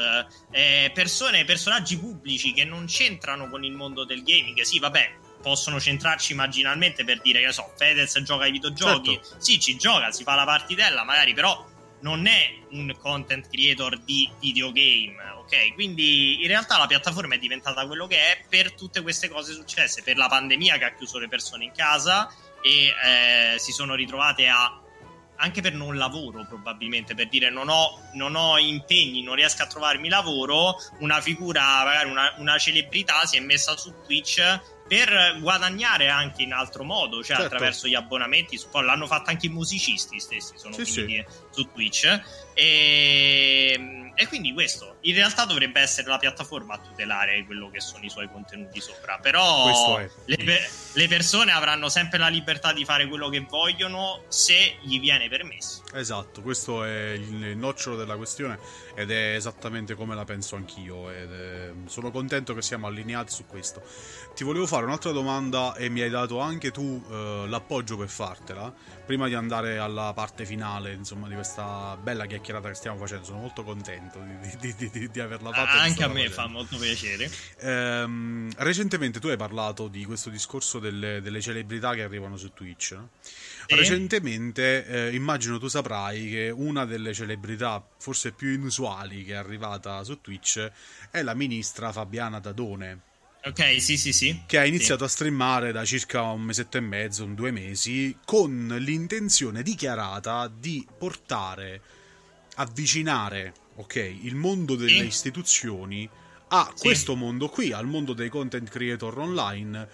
eh, 0.52 0.92
persone, 0.94 1.46
personaggi 1.46 1.98
pubblici 1.98 2.54
che 2.54 2.66
non 2.66 2.86
c'entrano 2.86 3.48
con 3.50 3.64
il 3.64 3.74
mondo 3.74 4.04
del 4.04 4.24
gaming. 4.24 4.60
Sì, 4.62 4.80
vabbè, 4.80 5.24
possono 5.46 5.80
centrarci 5.80 6.34
marginalmente 6.34 7.04
per 7.04 7.22
dire 7.22 7.40
che 7.40 7.52
so, 7.52 7.72
Fedez 7.78 8.20
gioca 8.24 8.46
ai 8.46 8.52
videogiochi. 8.52 9.14
Certo. 9.14 9.36
Sì, 9.38 9.60
ci 9.60 9.78
gioca, 9.78 10.12
si 10.12 10.24
fa 10.24 10.34
la 10.34 10.44
partitella, 10.44 11.04
magari, 11.04 11.36
però 11.36 11.64
non 12.00 12.26
è 12.26 12.56
un 12.72 12.96
content 13.00 13.48
creator 13.48 14.00
di 14.00 14.28
videogame, 14.40 15.16
ok? 15.38 15.76
Quindi 15.76 16.42
in 16.42 16.48
realtà 16.48 16.80
la 16.80 16.88
piattaforma 16.88 17.36
è 17.36 17.38
diventata 17.38 17.86
quello 17.86 18.08
che 18.08 18.18
è 18.18 18.46
per 18.50 18.74
tutte 18.74 19.04
queste 19.04 19.30
cose 19.30 19.54
successe, 19.54 20.02
per 20.02 20.18
la 20.18 20.28
pandemia 20.28 20.80
che 20.80 20.86
ha 20.86 20.96
chiuso 20.96 21.20
le 21.20 21.28
persone 21.28 21.66
in 21.66 21.72
casa 21.72 22.28
e 22.64 22.92
eh, 23.54 23.60
si 23.60 23.72
sono 23.72 23.94
ritrovate 23.94 24.48
a 24.48 24.80
anche 25.38 25.62
per 25.62 25.74
non 25.74 25.98
lavoro 25.98 26.46
probabilmente 26.48 27.14
per 27.14 27.28
dire 27.28 27.50
non 27.50 27.68
ho, 27.68 28.00
non 28.14 28.36
ho, 28.36 28.58
impegni 28.58 29.22
non 29.22 29.36
riesco 29.36 29.64
a 29.64 29.68
trovarmi 29.68 30.08
lavoro 30.08 30.78
una 31.00 31.20
figura 31.20 31.84
magari 31.84 32.10
una, 32.10 32.34
una 32.38 32.58
celebrità 32.58 33.26
si 33.26 33.36
è 33.36 33.42
messa 33.42 33.76
su 33.76 33.94
Twitch 34.06 34.40
per 34.88 35.38
guadagnare 35.40 36.10
anche 36.10 36.44
in 36.44 36.54
altro 36.54 36.84
modo, 36.84 37.24
cioè 37.24 37.38
certo. 37.38 37.44
attraverso 37.46 37.88
gli 37.88 37.96
abbonamenti. 37.96 38.60
Poi 38.70 38.84
l'hanno 38.86 39.08
fatto 39.08 39.30
anche 39.30 39.48
i 39.48 39.50
musicisti 39.50 40.20
stessi, 40.20 40.54
sono 40.58 40.74
sì, 40.76 40.86
sì. 40.86 41.26
su 41.50 41.72
Twitch. 41.72 42.22
E, 42.54 44.12
e, 44.16 44.28
quindi 44.28 44.54
questo 44.54 44.98
in 45.02 45.16
realtà 45.16 45.46
dovrebbe 45.46 45.82
essere 45.82 46.08
la 46.08 46.18
piattaforma 46.18 46.76
a 46.76 46.78
tutelare 46.80 47.44
quello 47.46 47.70
che 47.70 47.82
sono 47.82 48.06
i 48.06 48.10
suoi 48.10 48.30
contenuti 48.32 48.80
sopra. 48.80 49.18
Però 49.20 50.00
le, 50.26 50.70
le, 50.94 51.08
persone 51.08 51.52
avranno 51.52 51.90
sempre 51.90 52.20
la 52.20 52.30
libertà 52.30 52.72
di 52.72 52.86
fare 52.86 53.08
quello 53.08 53.30
che 53.30 53.42
vogliono 53.42 54.24
se 54.28 54.78
gli 54.82 55.00
viene 55.00 55.28
permesso. 55.28 55.84
Esatto, 55.94 56.42
questo 56.42 56.84
è 56.84 57.12
il 57.12 57.58
nocciolo 57.58 57.96
della 57.96 58.16
questione 58.16 58.60
ed 58.96 59.12
è 59.12 59.36
esattamente 59.36 59.94
come 59.94 60.16
la 60.16 60.24
penso 60.26 60.56
anch'io. 60.56 61.10
È, 61.10 61.72
sono 61.86 62.12
contento 62.12 62.54
che 62.54 62.62
siamo 62.62 62.88
allineati 62.88 63.32
su 63.32 63.46
questo. 63.46 63.84
Ti 64.34 64.44
volevo 64.44 64.66
fare 64.66 64.86
un'altra 64.86 65.12
domanda 65.12 65.76
e 65.76 65.90
mi 65.90 66.02
hai 66.02 66.10
dato 66.10 66.40
anche 66.40 66.72
tu 66.72 67.04
eh, 67.10 67.46
l'appoggio 67.48 67.98
per 67.98 68.10
fartela. 68.10 68.74
Prima 69.06 69.28
di 69.28 69.36
andare 69.36 69.78
alla 69.78 70.14
parte 70.14 70.46
finale, 70.46 70.94
insomma, 70.94 71.28
di 71.28 71.36
questa 71.36 71.98
bella 72.02 72.26
chiacchierata 72.26 72.70
che 72.70 72.76
stiamo 72.76 72.98
facendo, 72.98 73.26
sono 73.26 73.40
molto 73.40 73.64
contento 73.64 74.20
di, 74.20 74.74
di, 74.76 74.90
di, 74.90 75.10
di 75.12 75.20
averla 75.20 75.52
fatta. 75.52 75.82
Anche 75.82 76.04
a 76.04 76.08
me 76.08 76.28
facendo. 76.28 76.34
fa 76.34 76.48
molto 76.48 76.78
piacere. 76.78 77.30
Ehm, 77.60 78.52
recentemente 78.58 79.20
tu 79.20 79.28
hai 79.28 79.38
parlato 79.38 79.88
di 79.88 80.06
questo 80.06 80.30
discorso 80.30 80.80
delle, 80.80 81.22
delle 81.22 81.42
celebrità 81.42 81.94
che 81.94 82.04
arrivano 82.04 82.38
su 82.38 82.52
Twitch. 82.54 82.94
No? 82.94 83.10
Sì. 83.68 83.76
Recentemente, 83.76 84.86
eh, 84.86 85.16
immagino 85.16 85.58
tu 85.58 85.68
saprai 85.68 86.30
che 86.30 86.50
una 86.50 86.86
delle 86.86 87.14
celebrità 87.14 87.86
forse 87.98 88.32
più 88.32 88.50
inusuali 88.54 89.24
che 89.24 89.34
è 89.34 89.38
arrivata 89.38 90.04
su 90.04 90.22
Twitch 90.22 90.72
è 91.10 91.22
la 91.24 91.34
ministra 91.34 91.92
Fabiana 91.92 92.40
Dadone. 92.40 93.02
Ok, 93.46 93.80
sì, 93.80 93.96
sì, 93.98 94.12
sì. 94.12 94.42
Che 94.46 94.58
ha 94.58 94.66
iniziato 94.66 95.06
sì. 95.06 95.12
a 95.12 95.14
streamare 95.14 95.72
da 95.72 95.86
circa 95.86 96.22
un 96.24 96.42
mesetto 96.42 96.78
e 96.78 96.82
mezzo, 96.82 97.24
un 97.24 97.36
due 97.36 97.52
mesi, 97.52 98.18
con 98.26 98.76
l'intenzione 98.80 99.62
dichiarata 99.62 100.52
di 100.52 100.86
portare, 100.98 101.82
avvicinare, 102.56 103.54
ok, 103.76 103.96
il 104.22 104.36
mondo 104.36 104.76
delle 104.76 105.02
sì. 105.02 105.06
istituzioni 105.06 106.10
a 106.48 106.72
sì. 106.74 106.82
questo 106.82 107.16
mondo 107.16 107.48
qui, 107.48 107.72
al 107.72 107.86
mondo 107.86 108.14
dei 108.14 108.30
content 108.30 108.68
creator 108.70 109.18
online, 109.20 109.88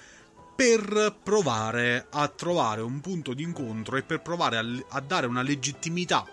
per 0.61 1.15
provare 1.23 2.05
a 2.11 2.27
trovare 2.27 2.81
un 2.81 3.01
punto 3.01 3.33
di 3.33 3.41
incontro 3.41 3.97
e 3.97 4.03
per 4.03 4.21
provare 4.21 4.57
a, 4.57 4.65
a 4.89 4.99
dare 4.99 5.25
una 5.25 5.41
legittimità 5.41 6.23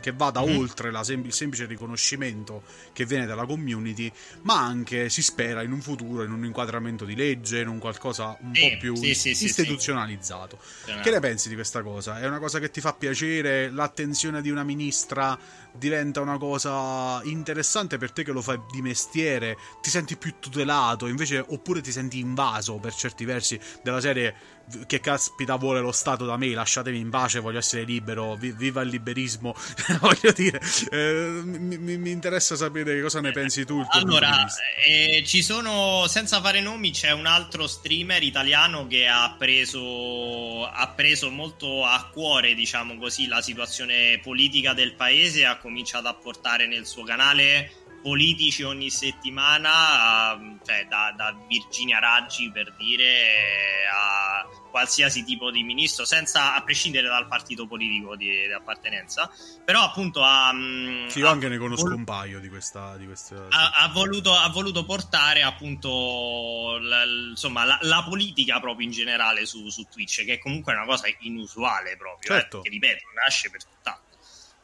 che 0.00 0.12
vada 0.12 0.42
mm-hmm. 0.42 0.58
oltre 0.58 1.04
sem- 1.04 1.24
il 1.24 1.32
semplice 1.32 1.66
riconoscimento 1.66 2.62
che 2.92 3.04
viene 3.04 3.24
dalla 3.26 3.46
community, 3.46 4.10
ma 4.42 4.60
anche 4.60 5.08
si 5.08 5.22
spera 5.22 5.62
in 5.62 5.70
un 5.70 5.80
futuro 5.80 6.24
in 6.24 6.32
un 6.32 6.44
inquadramento 6.44 7.04
di 7.04 7.14
legge, 7.14 7.60
in 7.60 7.68
un 7.68 7.78
qualcosa 7.78 8.36
un 8.40 8.52
sì, 8.52 8.60
po' 8.60 8.76
più 8.78 8.96
sì, 8.96 9.14
sì, 9.14 9.30
istituzionalizzato. 9.44 10.58
Che 11.02 11.10
ne 11.10 11.20
pensi 11.20 11.48
di 11.48 11.54
questa 11.54 11.82
cosa? 11.82 12.20
È 12.20 12.26
una 12.26 12.40
cosa 12.40 12.58
che 12.58 12.70
ti 12.70 12.80
fa 12.80 12.94
piacere? 12.94 13.70
L'attenzione 13.70 14.42
di 14.42 14.50
una 14.50 14.64
ministra 14.64 15.38
diventa 15.72 16.20
una 16.20 16.38
cosa 16.38 17.20
interessante 17.24 17.98
per 17.98 18.12
te 18.12 18.24
che 18.24 18.32
lo 18.32 18.42
fai 18.42 18.60
di 18.70 18.82
mestiere? 18.82 19.56
Ti 19.80 19.90
senti 19.90 20.16
più 20.16 20.34
tutelato 20.38 21.06
invece 21.06 21.44
oppure 21.46 21.80
ti 21.80 21.92
senti 21.92 22.18
invaso 22.18 22.76
per 22.76 22.94
certi 22.94 23.24
versi 23.24 23.58
della 23.82 24.00
serie 24.00 24.56
che 24.86 25.00
caspita 25.00 25.56
vuole 25.56 25.80
lo 25.80 25.92
Stato 25.92 26.24
da 26.24 26.36
me, 26.36 26.52
lasciatemi 26.52 26.98
in 26.98 27.10
pace, 27.10 27.40
voglio 27.40 27.58
essere 27.58 27.84
libero, 27.84 28.36
viva 28.36 28.82
il 28.82 28.88
liberismo, 28.88 29.54
voglio 30.00 30.32
dire, 30.32 30.60
eh, 30.90 31.40
mi, 31.42 31.96
mi, 31.96 32.10
interessa 32.10 32.56
sapere 32.56 33.00
cosa 33.00 33.20
ne 33.20 33.32
pensi 33.32 33.64
tu. 33.64 33.84
allora, 33.90 34.46
eh, 34.86 35.22
ci 35.26 35.42
sono, 35.42 36.06
senza 36.06 36.40
fare 36.40 36.60
nomi, 36.60 36.90
c'è 36.90 37.12
un 37.12 37.26
altro 37.26 37.66
streamer 37.66 38.22
italiano 38.22 38.86
che 38.86 39.06
ha 39.06 39.34
preso, 39.38 40.66
ha 40.66 40.88
preso 40.88 41.30
molto 41.30 41.84
a 41.84 42.08
cuore, 42.12 42.54
diciamo 42.54 42.96
così, 42.98 43.26
la 43.26 43.40
situazione 43.40 44.20
politica 44.22 44.74
del 44.74 44.94
paese 44.94 45.40
e 45.40 45.44
ha 45.58 45.60
cominciato 45.60 46.08
a 46.08 46.14
portare 46.14 46.66
nel 46.66 46.86
suo 46.86 47.02
canale 47.02 47.70
politici 48.00 48.62
ogni 48.62 48.90
settimana, 48.90 50.38
cioè 50.64 50.86
da, 50.88 51.12
da, 51.16 51.36
Virginia 51.48 51.98
Raggi 51.98 52.50
per 52.50 52.74
dire 52.76 53.86
a 53.92 54.46
qualsiasi 54.70 55.24
tipo 55.24 55.50
di 55.50 55.64
ministro, 55.64 56.04
senza 56.04 56.54
a 56.54 56.62
prescindere 56.62 57.08
dal 57.08 57.26
partito 57.26 57.66
politico 57.66 58.14
di, 58.14 58.28
di 58.28 58.52
appartenenza. 58.52 59.30
Però 59.64 59.82
appunto 59.82 60.22
ha. 60.22 60.52
Mm, 60.52 61.08
sì, 61.08 61.18
io 61.18 61.28
anche 61.28 61.48
ne 61.48 61.58
conosco 61.58 61.92
un 61.92 62.04
paio 62.04 62.38
di 62.38 62.48
questa. 62.48 62.96
Di 62.96 63.06
questa 63.06 63.46
ha, 63.48 63.70
ha, 63.80 63.88
voluto, 63.88 64.32
ha, 64.32 64.48
voluto, 64.48 64.84
portare 64.84 65.42
appunto 65.42 66.78
la, 66.80 67.02
insomma, 67.04 67.64
la, 67.64 67.78
la, 67.82 68.04
politica 68.08 68.60
proprio 68.60 68.86
in 68.86 68.92
generale 68.92 69.44
su, 69.44 69.68
su, 69.70 69.86
Twitch, 69.90 70.24
che 70.24 70.34
è 70.34 70.38
comunque 70.38 70.72
una 70.72 70.84
cosa 70.84 71.06
inusuale 71.20 71.96
proprio. 71.96 72.32
Eh, 72.32 72.40
certo. 72.40 72.58
Eh, 72.58 72.62
che 72.62 72.68
ripeto, 72.68 73.04
nasce 73.24 73.50
per 73.50 73.64
tutt'altro. 73.64 74.07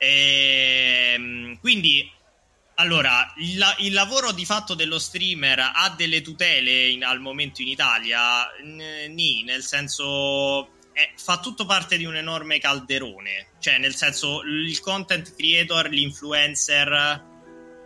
E, 0.04 1.14
ehm, 1.14 1.58
quindi 1.60 2.10
allora, 2.76 3.32
il, 3.38 3.64
il, 3.78 3.92
lavoro 3.92 4.32
di 4.32 4.44
fatto 4.44 4.74
dello 4.74 4.98
streamer 4.98 5.60
ha 5.74 5.94
delle 5.96 6.20
tutele 6.22 6.88
in, 6.88 7.04
al 7.04 7.20
momento 7.20 7.62
in 7.62 7.68
Italia? 7.68 8.50
Ni, 8.62 9.44
nel 9.44 9.62
senso 9.62 10.68
è, 10.92 11.12
fa 11.16 11.38
tutto 11.38 11.66
parte 11.66 11.96
di 11.96 12.04
un 12.04 12.16
enorme 12.16 12.58
calderone. 12.58 13.52
Cioè, 13.60 13.78
nel 13.78 13.94
senso, 13.94 14.42
il 14.42 14.78
content 14.80 15.34
creator, 15.36 15.88
l'influencer, 15.88 17.24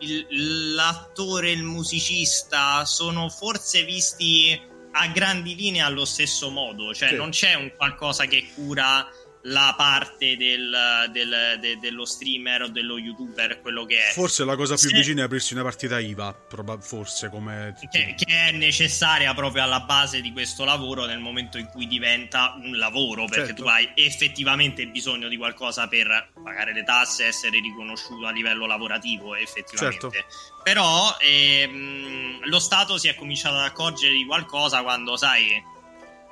il, 0.00 0.74
l'attore, 0.74 1.50
il 1.50 1.62
musicista 1.62 2.84
sono 2.86 3.28
forse 3.28 3.84
visti 3.84 4.58
a 4.90 5.06
grandi 5.08 5.54
linee 5.54 5.82
allo 5.82 6.06
stesso 6.06 6.50
modo. 6.50 6.94
Cioè, 6.94 7.10
sì. 7.10 7.14
non 7.14 7.28
c'è 7.28 7.54
un 7.54 7.72
qualcosa 7.76 8.24
che 8.24 8.48
cura 8.54 9.06
la 9.48 9.74
parte 9.76 10.36
del, 10.36 11.08
del, 11.10 11.58
de, 11.60 11.78
dello 11.78 12.04
streamer 12.04 12.62
o 12.62 12.68
dello 12.68 12.98
youtuber, 12.98 13.60
quello 13.60 13.84
che 13.84 14.08
è. 14.08 14.12
Forse 14.12 14.44
la 14.44 14.56
cosa 14.56 14.74
più 14.76 14.88
Se... 14.88 14.94
vicina 14.94 15.22
è 15.22 15.24
aprirsi 15.24 15.54
una 15.54 15.62
partita 15.62 15.98
IVA, 15.98 16.32
prob- 16.32 16.82
forse 16.82 17.28
come... 17.30 17.74
Che, 17.90 18.14
che, 18.16 18.26
è 18.26 18.52
necessaria 18.52 19.32
proprio 19.34 19.62
alla 19.62 19.80
base 19.80 20.20
di 20.20 20.32
questo 20.32 20.64
lavoro 20.64 21.06
nel 21.06 21.18
momento 21.18 21.58
in 21.58 21.66
cui 21.66 21.86
diventa 21.86 22.54
un 22.62 22.76
lavoro, 22.76 23.24
perché 23.24 23.48
certo. 23.48 23.62
tu 23.62 23.68
hai 23.68 23.90
effettivamente 23.94 24.86
bisogno 24.86 25.28
di 25.28 25.36
qualcosa 25.36 25.88
per 25.88 26.30
pagare 26.42 26.72
le 26.72 26.84
tasse, 26.84 27.26
essere 27.26 27.60
riconosciuto 27.60 28.26
a 28.26 28.30
livello 28.30 28.66
lavorativo, 28.66 29.34
effettivamente. 29.34 30.10
Certo. 30.10 30.26
Però 30.62 31.16
ehm, 31.20 32.40
lo 32.44 32.58
Stato 32.58 32.98
si 32.98 33.08
è 33.08 33.14
cominciato 33.14 33.56
ad 33.56 33.64
accorgere 33.64 34.12
di 34.12 34.26
qualcosa 34.26 34.82
quando, 34.82 35.16
sai 35.16 35.76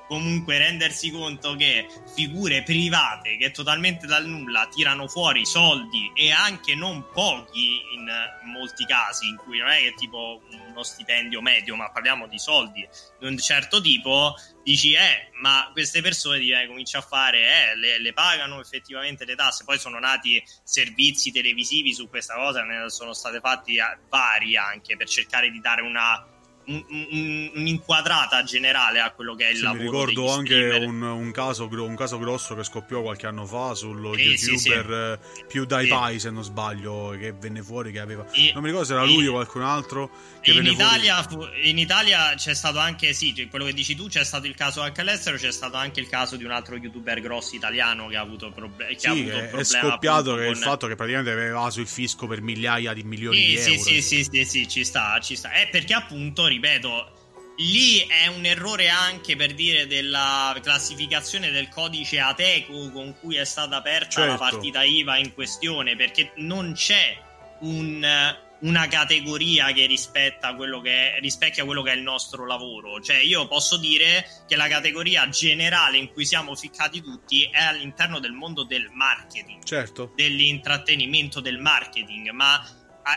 comunque 0.07 0.59
rendersi 0.59 1.11
conto 1.11 1.57
che 1.57 1.87
figure 2.15 2.63
private 2.63 3.37
che 3.37 3.51
totalmente 3.51 4.07
dal 4.07 4.27
nulla 4.27 4.69
tirano 4.73 5.09
fuori 5.09 5.45
soldi 5.45 6.11
e 6.15 6.31
anche 6.31 6.75
non 6.75 7.07
pochi 7.13 7.81
in 7.95 8.09
molti 8.45 8.85
casi 8.85 9.29
in 9.29 9.37
cui 9.37 9.59
non 9.59 9.69
è 9.69 9.79
che 9.79 9.95
tipo 9.95 10.43
uno 10.69 10.83
stipendio 10.83 11.41
medio 11.41 11.77
ma 11.77 11.91
parliamo 11.91 12.27
di 12.27 12.39
soldi 12.39 12.87
di 13.19 13.27
un 13.27 13.37
certo 13.39 13.81
tipo 13.81 14.35
dici 14.63 14.93
eh 14.93 15.31
ma 15.41 15.71
queste 15.73 16.01
persone 16.01 16.39
eh, 16.39 16.67
comincia 16.67 16.99
a 16.99 17.03
fare 17.03 17.39
eh 17.41 17.77
le, 17.77 17.99
le, 18.01 18.13
pagano 18.13 18.61
effettivamente 18.61 19.25
le 19.25 19.35
tasse. 19.35 19.65
Poi 19.65 19.79
sono 19.79 19.99
nati 19.99 20.43
servizi 20.63 21.31
televisivi 21.31 21.93
su 21.93 22.09
questa 22.09 22.35
cosa 22.35 22.63
ne 22.63 22.89
sono 22.91 23.13
state 23.13 23.41
fatti 23.41 23.77
vari 24.09 24.57
anche 24.57 24.97
per 24.97 25.09
cercare 25.09 25.51
di 25.51 25.61
dare 25.61 25.83
una 25.83 26.15
un, 26.17 26.25
un, 26.25 26.36
un'inquadrata 26.67 28.43
generale 28.43 29.01
a 29.01 29.13
quello 29.13 29.35
che 29.35 29.47
è 29.47 29.51
il 29.51 29.57
sì, 29.57 29.63
lavoro. 29.63 29.83
Mi 29.83 29.89
ricordo 29.89 30.33
anche 30.33 30.69
un, 30.85 31.01
un, 31.03 31.31
caso, 31.31 31.69
un, 31.71 31.95
caso, 31.95 32.19
grosso 32.19 32.55
che 32.55 32.65
scoppiò 32.65 33.03
qualche 33.03 33.27
anno 33.27 33.47
fa 33.47 33.75
sullo 33.75 34.15
sì, 34.15 34.23
youtuber 34.23 35.21
sì, 35.23 35.37
sì. 35.37 35.45
PewDiePie, 35.47 36.19
se 36.19 36.31
non 36.31 36.43
sbaglio, 36.43 37.17
che 37.19 37.33
venne 37.33 37.63
fuori 37.63 37.93
che 37.93 38.01
aveva. 38.01 38.27
E, 38.33 38.51
non 38.53 38.63
mi 38.63 38.69
ricordo 38.69 38.87
se 38.87 38.95
era 38.95 39.05
lui 39.05 39.27
o 39.27 39.33
qualcun 39.33 39.63
altro. 39.63 40.11
Che 40.41 40.51
in, 40.53 40.67
Italia, 40.67 41.23
fu, 41.23 41.47
in 41.63 41.79
Italia 41.79 42.35
c'è 42.35 42.55
stato 42.55 42.79
anche, 42.79 43.13
sì, 43.13 43.47
quello 43.49 43.65
che 43.65 43.73
dici 43.73 43.95
tu, 43.95 44.09
c'è 44.09 44.25
stato 44.25 44.47
il 44.47 44.55
caso 44.55 44.81
anche 44.81 45.01
all'estero, 45.01 45.37
c'è 45.37 45.53
stato 45.53 45.77
anche 45.77 46.01
il 46.01 46.09
caso 46.09 46.37
di 46.37 46.45
un 46.45 46.51
altro 46.51 46.77
youtuber 46.77 47.21
grosso 47.21 47.55
italiano 47.55 48.09
che 48.09 48.17
ha 48.17 48.21
avuto, 48.21 48.51
proble- 48.51 48.99
sì, 48.99 49.07
ha 49.07 49.13
avuto 49.13 49.37
è, 49.37 49.51
è 49.51 49.65
scoppiato 49.65 50.35
che 50.35 50.45
con... 50.45 50.53
il 50.53 50.57
fatto 50.57 50.87
che 50.87 50.95
praticamente 50.97 51.33
aveva 51.33 51.49
evaso 51.49 51.81
il 51.81 51.87
fisco 51.87 52.27
per 52.27 52.43
migliaia 52.43 52.93
di 52.93 53.03
milioni 53.03 53.45
di 53.45 53.57
euro. 53.57 53.83
Sì, 53.83 54.03
sì, 54.03 54.25
sì, 54.25 54.45
sì, 54.45 54.69
ci 54.69 54.85
sta, 54.85 55.19
ci 55.21 55.37
sta. 55.37 55.51
È 55.51 55.69
perché 55.71 55.95
appunto, 55.95 56.47
ripeto, 56.57 57.13
lì 57.59 57.99
è 58.01 58.27
un 58.27 58.45
errore 58.45 58.89
anche 58.89 59.37
per 59.37 59.55
dire 59.55 59.87
della 59.87 60.57
classificazione 60.63 61.51
del 61.51 61.69
codice 61.69 62.19
Ateco 62.19 62.91
con 62.91 63.17
cui 63.19 63.37
è 63.37 63.45
stata 63.45 63.77
aperta 63.77 64.23
certo. 64.23 64.31
la 64.31 64.39
partita 64.39 64.83
IVA 64.83 65.19
in 65.19 65.33
questione, 65.33 65.97
perché 65.97 66.33
non 66.37 66.73
c'è 66.75 67.17
un 67.61 68.35
una 68.59 68.89
categoria 68.89 69.71
che 69.73 69.85
rispetta 69.87 70.55
quello 70.55 70.81
che 70.81 71.17
è, 71.17 71.21
rispecchia 71.21 71.67
quello 71.67 71.83
che 71.83 71.93
è 71.93 71.95
il 71.95 72.03
nostro 72.03 72.47
lavoro. 72.47 73.03
Cioè, 73.03 73.17
io 73.17 73.47
posso 73.47 73.77
dire 73.77 74.27
che 74.47 74.57
la 74.57 74.67
categoria 74.67 75.29
generale 75.29 75.99
in 75.99 76.11
cui 76.11 76.25
siamo 76.25 76.55
ficcati 76.55 77.03
tutti 77.03 77.45
è 77.45 77.63
all'interno 77.63 78.19
del 78.19 78.33
mondo 78.33 78.65
del 78.65 78.89
marketing, 78.93 79.63
certo. 79.63 80.13
dell'intrattenimento, 80.17 81.41
del 81.41 81.59
marketing, 81.59 82.31
ma 82.31 82.65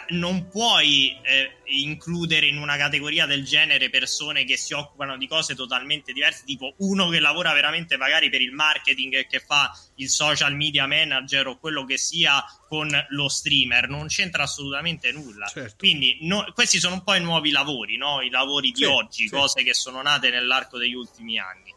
non 0.10 0.48
puoi 0.50 1.18
eh, 1.24 1.58
includere 1.66 2.46
in 2.46 2.58
una 2.58 2.78
categoria 2.78 3.26
del 3.26 3.44
genere 3.44 3.90
persone 3.90 4.44
che 4.44 4.56
si 4.56 4.74
occupano 4.74 5.18
di 5.18 5.28
cose 5.28 5.56
totalmente 5.56 6.14
diverse, 6.14 6.44
tipo 6.46 6.76
uno 6.78 7.10
che 7.10 7.20
lavora 7.20 7.54
veramente 7.54 7.98
magari 7.98 8.30
per 8.30 8.42
il 8.42 8.52
marketing 8.52 9.16
e 9.16 9.28
che 9.28 9.40
fa 9.40 9.76
il 9.96 10.10
social 10.10 10.56
media 10.56 10.86
manager 10.86 11.48
o 11.48 11.58
quello 11.58 11.86
che 11.86 11.98
sia 11.98 12.44
con 12.68 12.90
lo 13.10 13.30
streamer, 13.30 13.90
non 13.90 14.08
c'entra 14.08 14.44
assolutamente 14.44 15.12
nulla. 15.12 15.48
Certo. 15.48 15.78
Quindi 15.78 16.20
no, 16.22 16.46
questi 16.54 16.80
sono 16.80 16.96
un 16.96 17.04
po' 17.04 17.16
i 17.16 17.22
nuovi 17.22 17.50
lavori, 17.50 17.98
no? 17.98 18.22
i 18.22 18.30
lavori 18.30 18.70
di 18.70 18.84
sì, 18.84 18.86
oggi, 18.86 19.28
sì. 19.28 19.36
cose 19.36 19.64
che 19.64 19.74
sono 19.74 20.04
nate 20.04 20.30
nell'arco 20.30 20.78
degli 20.78 20.94
ultimi 20.94 21.40
anni. 21.40 21.74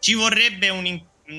Ci 0.00 0.14
vorrebbe 0.14 0.68
un 0.68 0.84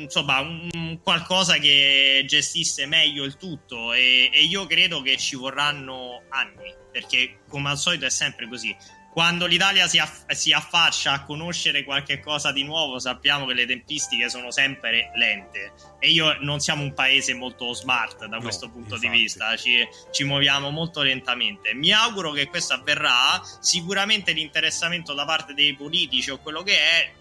insomma, 0.01 0.39
un, 0.39 0.99
qualcosa 1.01 1.57
che 1.57 2.23
gestisse 2.27 2.85
meglio 2.85 3.23
il 3.23 3.37
tutto 3.37 3.93
e, 3.93 4.29
e, 4.33 4.43
io 4.43 4.65
credo 4.65 5.01
che 5.01 5.17
ci 5.17 5.35
vorranno 5.35 6.23
anni, 6.29 6.73
perché 6.91 7.39
come 7.47 7.69
al 7.69 7.77
solito 7.77 8.05
è 8.05 8.09
sempre 8.09 8.47
così. 8.47 8.75
Quando 9.13 9.45
l'Italia 9.45 9.87
si, 9.87 9.99
aff- 9.99 10.31
si 10.31 10.51
affaccia 10.51 11.11
a 11.11 11.23
conoscere 11.23 11.83
qualche 11.83 12.19
cosa 12.19 12.51
di 12.51 12.63
nuovo, 12.63 12.97
sappiamo 12.97 13.45
che 13.45 13.53
le 13.53 13.67
tempistiche 13.67 14.27
sono 14.27 14.49
sempre 14.49 15.11
lente 15.13 15.71
e 15.99 16.09
io 16.09 16.35
non 16.39 16.59
siamo 16.59 16.81
un 16.81 16.95
paese 16.95 17.35
molto 17.35 17.71
smart 17.73 18.25
da 18.25 18.37
no, 18.37 18.41
questo 18.41 18.71
punto 18.71 18.95
infatti. 18.95 19.11
di 19.11 19.19
vista, 19.21 19.55
ci, 19.55 19.87
ci 20.11 20.23
muoviamo 20.23 20.71
molto 20.71 21.03
lentamente. 21.03 21.75
Mi 21.75 21.91
auguro 21.91 22.31
che 22.31 22.47
questo 22.47 22.73
avverrà, 22.73 23.39
sicuramente 23.59 24.31
l'interessamento 24.31 25.13
da 25.13 25.25
parte 25.25 25.53
dei 25.53 25.75
politici 25.75 26.31
o 26.31 26.39
quello 26.39 26.63
che 26.63 26.75
è 26.75 27.13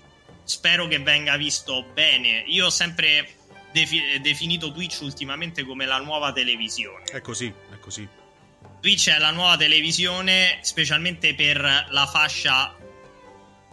spero 0.45 0.87
che 0.87 0.99
venga 0.99 1.37
visto 1.37 1.85
bene. 1.93 2.45
Io 2.47 2.67
ho 2.67 2.71
sempre 2.71 3.29
defi- 3.73 4.21
definito 4.21 4.73
Twitch 4.73 5.01
ultimamente 5.01 5.65
come 5.65 5.87
la 5.87 5.99
nuova 5.99 6.33
televisione. 6.33 7.05
È 7.05 7.21
così, 7.21 7.47
è 7.47 7.79
così. 7.79 8.07
Twitch 8.81 9.11
è 9.11 9.19
la 9.19 9.31
nuova 9.31 9.57
televisione, 9.57 10.59
specialmente 10.63 11.35
per 11.35 11.87
la 11.91 12.07
fascia 12.07 12.77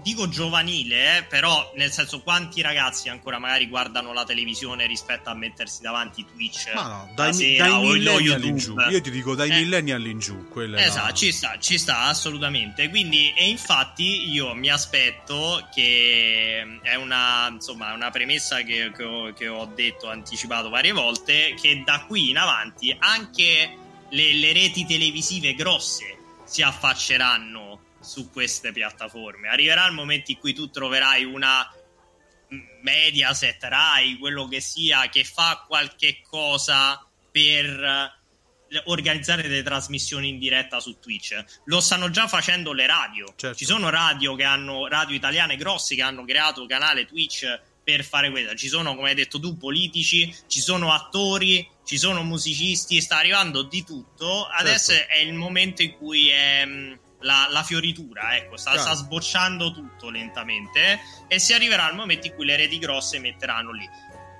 dico 0.01 0.27
giovanile, 0.29 1.17
eh, 1.17 1.23
però 1.23 1.71
nel 1.75 1.91
senso 1.91 2.21
quanti 2.21 2.61
ragazzi 2.61 3.09
ancora 3.09 3.39
magari 3.39 3.67
guardano 3.67 4.13
la 4.13 4.23
televisione 4.23 4.85
rispetto 4.85 5.29
a 5.29 5.33
mettersi 5.33 5.81
davanti 5.81 6.25
Twitch 6.25 6.73
Ma 6.73 6.87
no, 6.87 7.11
dai, 7.15 7.33
sera, 7.33 7.67
dai 7.67 7.81
millennial 7.81 8.43
in 8.43 8.57
giù. 8.57 8.75
Io 8.89 9.01
ti 9.01 9.11
dico 9.11 9.35
dai 9.35 9.49
eh, 9.49 9.59
millennial 9.61 10.05
in 10.05 10.19
giù. 10.19 10.47
Esatto, 10.75 11.05
la... 11.05 11.13
ci 11.13 11.31
sta, 11.31 11.57
ci 11.59 11.77
sta 11.77 12.03
assolutamente. 12.03 12.89
Quindi, 12.89 13.33
e 13.35 13.49
infatti 13.49 14.31
io 14.31 14.53
mi 14.53 14.69
aspetto 14.69 15.67
che 15.73 16.79
è 16.81 16.95
una, 16.95 17.49
insomma, 17.49 17.93
una 17.93 18.09
premessa 18.09 18.61
che, 18.61 18.91
che, 18.95 19.03
ho, 19.03 19.33
che 19.33 19.47
ho 19.47 19.65
detto, 19.65 20.09
anticipato 20.09 20.69
varie 20.69 20.91
volte, 20.91 21.55
che 21.59 21.83
da 21.85 22.05
qui 22.07 22.29
in 22.29 22.37
avanti 22.37 22.95
anche 22.97 23.77
le, 24.09 24.33
le 24.33 24.53
reti 24.53 24.85
televisive 24.85 25.53
grosse 25.53 26.17
si 26.45 26.63
affacceranno 26.63 27.68
su 27.99 28.29
queste 28.31 28.71
piattaforme. 28.71 29.49
Arriverà 29.49 29.85
il 29.87 29.93
momento 29.93 30.31
in 30.31 30.37
cui 30.37 30.53
tu 30.53 30.69
troverai 30.69 31.23
una 31.23 31.67
Mediaset, 32.81 33.61
Rai, 33.63 34.17
quello 34.17 34.47
che 34.47 34.59
sia, 34.59 35.07
che 35.09 35.23
fa 35.23 35.65
qualche 35.67 36.21
cosa 36.27 37.05
per 37.31 38.17
organizzare 38.85 39.41
delle 39.41 39.63
trasmissioni 39.63 40.29
in 40.29 40.39
diretta 40.39 40.79
su 40.79 40.99
Twitch. 40.99 41.43
Lo 41.65 41.79
stanno 41.79 42.09
già 42.09 42.27
facendo 42.27 42.73
le 42.73 42.85
radio. 42.85 43.33
Certo. 43.35 43.57
Ci 43.57 43.65
sono 43.65 43.89
radio 43.89 44.35
che 44.35 44.43
hanno 44.43 44.87
radio 44.87 45.15
italiane 45.15 45.55
grossi 45.55 45.95
che 45.95 46.01
hanno 46.01 46.23
creato 46.25 46.65
canale 46.65 47.05
Twitch 47.05 47.61
per 47.83 48.03
fare 48.03 48.29
questo. 48.29 48.55
Ci 48.55 48.67
sono, 48.67 48.95
come 48.95 49.09
hai 49.09 49.15
detto 49.15 49.39
tu, 49.39 49.57
politici, 49.57 50.33
ci 50.47 50.59
sono 50.59 50.93
attori, 50.93 51.67
ci 51.85 51.97
sono 51.97 52.23
musicisti, 52.23 53.01
sta 53.01 53.17
arrivando 53.17 53.63
di 53.63 53.83
tutto. 53.83 54.45
Adesso 54.45 54.91
certo. 54.91 55.13
è 55.13 55.17
il 55.17 55.33
momento 55.33 55.81
in 55.81 55.97
cui 55.97 56.29
è 56.29 56.67
la, 57.21 57.47
la 57.49 57.63
fioritura, 57.63 58.35
ecco, 58.35 58.57
sta, 58.57 58.77
sta, 58.77 58.93
sbocciando 58.93 59.71
tutto 59.73 60.09
lentamente 60.09 60.99
e 61.27 61.39
si 61.39 61.53
arriverà 61.53 61.85
al 61.85 61.95
momento 61.95 62.27
in 62.27 62.35
cui 62.35 62.45
le 62.45 62.55
reti 62.55 62.79
grosse 62.79 63.19
metteranno 63.19 63.71
lì. 63.71 63.87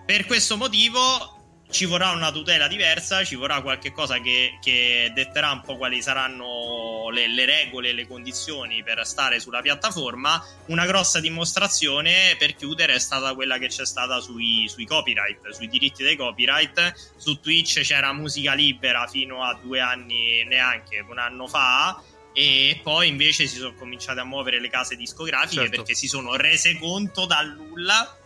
Per 0.05 0.25
questo 0.25 0.57
motivo 0.57 1.39
ci 1.71 1.85
vorrà 1.85 2.11
una 2.11 2.31
tutela 2.31 2.67
diversa, 2.67 3.23
ci 3.23 3.35
vorrà 3.35 3.61
qualche 3.61 3.91
cosa 3.91 4.19
che, 4.19 4.57
che 4.59 5.11
detterà 5.13 5.51
un 5.51 5.61
po' 5.61 5.77
quali 5.77 6.01
saranno 6.01 7.09
le, 7.11 7.27
le, 7.27 7.45
regole, 7.45 7.93
le 7.93 8.07
condizioni 8.07 8.81
per 8.81 9.05
stare 9.05 9.39
sulla 9.39 9.61
piattaforma. 9.61 10.43
Una 10.67 10.85
grossa 10.87 11.19
dimostrazione 11.19 12.35
per 12.39 12.55
chiudere 12.55 12.95
è 12.95 12.99
stata 12.99 13.35
quella 13.35 13.59
che 13.59 13.67
c'è 13.67 13.85
stata 13.85 14.19
sui, 14.19 14.67
sui 14.67 14.85
copyright, 14.85 15.47
sui 15.51 15.67
diritti 15.67 16.01
dei 16.01 16.15
copyright. 16.15 17.13
Su 17.17 17.39
Twitch 17.39 17.81
c'era 17.81 18.11
musica 18.13 18.53
libera 18.53 19.05
fino 19.05 19.43
a 19.43 19.53
due 19.61 19.79
anni 19.79 20.43
neanche, 20.45 21.05
un 21.07 21.19
anno 21.19 21.47
fa 21.47 22.01
e 22.39 22.79
poi 22.81 23.09
invece 23.09 23.47
si 23.47 23.57
sono 23.57 23.73
cominciate 23.73 24.21
a 24.21 24.23
muovere 24.23 24.61
le 24.61 24.69
case 24.69 24.95
discografiche 24.95 25.55
certo. 25.55 25.75
perché 25.75 25.93
si 25.93 26.07
sono 26.07 26.37
rese 26.37 26.77
conto 26.77 27.25
dal 27.25 27.53
nulla 27.53 28.17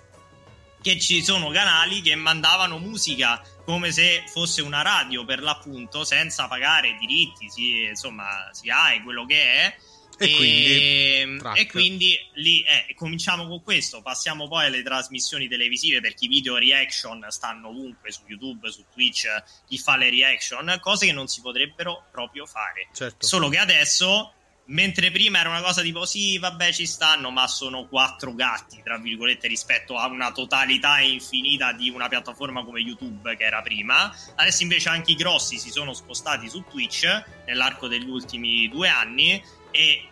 che 0.83 0.99
ci 0.99 1.23
sono 1.23 1.49
canali 1.49 1.99
che 2.01 2.13
mandavano 2.13 2.77
musica 2.77 3.41
come 3.65 3.91
se 3.91 4.23
fosse 4.27 4.61
una 4.61 4.83
radio 4.83 5.25
per 5.25 5.41
l'appunto 5.41 6.03
senza 6.03 6.47
pagare 6.47 6.95
diritti, 6.99 7.49
si, 7.49 7.85
insomma, 7.85 8.49
si 8.51 8.69
ha 8.69 9.01
quello 9.01 9.25
che 9.25 9.41
è 9.41 9.75
e, 10.23 10.31
e, 10.31 10.35
quindi, 10.35 11.59
e 11.59 11.67
quindi 11.67 12.19
lì 12.33 12.61
eh, 12.63 12.93
cominciamo 12.95 13.47
con 13.47 13.63
questo. 13.63 14.01
Passiamo 14.01 14.47
poi 14.47 14.65
alle 14.65 14.83
trasmissioni 14.83 15.47
televisive 15.47 16.01
perché 16.01 16.25
i 16.25 16.27
video 16.27 16.57
reaction 16.57 17.25
stanno 17.29 17.69
ovunque 17.69 18.11
su 18.11 18.21
YouTube, 18.27 18.71
su 18.71 18.85
Twitch. 18.91 19.27
Chi 19.67 19.77
fa 19.77 19.97
le 19.97 20.09
reaction, 20.09 20.77
cose 20.79 21.05
che 21.05 21.13
non 21.13 21.27
si 21.27 21.41
potrebbero 21.41 22.05
proprio 22.11 22.45
fare. 22.45 22.87
Certo. 22.93 23.25
Solo 23.25 23.49
che 23.49 23.57
adesso 23.57 24.33
Mentre 24.65 25.11
prima 25.11 25.39
era 25.41 25.49
una 25.49 25.61
cosa 25.61 25.81
tipo 25.81 26.05
sì, 26.05 26.37
vabbè, 26.37 26.71
ci 26.71 26.85
stanno, 26.85 27.31
ma 27.31 27.47
sono 27.47 27.85
quattro 27.87 28.33
gatti, 28.33 28.79
tra 28.81 28.97
virgolette, 28.97 29.49
rispetto 29.49 29.97
a 29.97 30.07
una 30.07 30.31
totalità 30.31 31.01
infinita 31.01 31.73
di 31.73 31.89
una 31.89 32.07
piattaforma 32.07 32.63
come 32.63 32.79
YouTube 32.79 33.35
che 33.35 33.43
era 33.43 33.61
prima. 33.61 34.15
Adesso 34.35 34.63
invece 34.63 34.87
anche 34.87 35.11
i 35.11 35.15
grossi 35.15 35.57
si 35.57 35.69
sono 35.69 35.91
spostati 35.91 36.47
su 36.47 36.63
Twitch 36.69 37.03
nell'arco 37.45 37.89
degli 37.89 38.07
ultimi 38.07 38.69
due 38.69 38.87
anni 38.87 39.43
e 39.73 40.07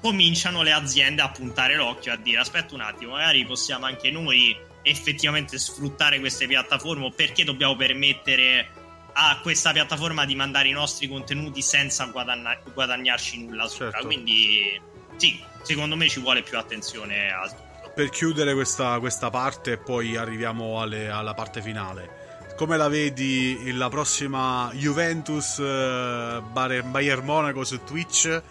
cominciano 0.00 0.62
le 0.62 0.72
aziende 0.72 1.22
a 1.22 1.30
puntare 1.30 1.76
l'occhio 1.76 2.12
a 2.12 2.16
dire 2.16 2.40
aspetta 2.40 2.74
un 2.74 2.82
attimo, 2.82 3.12
magari 3.12 3.46
possiamo 3.46 3.86
anche 3.86 4.10
noi 4.10 4.54
effettivamente 4.82 5.58
sfruttare 5.58 6.20
queste 6.20 6.46
piattaforme 6.46 7.10
perché 7.16 7.44
dobbiamo 7.44 7.74
permettere 7.74 8.68
a 9.14 9.38
questa 9.40 9.72
piattaforma 9.72 10.24
di 10.26 10.34
mandare 10.34 10.68
i 10.68 10.72
nostri 10.72 11.08
contenuti 11.08 11.62
senza 11.62 12.04
guadagna- 12.06 12.58
guadagnarci 12.72 13.44
nulla 13.44 13.66
sopra. 13.66 13.92
Certo. 13.92 14.06
Quindi 14.06 14.80
sì, 15.16 15.42
secondo 15.62 15.96
me 15.96 16.08
ci 16.08 16.20
vuole 16.20 16.42
più 16.42 16.58
attenzione 16.58 17.32
al 17.32 17.48
tutto. 17.48 17.92
Per 17.94 18.10
chiudere 18.10 18.54
questa, 18.54 18.98
questa 18.98 19.30
parte 19.30 19.72
e 19.72 19.78
poi 19.78 20.16
arriviamo 20.16 20.80
alle, 20.80 21.08
alla 21.08 21.32
parte 21.32 21.62
finale. 21.62 22.22
Come 22.56 22.76
la 22.76 22.88
vedi 22.88 23.72
la 23.72 23.88
prossima 23.88 24.70
Juventus 24.74 25.58
uh, 25.58 26.42
Bayern 26.50 27.24
Monaco 27.24 27.64
su 27.64 27.82
Twitch? 27.84 28.42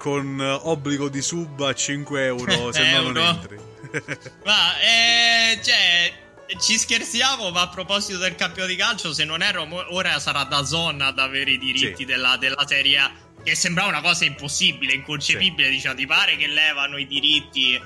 Con 0.00 0.40
obbligo 0.40 1.10
di 1.10 1.20
sub 1.20 1.60
a 1.60 1.74
5 1.74 2.24
euro 2.24 2.72
se 2.72 2.90
no 2.90 3.10
non 3.10 3.18
entri. 3.18 3.58
ma 4.44 4.80
eh, 4.80 5.60
cioè 5.62 6.12
ci 6.58 6.78
scherziamo, 6.78 7.50
ma 7.50 7.60
a 7.60 7.68
proposito 7.68 8.16
del 8.16 8.34
campionato 8.34 8.72
di 8.72 8.78
calcio, 8.78 9.12
se 9.12 9.24
non 9.24 9.42
erro, 9.42 9.68
ora 9.94 10.18
sarà 10.18 10.44
da 10.44 10.64
zona 10.64 11.08
ad 11.08 11.18
avere 11.18 11.52
i 11.52 11.58
diritti 11.58 11.98
sì. 11.98 12.04
della, 12.06 12.38
della, 12.38 12.66
serie 12.66 12.98
A. 12.98 13.12
che 13.44 13.54
sembrava 13.54 13.90
una 13.90 14.00
cosa 14.00 14.24
impossibile, 14.24 14.94
inconcepibile, 14.94 15.68
sì. 15.68 15.74
diciamo, 15.74 15.94
ti 15.96 16.06
pare 16.06 16.36
che 16.36 16.46
levano 16.46 16.96
i 16.96 17.06
diritti 17.06 17.78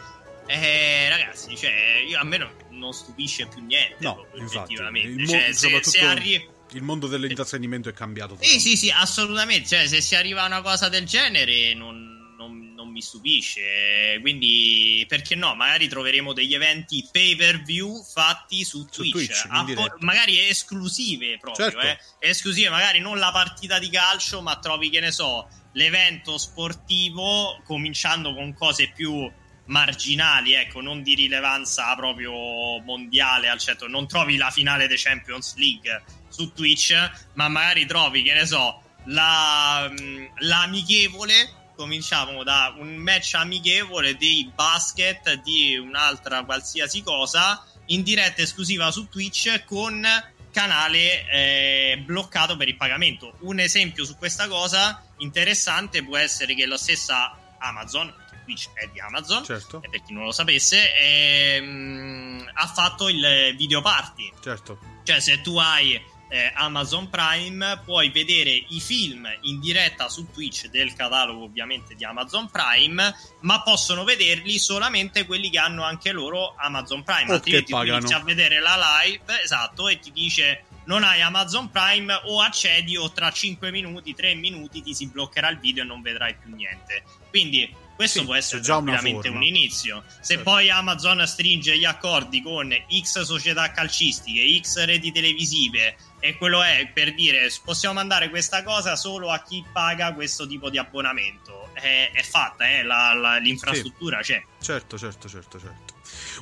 eh, 0.46 1.08
ragazzi, 1.08 1.56
cioè, 1.56 2.04
io, 2.06 2.18
a 2.18 2.24
me 2.24 2.36
non, 2.36 2.50
non, 2.70 2.92
stupisce 2.92 3.46
più 3.46 3.64
niente. 3.64 3.96
No, 3.98 4.14
proprio, 4.14 4.42
infatti, 4.42 4.74
effettivamente. 4.74 5.20
Il, 5.20 5.28
cioè, 5.28 5.52
se, 5.52 5.82
se 5.82 6.00
arri- 6.00 6.48
il 6.74 6.82
mondo 6.82 7.06
dell'intrattenimento 7.06 7.88
è 7.88 7.92
cambiato. 7.92 8.36
Sì, 8.40 8.60
sì, 8.60 8.76
sì, 8.76 8.90
assolutamente. 8.90 9.68
Cioè, 9.68 9.86
se 9.86 10.00
si 10.00 10.14
arriva 10.14 10.42
a 10.42 10.46
una 10.46 10.62
cosa 10.62 10.88
del 10.88 11.04
genere, 11.04 11.74
non, 11.74 12.34
non, 12.36 12.72
non 12.74 12.90
mi 12.90 13.00
stupisce. 13.00 14.18
Quindi, 14.20 15.04
perché 15.08 15.34
no? 15.34 15.54
Magari 15.54 15.88
troveremo 15.88 16.32
degli 16.32 16.54
eventi 16.54 17.08
pay 17.10 17.36
per 17.36 17.62
view 17.62 18.02
fatti 18.02 18.64
su, 18.64 18.86
su 18.90 19.02
Twitch, 19.02 19.12
Twitch 19.12 19.46
Appo- 19.48 19.96
magari 20.00 20.38
esclusive 20.38 21.38
proprio. 21.38 21.70
Certo. 21.70 21.80
Eh? 21.86 22.28
Esclusive, 22.28 22.68
magari 22.68 22.98
non 22.98 23.18
la 23.18 23.30
partita 23.32 23.78
di 23.78 23.88
calcio, 23.90 24.42
ma 24.42 24.58
trovi 24.58 24.90
che 24.90 25.00
ne 25.00 25.10
so. 25.10 25.48
L'evento 25.72 26.38
sportivo 26.38 27.60
cominciando 27.64 28.32
con 28.32 28.54
cose 28.54 28.92
più 28.94 29.28
marginali, 29.66 30.52
ecco, 30.52 30.80
non 30.80 31.02
di 31.02 31.14
rilevanza 31.14 31.94
proprio 31.94 32.32
mondiale 32.80 33.48
al 33.48 33.58
centro. 33.58 33.88
Non 33.88 34.06
trovi 34.06 34.36
la 34.36 34.50
finale 34.50 34.86
dei 34.86 34.98
Champions 34.98 35.54
League 35.56 36.02
su 36.28 36.52
Twitch, 36.52 36.94
ma 37.34 37.48
magari 37.48 37.86
trovi, 37.86 38.22
che 38.22 38.34
ne 38.34 38.46
so, 38.46 38.82
la, 39.06 39.90
mm, 39.90 40.24
l'amichevole. 40.38 41.62
Cominciamo 41.76 42.44
da 42.44 42.74
un 42.78 42.94
match 42.96 43.34
amichevole 43.34 44.14
di 44.14 44.50
basket, 44.54 45.40
di 45.42 45.76
un'altra 45.76 46.44
qualsiasi 46.44 47.02
cosa, 47.02 47.64
in 47.86 48.02
diretta 48.02 48.42
esclusiva 48.42 48.90
su 48.92 49.08
Twitch 49.08 49.64
con 49.64 50.06
canale 50.52 51.28
eh, 51.28 52.02
bloccato 52.04 52.56
per 52.56 52.68
il 52.68 52.76
pagamento. 52.76 53.36
Un 53.40 53.58
esempio 53.58 54.04
su 54.04 54.16
questa 54.16 54.46
cosa 54.46 55.02
interessante 55.18 56.04
può 56.04 56.16
essere 56.16 56.54
che 56.54 56.64
la 56.64 56.76
stessa 56.76 57.36
Amazon 57.58 58.14
Twitch 58.44 58.68
è 58.74 58.86
di 58.92 59.00
Amazon, 59.00 59.44
certo. 59.44 59.80
per 59.80 60.02
chi 60.02 60.12
non 60.12 60.24
lo 60.24 60.32
sapesse, 60.32 60.94
ehm, 60.96 62.50
ha 62.52 62.66
fatto 62.68 63.08
il 63.08 63.54
video 63.56 63.80
party. 63.80 64.32
Certo. 64.40 64.78
Cioè, 65.02 65.20
se 65.20 65.40
tu 65.40 65.56
hai 65.58 66.00
eh, 66.34 66.50
Amazon 66.54 67.08
Prime 67.10 67.80
puoi 67.84 68.10
vedere 68.10 68.50
i 68.50 68.80
film 68.80 69.24
in 69.42 69.60
diretta 69.60 70.08
su 70.08 70.30
Twitch 70.32 70.66
del 70.66 70.92
catalogo 70.94 71.44
ovviamente 71.44 71.94
di 71.94 72.04
Amazon 72.04 72.50
Prime, 72.50 73.14
ma 73.40 73.62
possono 73.62 74.02
vederli 74.02 74.58
solamente 74.58 75.26
quelli 75.26 75.48
che 75.48 75.58
hanno 75.58 75.84
anche 75.84 76.10
loro 76.10 76.54
Amazon 76.56 77.04
Prime. 77.04 77.30
O 77.30 77.34
Altrimenti 77.34 77.72
tu 77.72 77.82
inizi 77.82 78.12
a 78.12 78.18
vedere 78.20 78.60
la 78.60 79.02
live, 79.02 79.42
esatto, 79.42 79.88
e 79.88 79.98
ti 80.00 80.10
dice 80.10 80.64
non 80.86 81.02
hai 81.02 81.22
Amazon 81.22 81.70
Prime 81.70 82.12
o 82.24 82.40
accedi 82.40 82.96
o 82.96 83.10
tra 83.12 83.30
5 83.30 83.70
minuti, 83.70 84.14
3 84.14 84.34
minuti 84.34 84.82
ti 84.82 84.92
si 84.92 85.06
bloccherà 85.06 85.48
il 85.48 85.58
video 85.58 85.84
e 85.84 85.86
non 85.86 86.02
vedrai 86.02 86.34
più 86.34 86.54
niente. 86.54 87.04
Quindi 87.30 87.72
questo 87.94 88.20
sì, 88.20 88.24
può 88.24 88.34
essere 88.34 88.60
già 88.60 88.74
tranquillamente 88.74 89.28
un 89.28 89.42
inizio. 89.42 90.02
Se 90.20 90.34
certo. 90.34 90.42
poi 90.42 90.70
Amazon 90.70 91.26
stringe 91.26 91.76
gli 91.78 91.84
accordi 91.84 92.42
con 92.42 92.74
X 93.02 93.22
società 93.22 93.70
calcistiche, 93.70 94.60
X 94.60 94.84
reti 94.84 95.12
televisive 95.12 95.96
e 96.20 96.36
quello 96.36 96.62
è 96.62 96.90
per 96.92 97.14
dire 97.14 97.50
possiamo 97.64 97.94
mandare 97.94 98.30
questa 98.30 98.62
cosa 98.62 98.96
solo 98.96 99.30
a 99.30 99.42
chi 99.42 99.64
paga 99.72 100.12
questo 100.14 100.46
tipo 100.46 100.70
di 100.70 100.78
abbonamento. 100.78 101.70
È, 101.74 102.10
è 102.12 102.22
fatta, 102.22 102.68
eh? 102.68 102.82
la, 102.82 103.12
la, 103.14 103.36
l'infrastruttura 103.38 104.22
sì. 104.22 104.32
c'è. 104.32 104.44
Certo, 104.60 104.96
certo, 104.96 105.28
certo, 105.28 105.60
certo. 105.60 105.83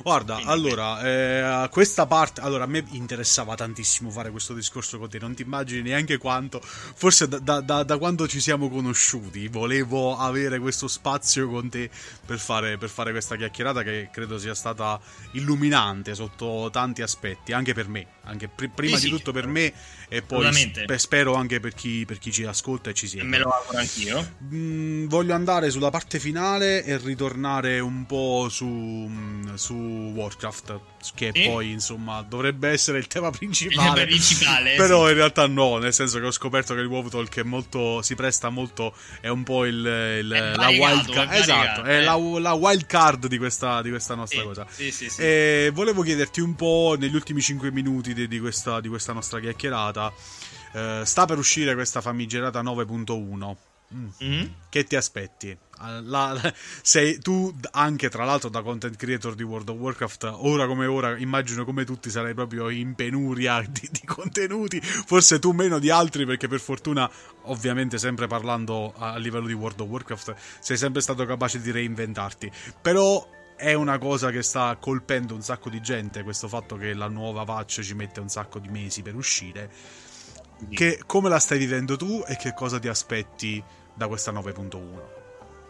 Guarda, 0.01 0.35
Quindi, 0.35 0.51
allora, 0.51 1.65
eh, 1.65 1.69
questa 1.69 2.05
parte, 2.05 2.41
allora 2.41 2.63
a 2.63 2.67
me 2.67 2.83
interessava 2.89 3.55
tantissimo 3.55 4.09
fare 4.09 4.31
questo 4.31 4.53
discorso 4.53 4.97
con 4.97 5.09
te, 5.09 5.19
non 5.19 5.33
ti 5.35 5.43
immagini 5.43 5.81
neanche 5.81 6.17
quanto, 6.17 6.59
forse 6.61 7.27
da, 7.27 7.61
da, 7.61 7.83
da 7.83 7.97
quando 7.97 8.27
ci 8.27 8.39
siamo 8.39 8.69
conosciuti, 8.69 9.47
volevo 9.47 10.17
avere 10.17 10.59
questo 10.59 10.87
spazio 10.87 11.49
con 11.49 11.69
te 11.69 11.89
per 12.25 12.39
fare, 12.39 12.77
per 12.77 12.89
fare 12.89 13.11
questa 13.11 13.35
chiacchierata 13.35 13.83
che 13.83 14.09
credo 14.11 14.37
sia 14.37 14.55
stata 14.55 14.99
illuminante 15.31 16.15
sotto 16.15 16.69
tanti 16.71 17.01
aspetti, 17.01 17.53
anche 17.53 17.73
per 17.73 17.87
me, 17.87 18.05
anche 18.23 18.47
pr- 18.47 18.69
prima 18.73 18.97
sì, 18.97 19.05
di 19.05 19.09
tutto 19.11 19.31
per 19.31 19.47
me 19.47 19.73
e 20.13 20.21
poi 20.21 20.53
sp- 20.53 20.93
spero 20.93 21.33
anche 21.33 21.59
per 21.59 21.73
chi, 21.73 22.05
per 22.05 22.19
chi, 22.19 22.31
ci 22.31 22.43
ascolta 22.43 22.91
e 22.91 22.93
ci 22.93 23.07
segue. 23.07 23.27
Me 23.27 23.39
lo 23.39 23.49
auguro 23.49 23.79
anch'io. 23.79 24.35
Mm, 24.53 25.07
voglio 25.07 25.33
andare 25.33 25.71
sulla 25.71 25.89
parte 25.89 26.19
finale 26.19 26.83
e 26.83 26.97
ritornare 26.97 27.79
un 27.79 28.05
po' 28.05 28.47
su, 28.49 28.65
mm, 28.65 29.55
su 29.55 29.73
Warcraft, 29.73 30.79
che 31.15 31.31
sì. 31.33 31.43
poi 31.45 31.71
insomma 31.71 32.21
dovrebbe 32.21 32.69
essere 32.69 32.99
il 32.99 33.07
tema 33.07 33.31
principale. 33.31 33.87
Il 33.87 33.93
tema 33.93 34.05
principale 34.05 34.75
però 34.77 35.05
sì. 35.05 35.11
in 35.11 35.17
realtà 35.17 35.47
no, 35.47 35.77
nel 35.77 35.93
senso 35.93 36.19
che 36.19 36.25
ho 36.25 36.31
scoperto 36.31 36.75
che 36.75 36.81
il 36.81 36.87
WoW 36.87 37.07
Talk 37.07 37.39
è 37.39 37.43
molto, 37.43 38.01
si 38.01 38.13
presta 38.15 38.49
molto, 38.49 38.93
è 39.19 39.29
un 39.29 39.43
po' 39.43 39.65
il, 39.65 39.75
il 39.75 40.27
la 40.27 40.69
wild 40.69 41.11
card. 41.11 41.31
Esatto, 41.31 41.83
è 41.83 42.01
la, 42.01 42.15
la, 42.39 42.53
wild 42.53 42.85
card 42.85 43.27
di 43.27 43.37
questa, 43.37 43.81
di 43.81 43.89
questa 43.89 44.13
nostra 44.15 44.39
sì. 44.39 44.45
cosa. 44.45 44.67
E 45.17 45.71
volevo 45.73 46.03
chiederti 46.03 46.39
un 46.39 46.53
po' 46.53 46.95
negli 46.99 47.15
ultimi 47.15 47.41
5 47.41 47.71
minuti 47.71 48.13
di, 48.13 48.27
di, 48.27 48.39
questa, 48.39 48.79
di 48.79 48.89
questa 48.89 49.13
nostra 49.13 49.39
chiacchierata. 49.39 50.02
Eh, 50.73 51.01
sta 51.05 51.25
per 51.25 51.37
uscire 51.37 51.73
questa 51.75 52.01
famigerata 52.01 52.61
9.1 52.63 53.55
Mm. 53.93 54.07
Mm-hmm. 54.23 54.45
Che 54.69 54.83
ti 54.85 54.95
aspetti? 54.95 55.55
La, 56.03 56.31
la, 56.31 56.53
sei 56.81 57.19
tu 57.19 57.53
anche 57.71 58.09
tra 58.09 58.23
l'altro 58.23 58.49
da 58.49 58.61
content 58.61 58.95
creator 58.95 59.35
di 59.35 59.43
World 59.43 59.69
of 59.69 59.77
Warcraft 59.77 60.31
ora 60.35 60.65
come 60.65 60.85
ora 60.85 61.17
immagino 61.17 61.65
come 61.65 61.83
tutti 61.83 62.09
sarai 62.09 62.33
proprio 62.33 62.69
in 62.69 62.95
penuria 62.95 63.61
di, 63.67 63.89
di, 63.91 64.01
contenuti 64.05 64.79
forse 64.79 65.39
tu 65.39 65.51
meno 65.51 65.79
di 65.79 65.89
altri 65.89 66.25
perché 66.25 66.47
per 66.47 66.61
fortuna 66.61 67.09
ovviamente 67.43 67.97
sempre 67.97 68.27
parlando 68.27 68.93
a, 68.95 69.13
a 69.13 69.17
livello 69.17 69.47
di 69.47 69.53
World 69.53 69.81
of 69.81 69.89
Warcraft 69.89 70.35
sei 70.59 70.77
sempre 70.77 71.01
stato 71.01 71.25
capace 71.25 71.59
di 71.59 71.71
reinventarti 71.71 72.49
però 72.81 73.27
è 73.55 73.73
una 73.73 73.97
cosa 73.97 74.31
che 74.31 74.41
sta 74.41 74.75
colpendo 74.79 75.33
un 75.33 75.41
sacco 75.41 75.69
di 75.69 75.81
gente 75.81 76.23
questo 76.23 76.47
fatto 76.47 76.75
che 76.75 76.93
la 76.93 77.07
nuova 77.07 77.43
patch 77.43 77.81
ci 77.81 77.93
mette 77.93 78.19
un 78.19 78.29
sacco 78.29 78.59
di 78.59 78.69
mesi 78.69 79.01
per 79.01 79.15
uscire 79.15 79.69
che, 80.71 81.01
come 81.05 81.29
la 81.29 81.39
stai 81.39 81.57
vivendo 81.57 81.97
tu 81.97 82.23
e 82.27 82.35
che 82.37 82.53
cosa 82.53 82.79
ti 82.79 82.87
aspetti 82.87 83.61
da 83.93 84.07
questa 84.07 84.31
9.1? 84.31 85.21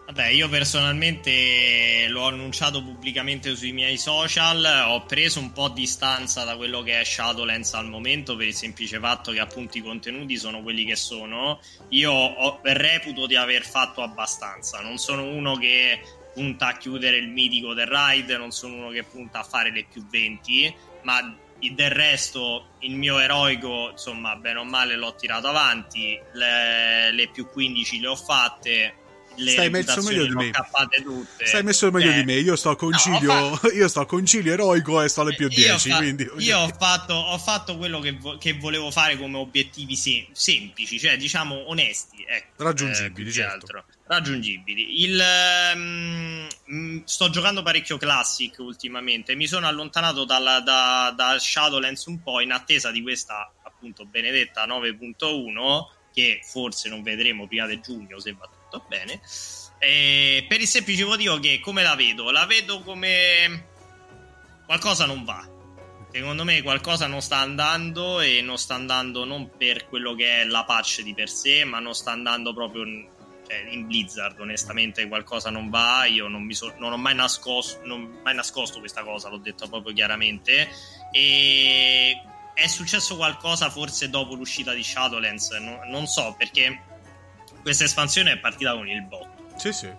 Vabbè, 0.06 0.28
io 0.28 0.50
personalmente 0.50 2.08
l'ho 2.10 2.28
annunciato 2.28 2.84
pubblicamente 2.84 3.56
sui 3.56 3.72
miei 3.72 3.98
social, 3.98 4.86
ho 4.88 5.06
preso 5.06 5.40
un 5.40 5.54
po' 5.54 5.70
distanza 5.70 6.44
da 6.44 6.58
quello 6.58 6.82
che 6.82 7.00
è 7.00 7.04
Shadowlands 7.06 7.74
al 7.74 7.88
momento 7.88 8.36
per 8.36 8.48
il 8.48 8.54
semplice 8.54 9.00
fatto 9.00 9.32
che 9.32 9.40
appunto 9.40 9.78
i 9.78 9.82
contenuti 9.82 10.36
sono 10.36 10.62
quelli 10.62 10.84
che 10.84 10.98
sono. 10.98 11.62
Io 11.90 12.12
ho, 12.12 12.60
reputo 12.64 13.26
di 13.28 13.38
aver 13.38 13.64
fatto 13.66 14.02
abbastanza, 14.02 14.82
non 14.82 14.98
sono 14.98 15.24
uno 15.24 15.56
che 15.56 16.02
punta 16.34 16.68
a 16.68 16.78
chiudere 16.78 17.18
il 17.18 17.30
mitico 17.30 17.74
del 17.74 17.88
ride, 17.88 18.38
non 18.38 18.52
sono 18.52 18.76
uno 18.76 18.90
che 18.90 19.04
punta 19.04 19.40
a 19.40 19.44
fare 19.44 19.72
le 19.72 19.86
più 19.90 20.06
20, 20.06 20.76
ma 21.04 21.38
del 21.60 21.92
resto 21.92 22.72
il 22.80 22.96
mio 22.96 23.20
eroico 23.20 23.92
insomma 23.92 24.36
bene 24.36 24.60
o 24.60 24.66
male 24.66 24.98
l'ho 24.98 25.16
tirato 25.16 25.48
avanti 25.48 26.20
le, 26.34 27.10
le 27.14 27.30
più 27.30 27.48
15 27.48 28.02
le 28.02 28.08
ho 28.08 28.18
fatte 28.18 28.96
le 29.36 29.52
stai 29.52 29.70
messo 29.70 30.02
meglio 30.02 30.26
di 30.26 30.34
me. 30.34 30.52
tutte. 31.04 31.46
stai 31.46 31.64
messo 31.64 31.92
meglio 31.92 32.12
eh. 32.12 32.14
di 32.16 32.24
me. 32.24 32.34
Io 32.36 32.56
sto 32.56 32.72
a 32.72 32.76
concilio 32.76 33.34
no, 33.34 33.56
fatto... 33.56 33.72
io 33.74 33.88
sto 33.88 34.02
a 34.02 34.06
concilio 34.06 34.54
eroico 34.54 35.02
e 35.02 35.08
sto 35.08 35.22
alle 35.22 35.36
più 35.36 35.48
10 35.48 35.88
io, 35.88 35.94
fa... 35.94 36.00
quindi... 36.00 36.30
io 36.38 36.60
ho, 36.60 36.68
fatto, 36.78 37.14
ho 37.14 37.38
fatto 37.38 37.78
quello 37.78 38.00
che, 38.00 38.14
vo- 38.14 38.38
che, 38.38 38.54
volevo 38.54 38.92
fare 38.92 39.18
come 39.18 39.38
obiettivi 39.38 39.96
sem- 39.96 40.28
semplici 40.32 41.00
cioè 41.00 41.18
diciamo 41.18 41.70
onesti 41.70 42.26
ecco, 42.28 42.64
raggiungibili 42.64 43.30
eh, 43.30 43.34
certo. 43.34 43.84
raggiungibili. 44.06 45.04
Il, 45.04 45.24
um, 45.76 47.04
sto 47.06 47.30
giocando 47.30 47.64
parecchio 47.64 47.98
classic 47.98 48.56
ultimamente. 48.60 49.36
Mi 49.36 49.48
sono 49.48 49.68
allontanato 49.68 50.26
dalla, 50.26 50.60
da, 50.60 51.14
da 51.16 51.38
Shadowlands 51.40 52.06
un 52.06 52.22
po' 52.22 52.40
in 52.42 52.52
attesa 52.52 52.92
di 52.92 53.02
questa 53.02 53.52
appunto 53.64 54.06
benedetta 54.06 54.66
9.1 54.66 56.02
che 56.14 56.40
forse 56.44 56.90
non 56.90 57.02
vedremo 57.02 57.48
prima 57.48 57.66
di 57.66 57.82
giugno 57.82 58.20
se 58.20 58.34
va 58.34 58.46
tutto 58.46 58.63
bene. 58.88 59.22
E 59.80 60.46
per 60.48 60.62
il 60.62 60.68
semplice 60.68 61.04
motivo 61.04 61.40
che 61.40 61.60
come 61.60 61.84
la 61.84 61.96
vedo? 61.96 62.32
La 62.32 62.46
vedo 62.46 62.82
come 62.82 63.68
qualcosa 64.66 65.06
non 65.06 65.24
va. 65.24 65.46
Secondo 66.10 66.44
me 66.44 66.62
qualcosa 66.62 67.08
non 67.08 67.22
sta 67.22 67.38
andando 67.38 68.22
e 68.22 68.42
non 68.42 68.58
sta 68.58 68.76
andando 68.76 69.26
non 69.26 69.50
per 69.58 69.88
quello 69.88 70.14
che 70.14 70.42
è 70.42 70.46
la 70.46 70.64
patch 70.64 71.02
di 71.02 71.14
per 71.14 71.28
sé, 71.28 71.66
ma 71.66 71.80
non 71.80 71.96
sta 71.96 72.12
andando 72.12 72.54
proprio 72.54 72.84
in, 72.84 73.08
cioè, 73.48 73.66
in 73.72 73.88
Blizzard. 73.88 74.40
Onestamente 74.40 75.08
qualcosa 75.08 75.50
non 75.50 75.70
va, 75.70 76.06
io 76.06 76.28
non, 76.28 76.50
so, 76.52 76.74
non 76.78 76.94
ho 76.94 76.98
mai 76.98 77.16
nascosto, 77.16 77.82
non, 77.86 78.20
mai 78.24 78.36
nascosto 78.36 78.80
questa 78.80 79.04
cosa, 79.04 79.30
l'ho 79.30 79.38
detto 79.38 79.68
proprio 79.68 79.94
chiaramente. 79.94 80.70
E 81.12 82.16
è 82.54 82.68
successo 82.68 83.16
qualcosa 83.16 83.70
forse 83.70 84.10
dopo 84.10 84.36
l'uscita 84.36 84.74
di 84.74 84.84
Shadowlands, 84.84 85.50
no, 85.60 85.82
non 85.86 86.06
so 86.06 86.36
perché 86.38 86.93
questa 87.64 87.86
espansione 87.86 88.34
è 88.34 88.38
partita 88.38 88.74
con 88.74 88.88
il 88.88 89.02
botto. 89.02 89.56
Sì, 89.58 89.74
sì. 89.74 89.90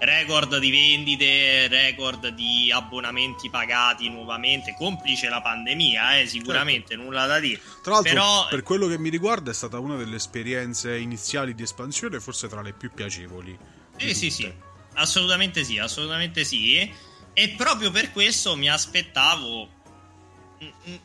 record 0.00 0.58
di 0.58 0.70
vendite, 0.70 1.68
record 1.68 2.28
di 2.28 2.72
abbonamenti 2.72 3.48
pagati 3.48 4.10
nuovamente, 4.10 4.74
complice 4.76 5.28
la 5.28 5.40
pandemia, 5.40 6.18
eh, 6.18 6.26
sicuramente 6.26 6.88
certo. 6.88 7.04
nulla 7.04 7.26
da 7.26 7.38
dire. 7.38 7.60
Tra 7.82 7.92
l'altro, 7.92 8.12
Però... 8.12 8.48
per 8.48 8.62
quello 8.62 8.88
che 8.88 8.98
mi 8.98 9.08
riguarda, 9.08 9.52
è 9.52 9.54
stata 9.54 9.78
una 9.78 9.96
delle 9.96 10.16
esperienze 10.16 10.98
iniziali 10.98 11.54
di 11.54 11.62
espansione, 11.62 12.20
forse 12.20 12.48
tra 12.48 12.62
le 12.62 12.72
più 12.72 12.90
piacevoli. 12.92 13.56
Sì, 13.96 14.14
sì, 14.14 14.30
sì, 14.30 14.52
assolutamente 14.94 15.62
sì, 15.62 15.78
assolutamente 15.78 16.44
sì. 16.44 16.92
E 17.34 17.48
proprio 17.50 17.90
per 17.90 18.10
questo 18.10 18.56
mi 18.56 18.68
aspettavo 18.68 19.80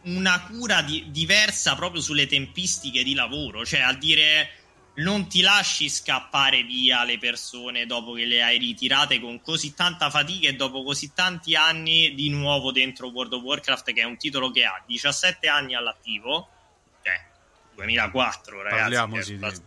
una 0.03 0.41
cura 0.41 0.81
di- 0.81 1.05
diversa 1.09 1.75
proprio 1.75 2.01
sulle 2.01 2.27
tempistiche 2.27 3.03
di 3.03 3.13
lavoro, 3.13 3.65
cioè 3.65 3.81
a 3.81 3.93
dire 3.93 4.49
non 4.97 5.27
ti 5.27 5.41
lasci 5.41 5.89
scappare 5.89 6.63
via 6.63 7.03
le 7.03 7.17
persone 7.17 7.85
dopo 7.85 8.13
che 8.13 8.25
le 8.25 8.41
hai 8.41 8.57
ritirate 8.57 9.19
con 9.19 9.41
così 9.41 9.73
tanta 9.73 10.09
fatica 10.09 10.47
e 10.47 10.55
dopo 10.55 10.83
così 10.83 11.13
tanti 11.13 11.55
anni 11.55 12.13
di 12.15 12.29
nuovo 12.29 12.71
dentro 12.71 13.07
World 13.07 13.33
of 13.33 13.41
Warcraft 13.43 13.93
che 13.93 14.01
è 14.01 14.05
un 14.05 14.17
titolo 14.17 14.49
che 14.51 14.63
ha 14.65 14.81
17 14.85 15.47
anni 15.47 15.75
all'attivo. 15.75 16.49
Cioè 17.03 17.25
2004 17.75 18.61
ragazzi 18.61 18.81
Parliamoci 18.81 19.35
pass- 19.35 19.61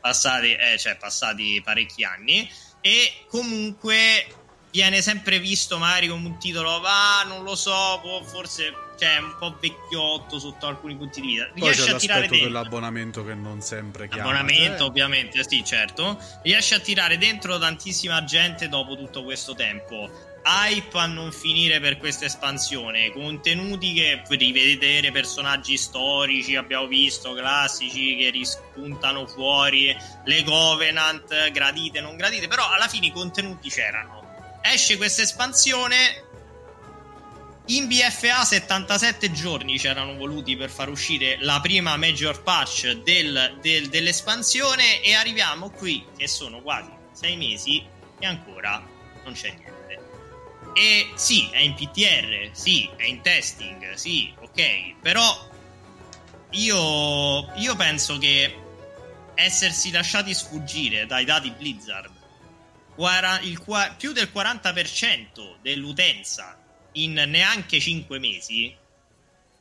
passati, 0.00 0.54
eh, 0.54 0.78
cioè, 0.78 0.96
passati 0.96 1.62
parecchi 1.64 2.04
anni. 2.04 2.50
E 2.82 3.24
comunque 3.28 4.26
viene 4.74 5.00
sempre 5.02 5.38
visto 5.38 5.78
magari 5.78 6.08
come 6.08 6.26
un 6.26 6.36
titolo 6.36 6.82
ah 6.82 7.22
non 7.28 7.44
lo 7.44 7.54
so 7.54 8.00
forse 8.24 8.74
cioè 8.98 9.18
un 9.18 9.36
po' 9.38 9.56
vecchiotto 9.60 10.38
sotto 10.38 10.66
alcuni 10.66 10.96
punti 10.96 11.20
di 11.20 11.26
vista. 11.28 11.50
Riesce 11.54 11.80
Poi 11.80 11.88
c'è 11.88 11.94
a 11.94 11.98
tirare 11.98 12.20
dentro 12.28 12.38
dell'abbonamento 12.38 13.24
che 13.24 13.34
non 13.34 13.60
sempre 13.60 14.08
chiama. 14.08 14.22
Abbonamento, 14.22 14.84
eh. 14.84 14.86
ovviamente, 14.86 15.44
sì, 15.48 15.64
certo. 15.64 16.16
Riesce 16.42 16.76
a 16.76 16.78
tirare 16.78 17.18
dentro 17.18 17.58
tantissima 17.58 18.22
gente 18.24 18.68
dopo 18.68 18.96
tutto 18.96 19.24
questo 19.24 19.54
tempo. 19.54 20.08
Hype 20.44 20.96
a 20.96 21.06
non 21.06 21.32
finire 21.32 21.80
per 21.80 21.96
questa 21.96 22.26
espansione, 22.26 23.10
contenuti 23.10 23.94
che 23.94 24.22
rivedere 24.28 25.10
personaggi 25.10 25.76
storici, 25.76 26.54
abbiamo 26.54 26.86
visto, 26.86 27.32
classici 27.32 28.14
che 28.16 28.30
rispuntano 28.30 29.26
fuori, 29.26 29.96
le 30.24 30.44
Covenant, 30.44 31.50
gradite, 31.50 32.00
non 32.00 32.16
gradite, 32.16 32.46
però 32.46 32.70
alla 32.70 32.88
fine 32.88 33.06
i 33.06 33.10
contenuti 33.10 33.70
c'erano. 33.70 34.23
Esce 34.66 34.96
questa 34.96 35.20
espansione, 35.20 36.24
in 37.66 37.86
BFA 37.86 38.44
77 38.44 39.30
giorni 39.30 39.76
c'erano 39.76 40.16
voluti 40.16 40.56
per 40.56 40.70
far 40.70 40.88
uscire 40.88 41.36
la 41.40 41.60
prima 41.60 41.98
major 41.98 42.42
patch 42.42 42.92
del, 43.02 43.58
del, 43.60 43.90
dell'espansione 43.90 45.02
e 45.02 45.12
arriviamo 45.12 45.68
qui 45.68 46.06
che 46.16 46.26
sono 46.26 46.62
quasi 46.62 46.88
6 47.12 47.36
mesi 47.36 47.84
e 48.18 48.26
ancora 48.26 48.82
non 49.22 49.34
c'è 49.34 49.54
niente. 49.54 50.02
E 50.72 51.12
sì, 51.14 51.46
è 51.50 51.58
in 51.58 51.74
PTR, 51.74 52.48
sì, 52.52 52.88
è 52.96 53.04
in 53.04 53.20
testing, 53.20 53.92
sì, 53.92 54.32
ok, 54.40 54.94
però 55.02 55.50
io, 56.52 57.52
io 57.56 57.76
penso 57.76 58.16
che 58.16 58.62
essersi 59.34 59.90
lasciati 59.90 60.32
sfuggire 60.32 61.04
dai 61.04 61.26
dati 61.26 61.50
Blizzard 61.50 62.13
il, 63.42 63.60
più 63.96 64.12
del 64.12 64.30
40% 64.32 65.56
dell'utenza 65.60 66.58
in 66.92 67.14
neanche 67.14 67.80
5 67.80 68.18
mesi 68.18 68.76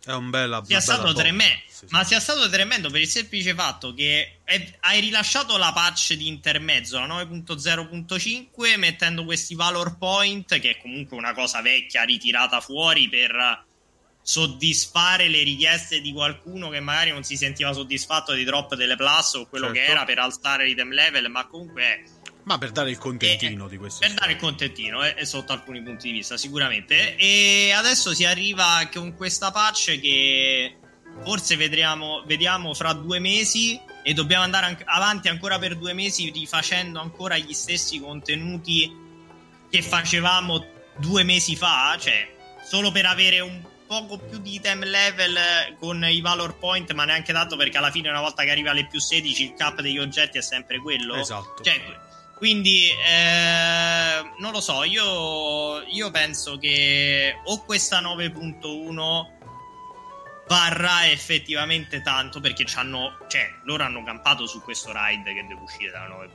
è 0.05 0.11
un 0.11 0.29
bella 0.29 0.61
sia 0.65 0.81
stato 0.81 1.13
tremendo 1.13 1.61
sì, 1.67 1.75
sì. 1.77 1.85
ma 1.89 2.03
sia 2.03 2.19
stato 2.19 2.49
tremendo 2.49 2.89
per 2.89 2.99
il 2.99 3.07
semplice 3.07 3.53
fatto 3.53 3.93
che 3.93 4.39
è, 4.43 4.73
hai 4.81 4.99
rilasciato 4.99 5.57
la 5.57 5.71
patch 5.71 6.13
di 6.13 6.27
intermezzo 6.27 6.99
la 6.99 7.07
9.0.5 7.07 8.77
mettendo 8.77 9.23
questi 9.23 9.55
valor 9.55 9.97
point 9.97 10.59
che 10.59 10.71
è 10.71 10.77
comunque 10.81 11.15
una 11.15 11.33
cosa 11.33 11.61
vecchia 11.61 12.03
ritirata 12.03 12.59
fuori 12.59 13.07
per 13.07 13.65
soddisfare 14.21 15.27
le 15.27 15.43
richieste 15.43 16.01
di 16.01 16.11
qualcuno 16.11 16.69
che 16.69 16.79
magari 16.81 17.11
non 17.11 17.23
si 17.23 17.37
sentiva 17.37 17.71
soddisfatto 17.71 18.33
di 18.33 18.43
drop 18.43 18.75
delle 18.75 18.95
plus 18.95 19.33
o 19.35 19.47
quello 19.47 19.67
certo. 19.67 19.81
che 19.81 19.85
era 19.85 20.05
per 20.05 20.19
alzare 20.19 20.65
l'item 20.65 20.91
level 20.91 21.29
ma 21.29 21.45
comunque 21.45 22.03
ma 22.43 22.57
per 22.57 22.71
dare 22.71 22.89
il 22.89 22.97
contentino 22.97 23.65
e, 23.65 23.69
di 23.69 23.77
questo. 23.77 23.99
Per 23.99 24.09
storia. 24.09 24.15
dare 24.15 24.31
il 24.33 24.37
contentino, 24.37 25.03
eh, 25.03 25.25
sotto 25.25 25.51
alcuni 25.51 25.81
punti 25.81 26.07
di 26.07 26.17
vista, 26.17 26.37
sicuramente. 26.37 27.15
E 27.15 27.71
adesso 27.75 28.13
si 28.13 28.25
arriva 28.25 28.87
con 28.93 29.15
questa 29.15 29.51
patch 29.51 29.99
che 29.99 30.77
forse 31.23 31.55
vedremo, 31.55 32.23
vediamo 32.25 32.73
fra 32.73 32.93
due 32.93 33.19
mesi 33.19 33.79
e 34.03 34.13
dobbiamo 34.13 34.43
andare 34.43 34.65
an- 34.65 34.77
avanti 34.85 35.27
ancora 35.27 35.59
per 35.59 35.75
due 35.75 35.93
mesi 35.93 36.29
rifacendo 36.31 36.99
ancora 36.99 37.37
gli 37.37 37.53
stessi 37.53 37.99
contenuti 37.99 39.01
che 39.69 39.81
facevamo 39.81 40.65
due 40.97 41.23
mesi 41.23 41.55
fa, 41.55 41.95
cioè 41.99 42.35
solo 42.63 42.91
per 42.91 43.05
avere 43.05 43.39
un 43.39 43.61
poco 43.87 44.17
più 44.17 44.39
di 44.39 44.55
item 44.55 44.83
level 44.83 45.37
con 45.79 46.03
i 46.03 46.21
valor 46.21 46.57
point, 46.57 46.91
ma 46.93 47.05
neanche 47.05 47.31
tanto 47.31 47.55
perché 47.55 47.77
alla 47.77 47.91
fine 47.91 48.09
una 48.09 48.21
volta 48.21 48.43
che 48.43 48.51
arriva 48.51 48.71
alle 48.71 48.87
più 48.87 48.99
16 48.99 49.43
il 49.43 49.53
cap 49.53 49.81
degli 49.81 49.99
oggetti 49.99 50.37
è 50.37 50.41
sempre 50.41 50.79
quello. 50.79 51.15
Esatto. 51.15 51.63
Cioè, 51.63 51.81
quindi 52.43 52.89
eh, 52.89 54.21
non 54.39 54.51
lo 54.51 54.59
so, 54.59 54.83
io, 54.83 55.81
io 55.83 56.11
penso 56.11 56.57
che 56.57 57.39
o 57.41 57.63
questa 57.63 58.01
9.1 58.01 59.27
varrà 60.49 61.09
effettivamente 61.09 62.01
tanto 62.01 62.41
perché 62.41 62.65
hanno, 62.75 63.17
cioè, 63.29 63.49
loro 63.63 63.83
hanno 63.83 64.03
campato 64.03 64.45
su 64.45 64.61
questo 64.61 64.91
ride 64.93 65.33
che 65.33 65.45
deve 65.47 65.61
uscire 65.61 65.91
dalla 65.91 66.17
9.1. 66.17 66.29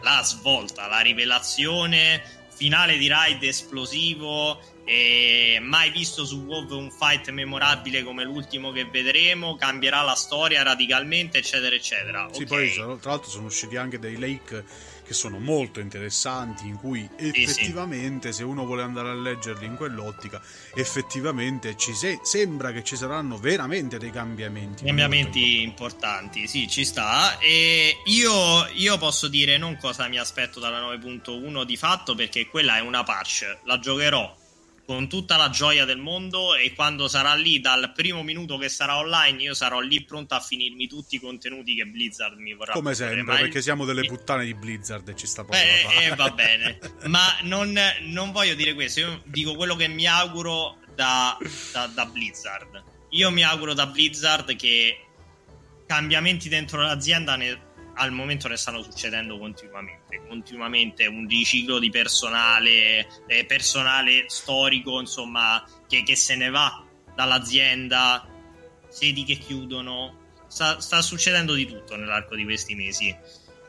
La 0.00 0.22
svolta, 0.24 0.86
la 0.86 1.00
rivelazione 1.00 2.22
finale 2.48 2.96
di 2.96 3.12
ride 3.12 3.48
esplosivo 3.48 4.58
e 4.86 5.58
mai 5.60 5.90
visto 5.90 6.24
su 6.24 6.44
WoW 6.44 6.78
un 6.78 6.90
fight 6.90 7.28
memorabile 7.28 8.02
come 8.02 8.24
l'ultimo 8.24 8.70
che 8.70 8.86
vedremo 8.86 9.56
cambierà 9.56 10.00
la 10.00 10.14
storia 10.14 10.62
radicalmente 10.62 11.38
eccetera 11.38 11.74
eccetera 11.74 12.28
sì 12.30 12.44
okay. 12.44 12.72
poi 12.72 12.98
tra 13.00 13.10
l'altro 13.10 13.28
sono 13.28 13.46
usciti 13.46 13.76
anche 13.76 13.98
dei 13.98 14.16
lake 14.16 14.64
che 15.06 15.14
sono 15.14 15.38
molto 15.38 15.80
interessanti, 15.80 16.66
in 16.66 16.76
cui 16.76 17.08
effettivamente, 17.16 18.32
sì, 18.32 18.38
se 18.38 18.44
uno 18.44 18.64
vuole 18.64 18.82
andare 18.82 19.10
a 19.10 19.14
leggerli 19.14 19.64
in 19.64 19.76
quell'ottica, 19.76 20.42
effettivamente 20.74 21.76
ci 21.76 21.94
se- 21.94 22.20
sembra 22.22 22.72
che 22.72 22.82
ci 22.82 22.96
saranno 22.96 23.38
veramente 23.38 23.98
dei 23.98 24.10
cambiamenti. 24.10 24.84
Cambiamenti 24.84 25.62
importanti, 25.62 26.48
sì, 26.48 26.68
ci 26.68 26.84
sta. 26.84 27.38
E 27.38 27.98
io, 28.06 28.66
io 28.72 28.98
posso 28.98 29.28
dire 29.28 29.58
non 29.58 29.76
cosa 29.78 30.08
mi 30.08 30.18
aspetto 30.18 30.58
dalla 30.58 30.80
9.1 30.80 31.64
di 31.64 31.76
fatto, 31.76 32.14
perché 32.14 32.46
quella 32.48 32.76
è 32.76 32.80
una 32.80 33.04
patch, 33.04 33.58
la 33.64 33.78
giocherò 33.78 34.44
con 34.86 35.08
tutta 35.08 35.36
la 35.36 35.50
gioia 35.50 35.84
del 35.84 35.98
mondo 35.98 36.54
e 36.54 36.72
quando 36.72 37.08
sarà 37.08 37.34
lì 37.34 37.60
dal 37.60 37.92
primo 37.92 38.22
minuto 38.22 38.56
che 38.56 38.68
sarà 38.68 38.96
online 38.98 39.42
io 39.42 39.54
sarò 39.54 39.80
lì 39.80 40.04
pronto 40.04 40.34
a 40.34 40.40
finirmi 40.40 40.86
tutti 40.86 41.16
i 41.16 41.18
contenuti 41.18 41.74
che 41.74 41.84
Blizzard 41.86 42.38
mi 42.38 42.54
vorrà 42.54 42.72
come 42.72 42.94
sempre 42.94 43.22
Ma 43.22 43.34
perché 43.36 43.60
siamo 43.60 43.84
delle 43.84 44.06
puttane 44.06 44.44
di 44.44 44.54
Blizzard 44.54 45.08
e 45.08 45.16
ci 45.16 45.26
sta 45.26 45.44
proprio 45.44 45.62
eh, 45.62 46.04
eh, 46.04 46.14
va 46.14 46.30
bene. 46.30 46.78
Ma 47.06 47.36
non, 47.42 47.78
non, 48.02 48.32
voglio 48.32 48.54
dire 48.54 48.74
questo 48.74 49.00
io 49.00 49.22
dico 49.24 49.54
quello 49.54 49.74
che 49.74 49.88
mi 49.88 50.06
auguro 50.06 50.78
da, 50.94 51.36
da, 51.72 51.86
da 51.86 52.06
Blizzard. 52.06 52.82
Io 53.10 53.30
mi 53.30 53.42
auguro 53.42 53.74
da 53.74 53.86
Blizzard 53.86 54.56
che 54.56 55.00
cambiamenti 55.86 56.48
dentro 56.48 56.82
l'azienda 56.82 57.36
ne, 57.36 57.58
al 57.96 58.12
momento 58.12 58.48
ne 58.48 58.56
stanno 58.56 58.82
succedendo 58.82 59.38
continuamente, 59.38 60.22
continuamente 60.26 61.06
un 61.06 61.26
riciclo 61.26 61.78
di 61.78 61.90
personale, 61.90 63.06
eh, 63.26 63.44
personale 63.46 64.24
storico, 64.28 65.00
insomma, 65.00 65.62
che, 65.86 66.02
che, 66.02 66.16
se 66.16 66.36
ne 66.36 66.50
va 66.50 66.84
dall'azienda, 67.14 68.26
sedi 68.88 69.24
che 69.24 69.36
chiudono, 69.36 70.24
sta, 70.46 70.80
sta 70.80 71.00
succedendo 71.02 71.54
di 71.54 71.66
tutto 71.66 71.96
nell'arco 71.96 72.34
di 72.34 72.44
questi 72.44 72.74
mesi 72.74 73.14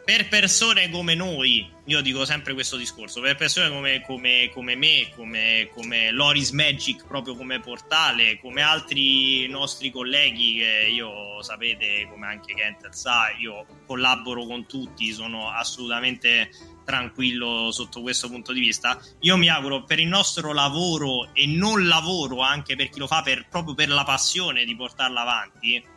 per 0.08 0.30
persone 0.30 0.90
come 0.90 1.16
noi, 1.16 1.70
io 1.84 2.00
dico 2.00 2.24
sempre 2.24 2.54
questo 2.54 2.78
discorso, 2.78 3.20
per 3.20 3.36
persone 3.36 3.68
come, 3.68 4.02
come, 4.06 4.50
come 4.54 4.74
me, 4.78 5.10
come, 5.14 5.70
come, 5.74 6.12
Loris 6.12 6.52
Magic, 6.52 7.06
proprio 7.06 7.36
come 7.36 7.60
portale, 7.60 8.40
come 8.40 8.62
altri 8.62 9.50
nostri 9.50 9.92
colleghi 9.92 10.60
che 10.60 10.88
io 10.94 11.44
sapete, 11.44 12.08
come 12.10 12.26
anche 12.26 12.54
Kentel 12.54 12.96
sa, 12.96 13.36
io 13.38 13.66
collaboro 13.86 14.46
con 14.46 14.66
tutti, 14.66 15.12
sono 15.12 15.50
assolutamente 15.50 16.52
tranquillo 16.86 17.70
sotto 17.74 18.02
questo 18.02 18.30
punto 18.30 18.54
di 18.54 18.62
vista. 18.62 18.98
Io 19.20 19.36
mi 19.36 19.50
auguro 19.50 19.84
per 19.84 20.00
il 20.00 20.08
nostro 20.08 20.54
lavoro 20.54 21.34
e 21.34 21.48
non 21.48 21.86
lavoro 21.86 22.40
anche 22.40 22.78
per 22.78 22.88
chi 22.88 23.00
lo 23.00 23.08
fa 23.08 23.24
per, 23.24 23.46
proprio 23.50 23.76
per 23.76 23.90
la 23.90 24.06
passione 24.06 24.64
di 24.64 24.74
portarla 24.74 25.20
avanti 25.20 25.96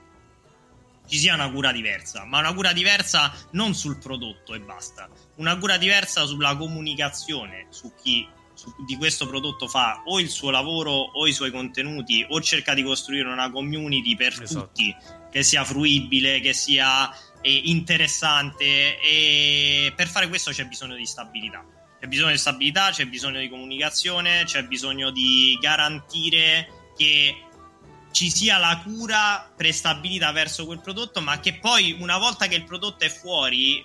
ci 1.11 1.19
sia 1.19 1.35
una 1.35 1.51
cura 1.51 1.73
diversa, 1.73 2.25
ma 2.25 2.39
una 2.39 2.55
cura 2.55 2.73
diversa 2.73 3.35
non 3.51 3.75
sul 3.75 3.99
prodotto 3.99 4.55
e 4.55 4.61
basta, 4.61 5.09
una 5.37 5.59
cura 5.59 5.77
diversa 5.77 6.25
sulla 6.25 6.57
comunicazione, 6.57 7.67
su 7.71 7.93
chi 8.01 8.27
su, 8.55 8.73
di 8.87 8.97
questo 8.97 9.27
prodotto 9.27 9.67
fa 9.67 10.03
o 10.05 10.21
il 10.21 10.29
suo 10.29 10.51
lavoro 10.51 10.93
o 10.93 11.27
i 11.27 11.33
suoi 11.33 11.51
contenuti 11.51 12.25
o 12.29 12.41
cerca 12.41 12.75
di 12.75 12.83
costruire 12.83 13.29
una 13.29 13.51
community 13.51 14.15
per 14.15 14.41
esatto. 14.41 14.67
tutti 14.67 14.95
che 15.33 15.43
sia 15.43 15.65
fruibile, 15.65 16.41
che 16.41 16.53
sia 16.53 17.11
eh, 17.41 17.61
interessante 17.65 19.01
e 19.01 19.93
per 19.97 20.07
fare 20.07 20.29
questo 20.29 20.53
c'è 20.53 20.67
bisogno 20.67 20.95
di 20.95 21.07
stabilità. 21.07 21.65
C'è 21.99 22.07
bisogno 22.07 22.31
di 22.31 22.39
stabilità, 22.39 22.91
c'è 22.91 23.07
bisogno 23.07 23.41
di 23.41 23.49
comunicazione, 23.49 24.45
c'è 24.45 24.63
bisogno 24.65 25.11
di 25.11 25.59
garantire 25.61 26.93
che 26.97 27.50
ci 28.13 28.31
sia 28.31 28.59
la 28.59 28.81
cura 28.83 29.51
prestabilita 29.57 30.33
verso 30.33 30.67
quel 30.67 30.81
prodotto, 30.81 31.21
ma 31.21 31.39
che 31.41 31.55
poi 31.55 31.97
una 32.01 32.19
volta 32.19 32.47
che 32.47 32.57
il 32.57 32.65
prodotto 32.65 33.05
è 33.05 33.09
fuori 33.09 33.85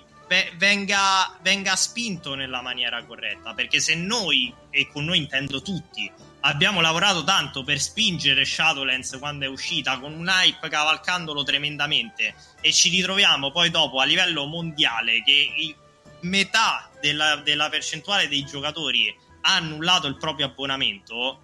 venga, 0.56 1.36
venga 1.40 1.76
spinto 1.76 2.34
nella 2.34 2.60
maniera 2.60 3.04
corretta. 3.04 3.54
Perché 3.54 3.80
se 3.80 3.94
noi, 3.94 4.52
e 4.70 4.88
con 4.90 5.04
noi 5.04 5.18
intendo 5.18 5.62
tutti, 5.62 6.10
abbiamo 6.40 6.80
lavorato 6.80 7.24
tanto 7.24 7.62
per 7.62 7.80
spingere 7.80 8.44
Shadowlands 8.44 9.16
quando 9.18 9.44
è 9.44 9.48
uscita 9.48 9.98
con 9.98 10.12
un 10.12 10.28
hype 10.28 10.68
cavalcandolo 10.68 11.42
tremendamente 11.42 12.34
e 12.60 12.72
ci 12.72 12.88
ritroviamo 12.88 13.50
poi 13.50 13.70
dopo 13.70 14.00
a 14.00 14.04
livello 14.04 14.46
mondiale 14.46 15.22
che 15.24 15.74
metà 16.20 16.88
della, 17.00 17.36
della 17.36 17.68
percentuale 17.68 18.28
dei 18.28 18.44
giocatori 18.44 19.14
ha 19.42 19.56
annullato 19.56 20.06
il 20.06 20.16
proprio 20.16 20.46
abbonamento 20.46 21.42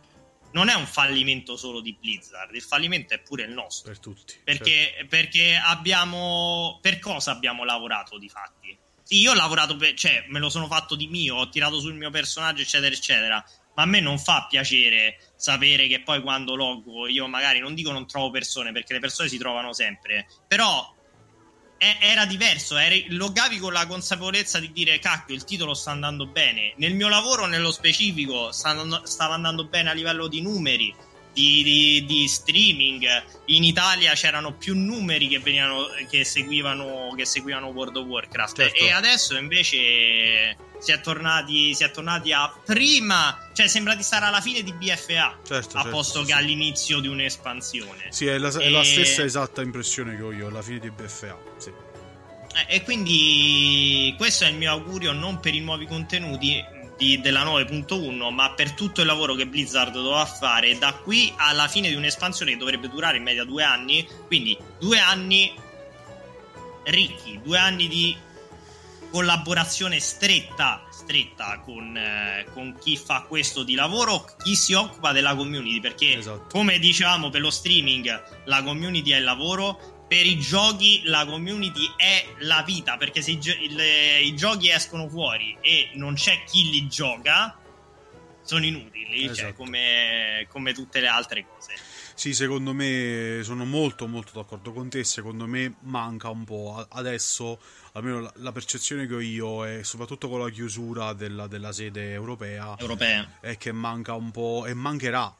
non 0.52 0.68
è 0.68 0.74
un 0.74 0.86
fallimento 0.86 1.56
solo 1.56 1.80
di 1.80 1.96
Blizzard, 1.98 2.54
il 2.54 2.62
fallimento 2.62 3.14
è 3.14 3.18
pure 3.18 3.44
il 3.44 3.52
nostro. 3.52 3.90
Per 3.90 4.00
tutti. 4.00 4.34
Perché, 4.42 4.92
certo. 4.94 5.06
perché 5.08 5.60
abbiamo. 5.62 6.78
Per 6.80 6.98
cosa 6.98 7.32
abbiamo 7.32 7.64
lavorato 7.64 8.18
di 8.18 8.28
fatti? 8.28 8.76
Sì, 9.02 9.20
io 9.20 9.32
ho 9.32 9.34
lavorato 9.34 9.76
per. 9.76 9.94
cioè, 9.94 10.24
me 10.28 10.38
lo 10.38 10.48
sono 10.48 10.66
fatto 10.66 10.94
di 10.94 11.06
mio, 11.06 11.36
ho 11.36 11.48
tirato 11.48 11.80
sul 11.80 11.94
mio 11.94 12.10
personaggio, 12.10 12.62
eccetera, 12.62 12.94
eccetera. 12.94 13.44
Ma 13.74 13.82
a 13.84 13.86
me 13.86 14.00
non 14.00 14.18
fa 14.18 14.46
piacere 14.48 15.18
sapere 15.34 15.86
che 15.88 16.00
poi 16.02 16.20
quando 16.20 16.54
loggo 16.54 17.08
io 17.08 17.26
magari 17.26 17.58
non 17.58 17.74
dico 17.74 17.90
non 17.90 18.06
trovo 18.06 18.30
persone, 18.30 18.70
perché 18.70 18.92
le 18.92 19.00
persone 19.00 19.28
si 19.28 19.38
trovano 19.38 19.72
sempre. 19.72 20.26
Però 20.46 20.94
era 22.00 22.26
diverso, 22.26 22.76
eri, 22.76 23.06
loggavi 23.08 23.58
con 23.58 23.72
la 23.72 23.86
consapevolezza 23.86 24.60
di 24.60 24.70
dire 24.72 25.00
cacchio 25.00 25.34
il 25.34 25.44
titolo 25.44 25.74
sta 25.74 25.90
andando 25.90 26.26
bene, 26.26 26.74
nel 26.76 26.94
mio 26.94 27.08
lavoro 27.08 27.46
nello 27.46 27.72
specifico 27.72 28.52
sta, 28.52 28.76
stava 29.04 29.34
andando 29.34 29.64
bene 29.64 29.90
a 29.90 29.92
livello 29.92 30.28
di 30.28 30.40
numeri, 30.40 30.94
di, 31.32 31.62
di, 31.62 32.04
di, 32.06 32.28
streaming, 32.28 33.04
in 33.46 33.64
Italia 33.64 34.12
c'erano 34.12 34.54
più 34.54 34.76
numeri 34.76 35.28
che, 35.28 35.38
venivano, 35.38 35.86
che, 36.08 36.24
seguivano, 36.24 37.12
che 37.16 37.24
seguivano 37.24 37.68
World 37.68 37.96
of 37.96 38.06
Warcraft 38.06 38.56
certo. 38.56 38.84
e 38.84 38.90
adesso 38.92 39.36
invece 39.36 40.56
si 40.78 40.92
è, 40.92 41.00
tornati, 41.00 41.74
si 41.74 41.84
è 41.84 41.90
tornati 41.90 42.32
a 42.32 42.52
prima, 42.64 43.48
cioè 43.52 43.68
sembra 43.68 43.94
di 43.94 44.02
stare 44.02 44.26
alla 44.26 44.40
fine 44.40 44.62
di 44.62 44.72
BFA 44.72 45.38
certo, 45.44 45.54
a 45.54 45.82
certo, 45.82 45.88
posto 45.88 46.20
sì, 46.20 46.26
che 46.26 46.32
all'inizio 46.32 47.00
di 47.00 47.06
un'espansione. 47.06 48.06
Sì, 48.10 48.26
è 48.26 48.36
la, 48.36 48.50
è 48.50 48.68
la, 48.68 48.82
stessa 48.82 49.22
esatta 49.22 49.62
impressione 49.62 50.16
che 50.16 50.22
ho 50.22 50.32
io 50.32 50.48
alla 50.48 50.62
fine 50.62 50.80
di 50.80 50.90
BFA. 50.90 51.38
Sì. 51.56 51.72
Eh, 52.54 52.76
e 52.76 52.82
quindi 52.82 54.14
questo 54.18 54.44
è 54.44 54.48
il 54.48 54.56
mio 54.56 54.70
augurio 54.70 55.12
non 55.12 55.40
per 55.40 55.54
i 55.54 55.60
nuovi 55.60 55.86
contenuti 55.86 56.62
di, 57.02 57.20
della 57.20 57.42
9.1, 57.42 58.32
ma 58.32 58.52
per 58.52 58.72
tutto 58.72 59.00
il 59.00 59.08
lavoro 59.08 59.34
che 59.34 59.46
Blizzard 59.48 59.92
dovrà 59.92 60.24
fare 60.24 60.78
da 60.78 60.94
qui 60.94 61.32
alla 61.36 61.66
fine 61.66 61.88
di 61.88 61.96
un'espansione 61.96 62.52
che 62.52 62.56
dovrebbe 62.56 62.88
durare 62.88 63.16
in 63.16 63.24
media 63.24 63.44
due 63.44 63.64
anni. 63.64 64.06
Quindi 64.26 64.56
due 64.78 65.00
anni 65.00 65.52
ricchi, 66.84 67.40
due 67.42 67.58
anni 67.58 67.88
di 67.88 68.16
collaborazione 69.10 69.98
stretta, 69.98 70.86
stretta 70.90 71.60
con, 71.62 71.96
eh, 71.96 72.46
con, 72.54 72.78
chi 72.80 72.96
fa 72.96 73.26
questo 73.28 73.62
di 73.62 73.74
lavoro, 73.74 74.24
chi 74.42 74.54
si 74.54 74.72
occupa 74.72 75.12
della 75.12 75.34
community, 75.34 75.80
perché 75.80 76.16
esatto. 76.16 76.46
come 76.50 76.78
dicevamo 76.78 77.28
per 77.28 77.42
lo 77.42 77.50
streaming 77.50 78.22
la 78.44 78.62
community 78.62 79.10
è 79.10 79.16
il 79.16 79.24
lavoro, 79.24 80.01
per 80.12 80.26
i 80.26 80.38
giochi 80.38 81.00
la 81.04 81.24
community 81.24 81.90
è 81.96 82.34
la 82.40 82.62
vita, 82.66 82.98
perché 82.98 83.22
se 83.22 83.30
i, 83.30 83.40
gio- 83.40 83.56
il, 83.58 83.80
i 84.22 84.36
giochi 84.36 84.68
escono 84.68 85.08
fuori 85.08 85.56
e 85.62 85.88
non 85.94 86.12
c'è 86.16 86.44
chi 86.44 86.68
li 86.68 86.86
gioca, 86.86 87.56
sono 88.42 88.62
inutili, 88.62 89.22
cioè, 89.22 89.30
esatto. 89.30 89.36
cioè, 89.40 89.54
come, 89.54 90.46
come 90.50 90.74
tutte 90.74 91.00
le 91.00 91.06
altre 91.06 91.46
cose. 91.46 91.76
Sì, 92.12 92.34
secondo 92.34 92.74
me 92.74 93.40
sono 93.42 93.64
molto 93.64 94.06
molto 94.06 94.32
d'accordo 94.34 94.74
con 94.74 94.90
te, 94.90 95.02
secondo 95.02 95.46
me 95.46 95.76
manca 95.84 96.28
un 96.28 96.44
po' 96.44 96.86
adesso, 96.90 97.58
almeno 97.92 98.20
la, 98.20 98.32
la 98.36 98.52
percezione 98.52 99.06
che 99.06 99.14
ho 99.14 99.20
io 99.20 99.64
e 99.64 99.82
soprattutto 99.82 100.28
con 100.28 100.40
la 100.40 100.50
chiusura 100.50 101.14
della, 101.14 101.46
della 101.46 101.72
sede 101.72 102.12
europea, 102.12 102.76
europea 102.78 103.38
è 103.40 103.56
che 103.56 103.72
manca 103.72 104.12
un 104.12 104.30
po' 104.30 104.66
e 104.66 104.74
mancherà 104.74 105.34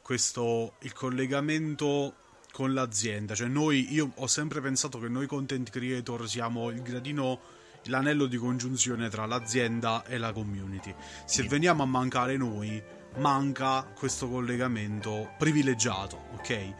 questo 0.00 0.76
il 0.80 0.94
collegamento 0.94 2.14
con 2.54 2.72
l'azienda, 2.72 3.34
cioè 3.34 3.48
noi 3.48 3.92
io 3.92 4.12
ho 4.14 4.28
sempre 4.28 4.60
pensato 4.60 5.00
che 5.00 5.08
noi 5.08 5.26
content 5.26 5.68
creator 5.70 6.28
siamo 6.28 6.70
il 6.70 6.82
gradino 6.82 7.40
l'anello 7.86 8.26
di 8.26 8.36
congiunzione 8.36 9.08
tra 9.08 9.26
l'azienda 9.26 10.04
e 10.06 10.18
la 10.18 10.32
community. 10.32 10.94
Se 11.24 11.42
sì. 11.42 11.48
veniamo 11.48 11.82
a 11.82 11.86
mancare 11.86 12.36
noi 12.36 12.80
manca 13.16 13.82
questo 13.98 14.28
collegamento 14.28 15.32
privilegiato, 15.36 16.28
ok? 16.34 16.74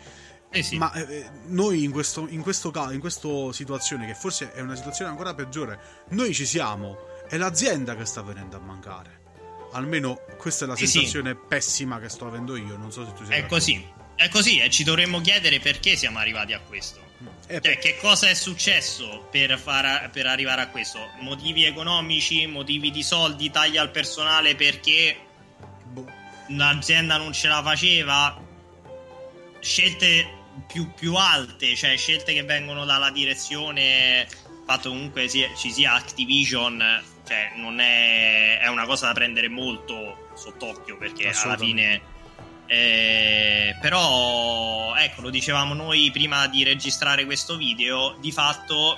Eh 0.48 0.62
sì. 0.62 0.78
Ma 0.78 0.92
eh, 0.92 1.28
noi 1.46 1.82
in 1.82 1.90
questo, 1.90 2.28
in 2.28 2.40
questo 2.40 2.70
caso, 2.70 2.92
in 2.92 3.00
questa 3.00 3.28
situazione, 3.50 4.06
che 4.06 4.14
forse 4.14 4.52
è 4.52 4.60
una 4.60 4.76
situazione 4.76 5.10
ancora 5.10 5.34
peggiore, 5.34 6.04
noi 6.10 6.32
ci 6.32 6.46
siamo, 6.46 6.98
è 7.28 7.36
l'azienda 7.36 7.96
che 7.96 8.04
sta 8.04 8.22
venendo 8.22 8.56
a 8.56 8.60
mancare. 8.60 9.22
Almeno 9.72 10.20
questa 10.38 10.66
è 10.66 10.68
la 10.68 10.76
sensazione 10.76 11.32
sì. 11.32 11.38
pessima 11.48 11.98
che 11.98 12.08
sto 12.08 12.28
avendo 12.28 12.54
io. 12.54 12.76
Non 12.76 12.92
so 12.92 13.04
se 13.04 13.12
tu 13.12 13.24
sei. 13.24 13.40
È 13.40 13.46
così, 13.46 13.84
è 14.16 14.28
così, 14.28 14.58
e 14.58 14.70
ci 14.70 14.84
dovremmo 14.84 15.20
chiedere 15.20 15.60
perché 15.60 15.96
siamo 15.96 16.18
arrivati 16.18 16.52
a 16.52 16.60
questo. 16.60 17.02
Eh, 17.46 17.60
cioè, 17.60 17.78
che 17.78 17.96
cosa 17.98 18.28
è 18.28 18.34
successo 18.34 19.28
per, 19.30 19.58
far, 19.58 20.10
per 20.10 20.26
arrivare 20.26 20.62
a 20.62 20.68
questo? 20.68 21.10
Motivi 21.20 21.64
economici, 21.64 22.46
motivi 22.46 22.90
di 22.90 23.02
soldi, 23.02 23.50
tagli 23.50 23.76
al 23.76 23.90
personale 23.90 24.54
perché 24.54 25.16
l'azienda 26.48 27.16
non 27.16 27.32
ce 27.32 27.48
la 27.48 27.62
faceva, 27.62 28.42
scelte 29.60 30.26
più, 30.66 30.92
più 30.94 31.14
alte, 31.16 31.74
cioè 31.74 31.96
scelte 31.96 32.32
che 32.32 32.42
vengono 32.44 32.84
dalla 32.84 33.10
direzione, 33.10 34.26
fatto 34.66 34.88
comunque 34.90 35.28
sia, 35.28 35.54
ci 35.54 35.70
sia 35.70 35.92
Activision, 35.92 37.02
cioè 37.26 37.52
non 37.56 37.78
è, 37.80 38.60
è 38.60 38.68
una 38.68 38.86
cosa 38.86 39.08
da 39.08 39.12
prendere 39.12 39.48
molto 39.48 40.30
sott'occhio 40.34 40.96
perché 40.96 41.30
alla 41.30 41.56
fine... 41.56 42.12
Eh, 42.66 43.76
però 43.80 44.94
ecco 44.96 45.20
lo 45.20 45.30
dicevamo 45.30 45.74
noi 45.74 46.10
prima 46.10 46.46
di 46.46 46.64
registrare 46.64 47.24
questo 47.24 47.56
video 47.56 48.16
di 48.20 48.32
fatto 48.32 48.96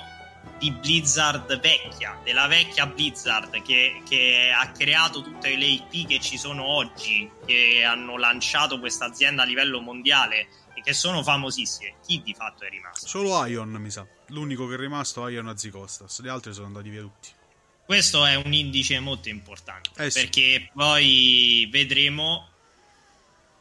di 0.57 0.71
Blizzard 0.71 1.59
vecchia, 1.59 2.19
della 2.23 2.47
vecchia 2.47 2.87
Blizzard 2.87 3.61
che, 3.61 4.01
che, 4.07 4.51
ha 4.51 4.71
creato 4.71 5.21
tutte 5.21 5.55
le 5.55 5.65
IP 5.65 6.07
che 6.07 6.19
ci 6.19 6.37
sono 6.37 6.63
oggi, 6.63 7.29
che 7.45 7.83
hanno 7.83 8.17
lanciato 8.17 8.79
questa 8.79 9.05
azienda 9.05 9.43
a 9.43 9.45
livello 9.45 9.79
mondiale 9.81 10.47
e 10.73 10.81
che 10.81 10.93
sono 10.93 11.21
famosissime. 11.23 11.95
Chi 12.05 12.21
di 12.23 12.33
fatto 12.33 12.63
è 12.63 12.69
rimasto? 12.69 13.07
Solo 13.07 13.45
Ion, 13.45 13.69
mi 13.69 13.91
sa. 13.91 14.05
L'unico 14.27 14.67
che 14.67 14.75
è 14.75 14.77
rimasto 14.77 15.27
è 15.27 15.31
Ion 15.31 15.47
Azicostas, 15.47 16.21
gli 16.21 16.27
altri 16.27 16.53
sono 16.53 16.67
andati 16.67 16.89
via 16.89 17.01
tutti. 17.01 17.29
Questo 17.85 18.25
è 18.25 18.35
un 18.35 18.53
indice 18.53 18.99
molto 18.99 19.29
importante 19.29 19.91
eh 20.03 20.11
sì. 20.11 20.19
perché 20.19 20.69
poi 20.73 21.69
vedremo 21.71 22.49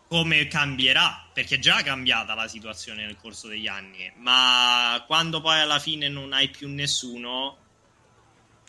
come 0.08 0.46
cambierà, 0.46 1.28
perché 1.32 1.56
è 1.56 1.58
già 1.58 1.82
cambiata 1.82 2.34
la 2.34 2.48
situazione 2.48 3.04
nel 3.04 3.16
corso 3.16 3.48
degli 3.48 3.66
anni, 3.66 4.10
ma 4.18 5.02
quando 5.06 5.40
poi 5.40 5.60
alla 5.60 5.78
fine 5.78 6.08
non 6.08 6.32
hai 6.32 6.48
più 6.48 6.68
nessuno, 6.68 7.58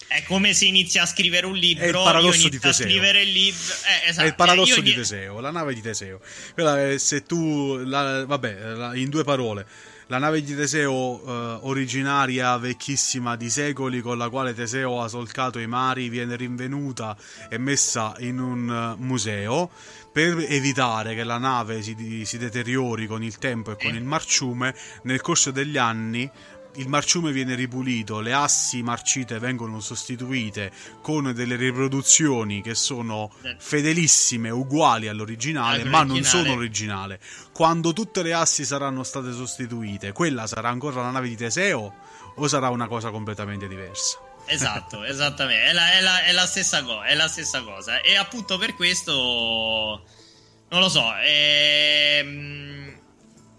è 0.08 0.24
come 0.24 0.54
se 0.54 0.66
inizi 0.66 1.00
a 1.00 1.06
scrivere 1.06 1.46
un 1.46 1.56
libro. 1.56 1.84
È 1.84 1.88
il 1.88 1.94
paradosso 1.94 2.50
di 2.50 2.60
Teseo. 2.60 2.88
libro. 2.88 3.74
Eh, 3.74 4.10
esatto. 4.10 4.26
È 4.26 4.30
il 4.30 4.36
paradosso 4.36 4.76
Io 4.76 4.82
di 4.82 4.94
Teseo, 4.94 5.40
la 5.40 5.52
nave 5.52 5.74
di 5.74 5.82
Teseo. 5.82 6.22
Quella, 6.54 6.98
se 6.98 7.24
tu, 7.24 7.78
la, 7.84 8.26
vabbè, 8.26 8.96
in 8.96 9.10
due 9.10 9.24
parole 9.24 9.68
la 10.08 10.20
nave 10.20 10.41
di 10.41 10.55
Teseo 10.55 11.22
eh, 11.22 11.60
originaria, 11.64 12.58
vecchissima 12.58 13.36
di 13.36 13.49
secoli, 13.49 14.01
con 14.01 14.18
la 14.18 14.30
quale 14.30 14.53
Teseo 14.53 15.01
ha 15.01 15.08
solcato 15.08 15.60
i 15.60 15.68
mari, 15.68 16.08
viene 16.08 16.36
rinvenuta 16.36 17.16
e 17.49 17.58
messa 17.58 18.16
in 18.20 18.39
un 18.39 18.95
uh, 18.97 19.03
museo 19.03 19.70
per 20.12 20.45
evitare 20.47 21.14
che 21.14 21.24
la 21.24 21.38
nave 21.38 21.82
si, 21.82 22.24
si 22.26 22.38
deteriori 22.38 23.05
con 23.05 23.22
il 23.22 23.38
tempo 23.38 23.72
e 23.72 23.76
con 23.76 23.93
il 23.95 24.03
marciume. 24.03 24.74
Nel 25.03 25.22
corso 25.22 25.51
degli 25.51 25.78
anni 25.78 26.30
il 26.78 26.88
marciume 26.88 27.32
viene 27.32 27.56
ripulito, 27.56 28.20
le 28.20 28.34
assi 28.34 28.82
marcite 28.82 29.40
vengono 29.40 29.80
sostituite 29.80 30.72
con 31.02 31.32
delle 31.34 31.56
riproduzioni 31.56 32.62
che 32.62 32.76
sono 32.76 33.32
fedelissime, 33.58 34.50
uguali 34.50 35.08
all'originale, 35.08 35.84
ma 35.84 36.04
non 36.04 36.24
sono 36.24 36.54
originale. 36.54 37.20
Quando 37.52 37.94
tutte 37.94 38.22
le 38.22 38.34
assi 38.34 38.64
saranno 38.66 39.04
state 39.04 39.32
sostituite, 39.32 40.12
quella 40.12 40.46
sarà 40.48 40.70
ancora 40.70 41.02
la 41.02 41.12
nave 41.12 41.30
di 41.30 41.36
Teseo 41.36 41.94
o 42.36 42.48
sarà 42.48 42.70
una 42.70 42.88
cosa 42.88 43.10
completamente 43.10 43.68
diversa? 43.68 44.20
Esatto, 44.46 45.04
esattamente, 45.06 45.66
è 45.66 45.74
la, 45.74 45.94
è, 45.94 46.02
la, 46.02 46.24
è, 46.24 46.32
la 46.32 46.46
stessa 46.46 46.84
co- 46.84 47.04
è 47.04 47.16
la 47.16 47.28
stessa 47.28 47.64
cosa. 47.64 48.02
E 48.02 48.16
appunto 48.16 48.58
per 48.58 48.76
questo, 48.76 50.04
non 50.70 50.80
lo 50.80 50.90
so, 50.90 51.12
ehm 51.26 52.87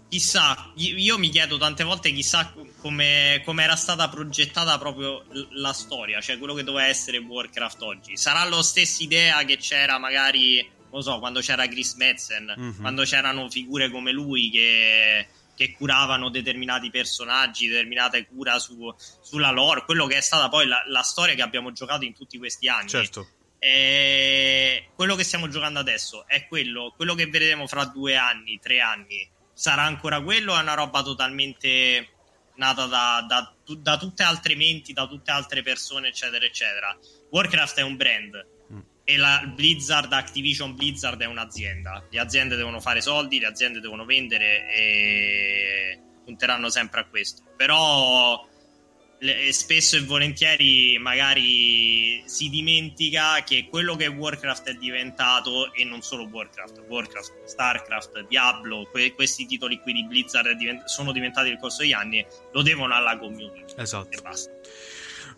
chissà, 0.09 0.71
io 0.75 1.17
mi 1.17 1.29
chiedo 1.29 1.57
tante 1.57 1.83
volte 1.83 2.11
chissà 2.11 2.51
come, 2.81 3.41
come, 3.45 3.63
era 3.63 3.75
stata 3.75 4.09
progettata 4.09 4.77
proprio 4.77 5.23
la 5.51 5.71
storia, 5.71 6.19
cioè 6.19 6.37
quello 6.37 6.55
che 6.55 6.63
doveva 6.63 6.87
essere 6.87 7.19
Warcraft 7.19 7.81
oggi. 7.83 8.17
Sarà 8.17 8.43
la 8.43 8.61
stessa 8.63 9.03
idea 9.03 9.43
che 9.45 9.57
c'era 9.57 9.99
magari, 9.99 10.67
non 10.91 11.03
so, 11.03 11.19
quando 11.19 11.39
c'era 11.39 11.67
Chris 11.67 11.93
Metzen, 11.93 12.53
mm-hmm. 12.57 12.81
quando 12.81 13.03
c'erano 13.03 13.49
figure 13.49 13.89
come 13.91 14.11
lui 14.11 14.49
che, 14.49 15.27
che 15.55 15.73
curavano 15.73 16.29
determinati 16.29 16.89
personaggi, 16.89 17.67
determinate 17.67 18.25
cura 18.25 18.57
su, 18.57 18.93
sulla 19.21 19.51
lore, 19.51 19.85
quello 19.85 20.07
che 20.07 20.17
è 20.17 20.21
stata 20.21 20.49
poi 20.49 20.67
la, 20.67 20.83
la, 20.87 21.03
storia 21.03 21.35
che 21.35 21.43
abbiamo 21.43 21.71
giocato 21.71 22.03
in 22.03 22.13
tutti 22.13 22.37
questi 22.39 22.67
anni. 22.67 22.89
Certo. 22.89 23.27
E 23.59 24.87
quello 24.95 25.15
che 25.15 25.23
stiamo 25.23 25.49
giocando 25.49 25.79
adesso 25.79 26.25
è 26.25 26.47
quello, 26.47 26.93
quello 26.95 27.13
che 27.13 27.27
vedremo 27.27 27.67
fra 27.67 27.85
due 27.85 28.15
anni, 28.15 28.57
tre 28.59 28.79
anni 28.79 29.29
sarà 29.59 29.81
ancora 29.81 30.21
quello 30.21 30.53
o 30.53 30.57
è 30.57 30.61
una 30.61 30.73
roba 30.73 31.03
totalmente 31.03 32.07
nata 32.55 32.85
da, 32.85 33.25
da, 33.27 33.53
da, 33.77 33.97
tutte 33.97 34.23
altre 34.23 34.55
menti, 34.55 34.93
da 34.93 35.05
tutte 35.05 35.31
altre 35.31 35.61
persone, 35.63 36.07
eccetera, 36.07 36.45
eccetera. 36.45 36.97
Warcraft 37.29 37.79
è 37.79 37.81
un 37.81 37.97
brand 37.97 38.47
mm. 38.71 38.79
e 39.03 39.17
la 39.17 39.43
Blizzard, 39.53 40.13
Activision 40.13 40.75
Blizzard 40.75 41.19
è 41.21 41.25
un'azienda. 41.25 42.05
Le 42.09 42.19
aziende 42.19 42.55
devono 42.55 42.79
fare 42.79 43.01
soldi, 43.01 43.37
le 43.37 43.47
aziende 43.47 43.81
devono 43.81 44.05
vendere 44.05 44.73
e 44.73 45.99
punteranno 46.23 46.69
sempre 46.69 47.01
a 47.01 47.05
questo. 47.05 47.43
Però 47.57 48.47
spesso 49.51 49.97
e 49.97 50.05
volentieri 50.05 50.97
magari 50.97 52.23
si 52.25 52.47
dimentica 52.47 53.43
che 53.43 53.67
quello 53.69 53.97
che 53.97 54.07
Warcraft 54.07 54.69
è 54.69 54.73
diventato 54.75 55.73
e 55.73 55.83
non 55.83 56.01
solo 56.01 56.23
Warcraft, 56.31 56.83
Warcraft, 56.87 57.43
Starcraft, 57.43 58.27
Diablo, 58.27 58.87
que- 58.89 59.13
questi 59.13 59.45
titoli 59.45 59.81
qui 59.81 59.91
di 59.91 60.05
Blizzard 60.05 60.51
divent- 60.51 60.85
sono 60.85 61.11
diventati 61.11 61.49
nel 61.49 61.59
corso 61.59 61.81
degli 61.81 61.91
anni, 61.91 62.25
lo 62.53 62.61
devono 62.61 62.93
alla 62.93 63.17
community. 63.17 63.73
Esatto. 63.75 64.17
E 64.17 64.21
basta. 64.21 64.51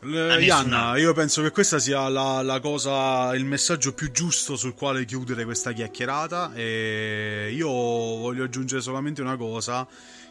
Ianna, 0.04 0.98
io 0.98 1.14
penso 1.14 1.44
che 1.44 1.52
questa 1.52 1.78
sia 1.78 2.10
la, 2.10 2.42
la, 2.42 2.60
cosa, 2.60 3.36
il 3.36 3.46
messaggio 3.46 3.94
più 3.94 4.10
giusto 4.12 4.56
sul 4.56 4.74
quale 4.74 5.06
chiudere 5.06 5.44
questa 5.46 5.74
chiacchierata. 5.74 6.54
E 6.56 7.52
io 7.54 7.68
voglio 7.68 8.44
aggiungere 8.44 8.82
solamente 8.82 9.22
una 9.22 9.38
cosa: 9.38 9.88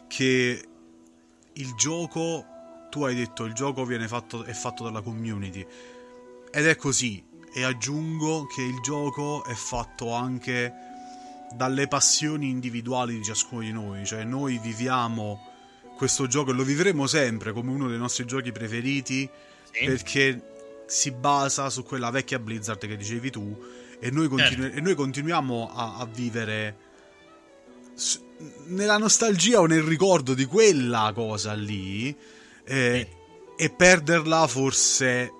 che 0.09 0.61
il 1.53 1.73
gioco 1.75 2.50
tu 2.91 3.03
hai 3.05 3.15
detto 3.15 3.45
il 3.45 3.53
gioco 3.53 3.85
viene 3.85 4.07
fatto, 4.07 4.43
è 4.43 4.51
fatto 4.51 4.83
dalla 4.83 5.01
community 5.01 5.65
ed 6.51 6.67
è 6.67 6.75
così 6.75 7.23
e 7.53 7.63
aggiungo 7.63 8.45
che 8.45 8.61
il 8.61 8.81
gioco 8.81 9.45
è 9.45 9.53
fatto 9.53 10.11
anche 10.11 10.73
dalle 11.53 11.87
passioni 11.87 12.49
individuali 12.49 13.15
di 13.15 13.23
ciascuno 13.23 13.61
di 13.61 13.71
noi 13.71 14.05
cioè 14.05 14.25
noi 14.25 14.59
viviamo 14.59 15.47
questo 15.95 16.27
gioco 16.27 16.51
e 16.51 16.53
lo 16.53 16.63
vivremo 16.63 17.07
sempre 17.07 17.53
come 17.53 17.71
uno 17.71 17.87
dei 17.87 17.97
nostri 17.97 18.25
giochi 18.25 18.51
preferiti 18.51 19.27
sì. 19.71 19.85
perché 19.85 20.83
si 20.85 21.11
basa 21.11 21.69
su 21.69 21.83
quella 21.83 22.09
vecchia 22.09 22.39
Blizzard 22.39 22.85
che 22.85 22.97
dicevi 22.97 23.31
tu 23.31 23.57
e 23.99 24.11
noi, 24.11 24.27
continu- 24.27 24.63
certo. 24.63 24.77
e 24.77 24.81
noi 24.81 24.95
continuiamo 24.95 25.71
a, 25.73 25.95
a 25.97 26.05
vivere 26.05 26.89
nella 28.65 28.97
nostalgia 28.97 29.61
o 29.61 29.65
nel 29.65 29.83
ricordo 29.83 30.33
di 30.33 30.45
quella 30.45 31.11
cosa 31.13 31.53
lì 31.53 32.15
eh, 32.71 33.07
e 33.57 33.69
perderla 33.69 34.47
forse 34.47 35.31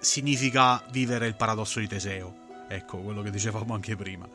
significa 0.00 0.84
vivere 0.90 1.28
il 1.28 1.36
paradosso 1.36 1.78
di 1.78 1.86
Teseo. 1.86 2.34
Ecco, 2.68 2.98
quello 2.98 3.22
che 3.22 3.30
dicevamo 3.30 3.72
anche 3.72 3.94
prima. 3.94 4.28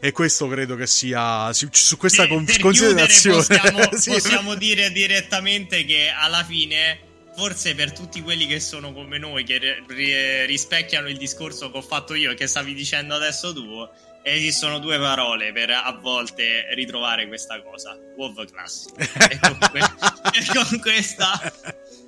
E 0.00 0.12
questo 0.12 0.48
credo 0.48 0.76
che 0.76 0.86
sia 0.86 1.52
su 1.52 1.96
questa 1.98 2.26
con- 2.26 2.46
considerazione. 2.60 3.36
Possiamo, 3.36 3.88
sì. 3.96 4.10
possiamo 4.10 4.54
dire 4.54 4.90
direttamente 4.92 5.84
che 5.84 6.08
alla 6.08 6.42
fine 6.42 7.12
forse 7.36 7.74
per 7.74 7.92
tutti 7.92 8.22
quelli 8.22 8.46
che 8.46 8.60
sono 8.60 8.92
come 8.92 9.18
noi, 9.18 9.44
che 9.44 9.58
ri- 9.86 10.46
rispecchiano 10.46 11.08
il 11.08 11.16
discorso 11.16 11.70
che 11.70 11.78
ho 11.78 11.82
fatto 11.82 12.14
io 12.14 12.30
e 12.30 12.34
che 12.34 12.46
stavi 12.46 12.74
dicendo 12.74 13.14
adesso 13.14 13.52
tu, 13.52 13.86
esistono 14.24 14.78
due 14.78 14.98
parole 14.98 15.52
per 15.52 15.70
a 15.70 15.96
volte 16.00 16.66
ritrovare 16.74 17.28
questa 17.28 17.62
cosa: 17.62 17.96
WoW 18.16 18.44
Classic. 18.46 18.92
e, 19.30 19.38
con 19.38 19.58
que- 19.70 19.80
e 19.80 20.44
con 20.52 20.80
questa 20.80 21.38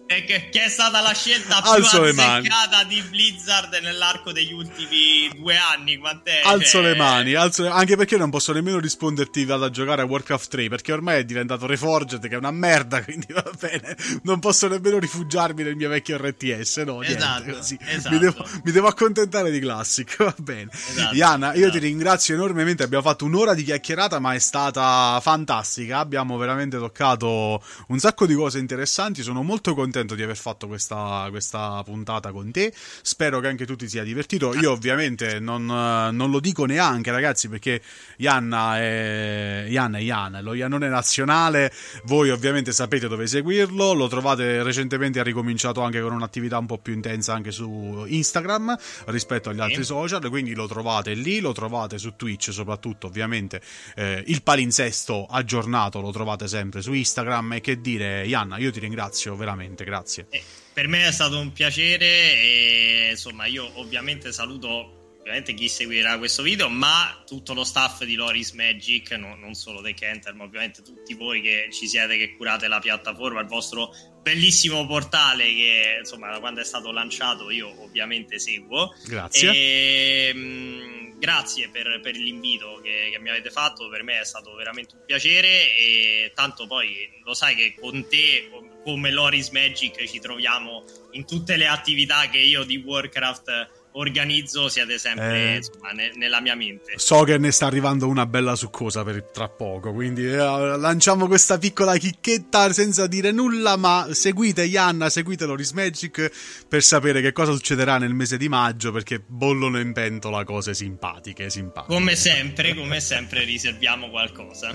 che, 0.06 0.48
che, 0.50 0.64
è 0.64 0.68
stata 0.68 1.00
la 1.00 1.12
scelta 1.12 1.60
più 1.60 1.70
Alzo 1.72 2.02
azzeccata 2.02 2.84
di 2.84 3.02
Blizzard 3.02 3.74
nell'arco 3.82 4.30
degli 4.30 4.52
ultimi 4.52 5.28
due 5.34 5.56
anni. 5.56 5.96
Quant'è? 5.96 6.42
Alzo 6.44 6.80
le 6.80 6.94
mani, 6.94 7.34
alzo 7.34 7.64
le... 7.64 7.70
anche 7.70 7.96
perché 7.96 8.16
non 8.16 8.30
posso 8.30 8.52
nemmeno 8.52 8.78
risponderti 8.78 9.44
vado 9.44 9.64
a 9.64 9.70
giocare 9.70 10.02
a 10.02 10.04
Warcraft 10.04 10.48
3 10.48 10.68
perché 10.68 10.92
ormai 10.92 11.18
è 11.18 11.24
diventato 11.24 11.66
Reforged 11.66 12.20
che 12.20 12.34
è 12.34 12.38
una 12.38 12.52
merda, 12.52 13.02
quindi 13.04 13.26
va 13.32 13.50
bene. 13.58 13.96
Non 14.22 14.38
posso 14.38 14.68
nemmeno 14.68 14.98
rifugiarmi 14.98 15.64
nel 15.64 15.74
mio 15.74 15.88
vecchio 15.88 16.16
RTS, 16.18 16.76
no? 16.86 17.02
Esatto, 17.02 17.44
niente, 17.44 17.78
esatto. 17.88 18.14
Mi, 18.14 18.18
devo, 18.20 18.44
mi, 18.62 18.72
devo, 18.72 18.86
accontentare 18.86 19.50
di 19.50 19.58
Classic, 19.58 20.16
va 20.22 20.34
bene. 20.38 20.70
Esatto, 20.72 21.14
Iana, 21.16 21.48
io 21.54 21.62
esatto. 21.62 21.72
ti 21.72 21.78
ringrazio 21.78 22.34
enormemente, 22.34 22.84
abbiamo 22.84 23.02
fatto 23.02 23.24
un'ora 23.24 23.54
di 23.54 23.64
chiacchierata 23.64 24.20
ma 24.20 24.34
è 24.34 24.38
stata 24.38 25.18
fantastica, 25.20 25.98
abbiamo 25.98 26.36
veramente 26.36 26.78
toccato 26.78 27.60
un 27.88 27.98
sacco 27.98 28.24
di 28.26 28.34
cose 28.34 28.60
interessanti, 28.60 29.22
sono 29.24 29.42
molto 29.42 29.74
contento 29.74 29.94
contento 29.96 30.14
di 30.14 30.22
aver 30.22 30.36
fatto 30.36 30.66
questa, 30.66 31.26
questa, 31.30 31.82
puntata 31.84 32.30
con 32.32 32.50
te. 32.50 32.72
Spero 32.74 33.40
che 33.40 33.48
anche 33.48 33.64
tu 33.64 33.76
ti 33.76 33.88
sia 33.88 34.02
divertito. 34.02 34.54
Io, 34.54 34.72
ovviamente, 34.72 35.40
non, 35.40 35.64
non 35.64 36.30
lo 36.30 36.40
dico 36.40 36.66
neanche, 36.66 37.10
ragazzi, 37.10 37.48
perché 37.48 37.80
Ianna 38.18 38.78
è 38.78 39.66
Ianna, 39.68 39.98
è 39.98 40.02
Ianna, 40.02 40.40
lo 40.40 40.52
Iannone 40.54 40.88
nazionale. 40.88 41.72
Voi, 42.04 42.30
ovviamente, 42.30 42.72
sapete 42.72 43.08
dove 43.08 43.26
seguirlo. 43.26 43.94
Lo 43.94 44.08
trovate 44.08 44.62
recentemente, 44.62 45.20
ha 45.20 45.22
ricominciato 45.22 45.80
anche 45.80 46.00
con 46.00 46.12
un'attività 46.12 46.58
un 46.58 46.66
po' 46.66 46.78
più 46.78 46.92
intensa 46.92 47.32
anche 47.32 47.50
su 47.50 48.04
Instagram 48.06 48.76
rispetto 49.06 49.48
agli 49.48 49.60
altri 49.60 49.84
social. 49.84 50.28
Quindi 50.28 50.54
lo 50.54 50.66
trovate 50.66 51.14
lì, 51.14 51.40
lo 51.40 51.52
trovate 51.52 51.98
su 51.98 52.16
Twitch, 52.16 52.52
soprattutto, 52.52 53.06
ovviamente. 53.06 53.60
Eh, 53.94 54.22
il 54.26 54.42
palinsesto 54.42 55.26
aggiornato 55.28 56.00
lo 56.00 56.10
trovate 56.10 56.48
sempre 56.48 56.82
su 56.82 56.92
Instagram. 56.92 57.54
E 57.54 57.60
che 57.60 57.80
dire, 57.80 58.26
Ianna, 58.26 58.58
io 58.58 58.70
ti 58.70 58.80
ringrazio 58.80 59.36
veramente 59.36 59.84
grazie. 59.86 60.26
Eh, 60.30 60.42
per 60.72 60.88
me 60.88 61.06
è 61.06 61.12
stato 61.12 61.38
un 61.38 61.52
piacere 61.52 62.06
e 62.06 63.08
insomma 63.12 63.46
io 63.46 63.70
ovviamente 63.78 64.32
saluto 64.32 64.96
ovviamente 65.20 65.54
chi 65.54 65.68
seguirà 65.68 66.18
questo 66.18 66.42
video, 66.42 66.68
ma 66.68 67.24
tutto 67.26 67.52
lo 67.52 67.64
staff 67.64 68.04
di 68.04 68.14
Loris 68.14 68.52
Magic, 68.52 69.10
no, 69.12 69.34
non 69.34 69.54
solo 69.54 69.82
The 69.82 69.92
Kenter, 69.92 70.34
ma 70.34 70.44
ovviamente 70.44 70.82
tutti 70.82 71.14
voi 71.14 71.40
che 71.40 71.68
ci 71.72 71.88
siete, 71.88 72.16
che 72.16 72.36
curate 72.36 72.68
la 72.68 72.78
piattaforma, 72.78 73.40
il 73.40 73.48
vostro 73.48 73.92
bellissimo 74.22 74.86
portale 74.86 75.44
che 75.46 75.96
insomma 75.98 76.30
da 76.30 76.38
quando 76.38 76.60
è 76.60 76.64
stato 76.64 76.92
lanciato 76.92 77.50
io 77.50 77.82
ovviamente 77.82 78.38
seguo. 78.38 78.94
Grazie. 79.04 79.50
E, 79.52 80.32
mh, 80.32 80.38
mm, 80.38 81.18
grazie 81.18 81.70
per, 81.70 81.98
per 82.00 82.14
l'invito 82.14 82.80
che, 82.80 83.08
che, 83.10 83.18
mi 83.18 83.30
avete 83.30 83.50
fatto, 83.50 83.88
per 83.88 84.04
me 84.04 84.20
è 84.20 84.24
stato 84.24 84.54
veramente 84.54 84.94
un 84.94 85.02
piacere 85.04 85.76
e 85.76 86.32
tanto 86.36 86.68
poi 86.68 87.10
lo 87.24 87.34
sai 87.34 87.56
che 87.56 87.74
con 87.74 88.06
te 88.08 88.48
come 88.86 89.10
Loris 89.10 89.50
Magic 89.50 90.06
ci 90.06 90.20
troviamo 90.20 90.84
in 91.12 91.26
tutte 91.26 91.56
le 91.56 91.66
attività 91.66 92.28
che 92.30 92.38
io 92.38 92.62
di 92.62 92.76
Warcraft 92.76 93.68
organizzo 93.94 94.68
siete 94.68 94.96
sempre 94.96 95.54
eh, 95.54 95.56
insomma, 95.56 95.90
ne, 95.90 96.12
nella 96.14 96.40
mia 96.40 96.54
mente. 96.54 96.92
So 96.94 97.24
che 97.24 97.36
ne 97.36 97.50
sta 97.50 97.66
arrivando 97.66 98.06
una 98.06 98.26
bella 98.26 98.54
succosa 98.54 99.02
per 99.02 99.24
tra 99.32 99.48
poco, 99.48 99.92
quindi 99.92 100.24
eh, 100.24 100.36
lanciamo 100.36 101.26
questa 101.26 101.58
piccola 101.58 101.96
chicchetta 101.96 102.72
senza 102.72 103.08
dire 103.08 103.32
nulla, 103.32 103.76
ma 103.76 104.06
seguite 104.12 104.62
Yanna, 104.62 105.10
seguite 105.10 105.46
Loris 105.46 105.72
Magic 105.72 106.30
per 106.68 106.84
sapere 106.84 107.20
che 107.20 107.32
cosa 107.32 107.50
succederà 107.50 107.98
nel 107.98 108.14
mese 108.14 108.36
di 108.36 108.48
maggio, 108.48 108.92
perché 108.92 109.20
bollono 109.26 109.80
in 109.80 109.92
pentola 109.92 110.44
cose 110.44 110.74
simpatiche, 110.74 111.50
simpatiche. 111.50 111.92
Come 111.92 112.14
sempre, 112.14 112.72
come 112.72 113.00
sempre 113.00 113.42
riserviamo 113.42 114.10
qualcosa. 114.10 114.70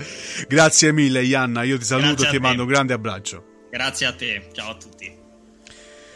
Grazie 0.46 0.92
mille 0.92 1.22
Yanna, 1.22 1.62
io 1.62 1.78
ti 1.78 1.84
saluto 1.84 2.24
e 2.24 2.28
ti 2.28 2.38
mando 2.38 2.62
un 2.62 2.68
grande 2.68 2.92
abbraccio. 2.92 3.51
Grazie 3.72 4.04
a 4.04 4.12
te, 4.12 4.48
ciao 4.52 4.72
a 4.72 4.74
tutti. 4.74 5.20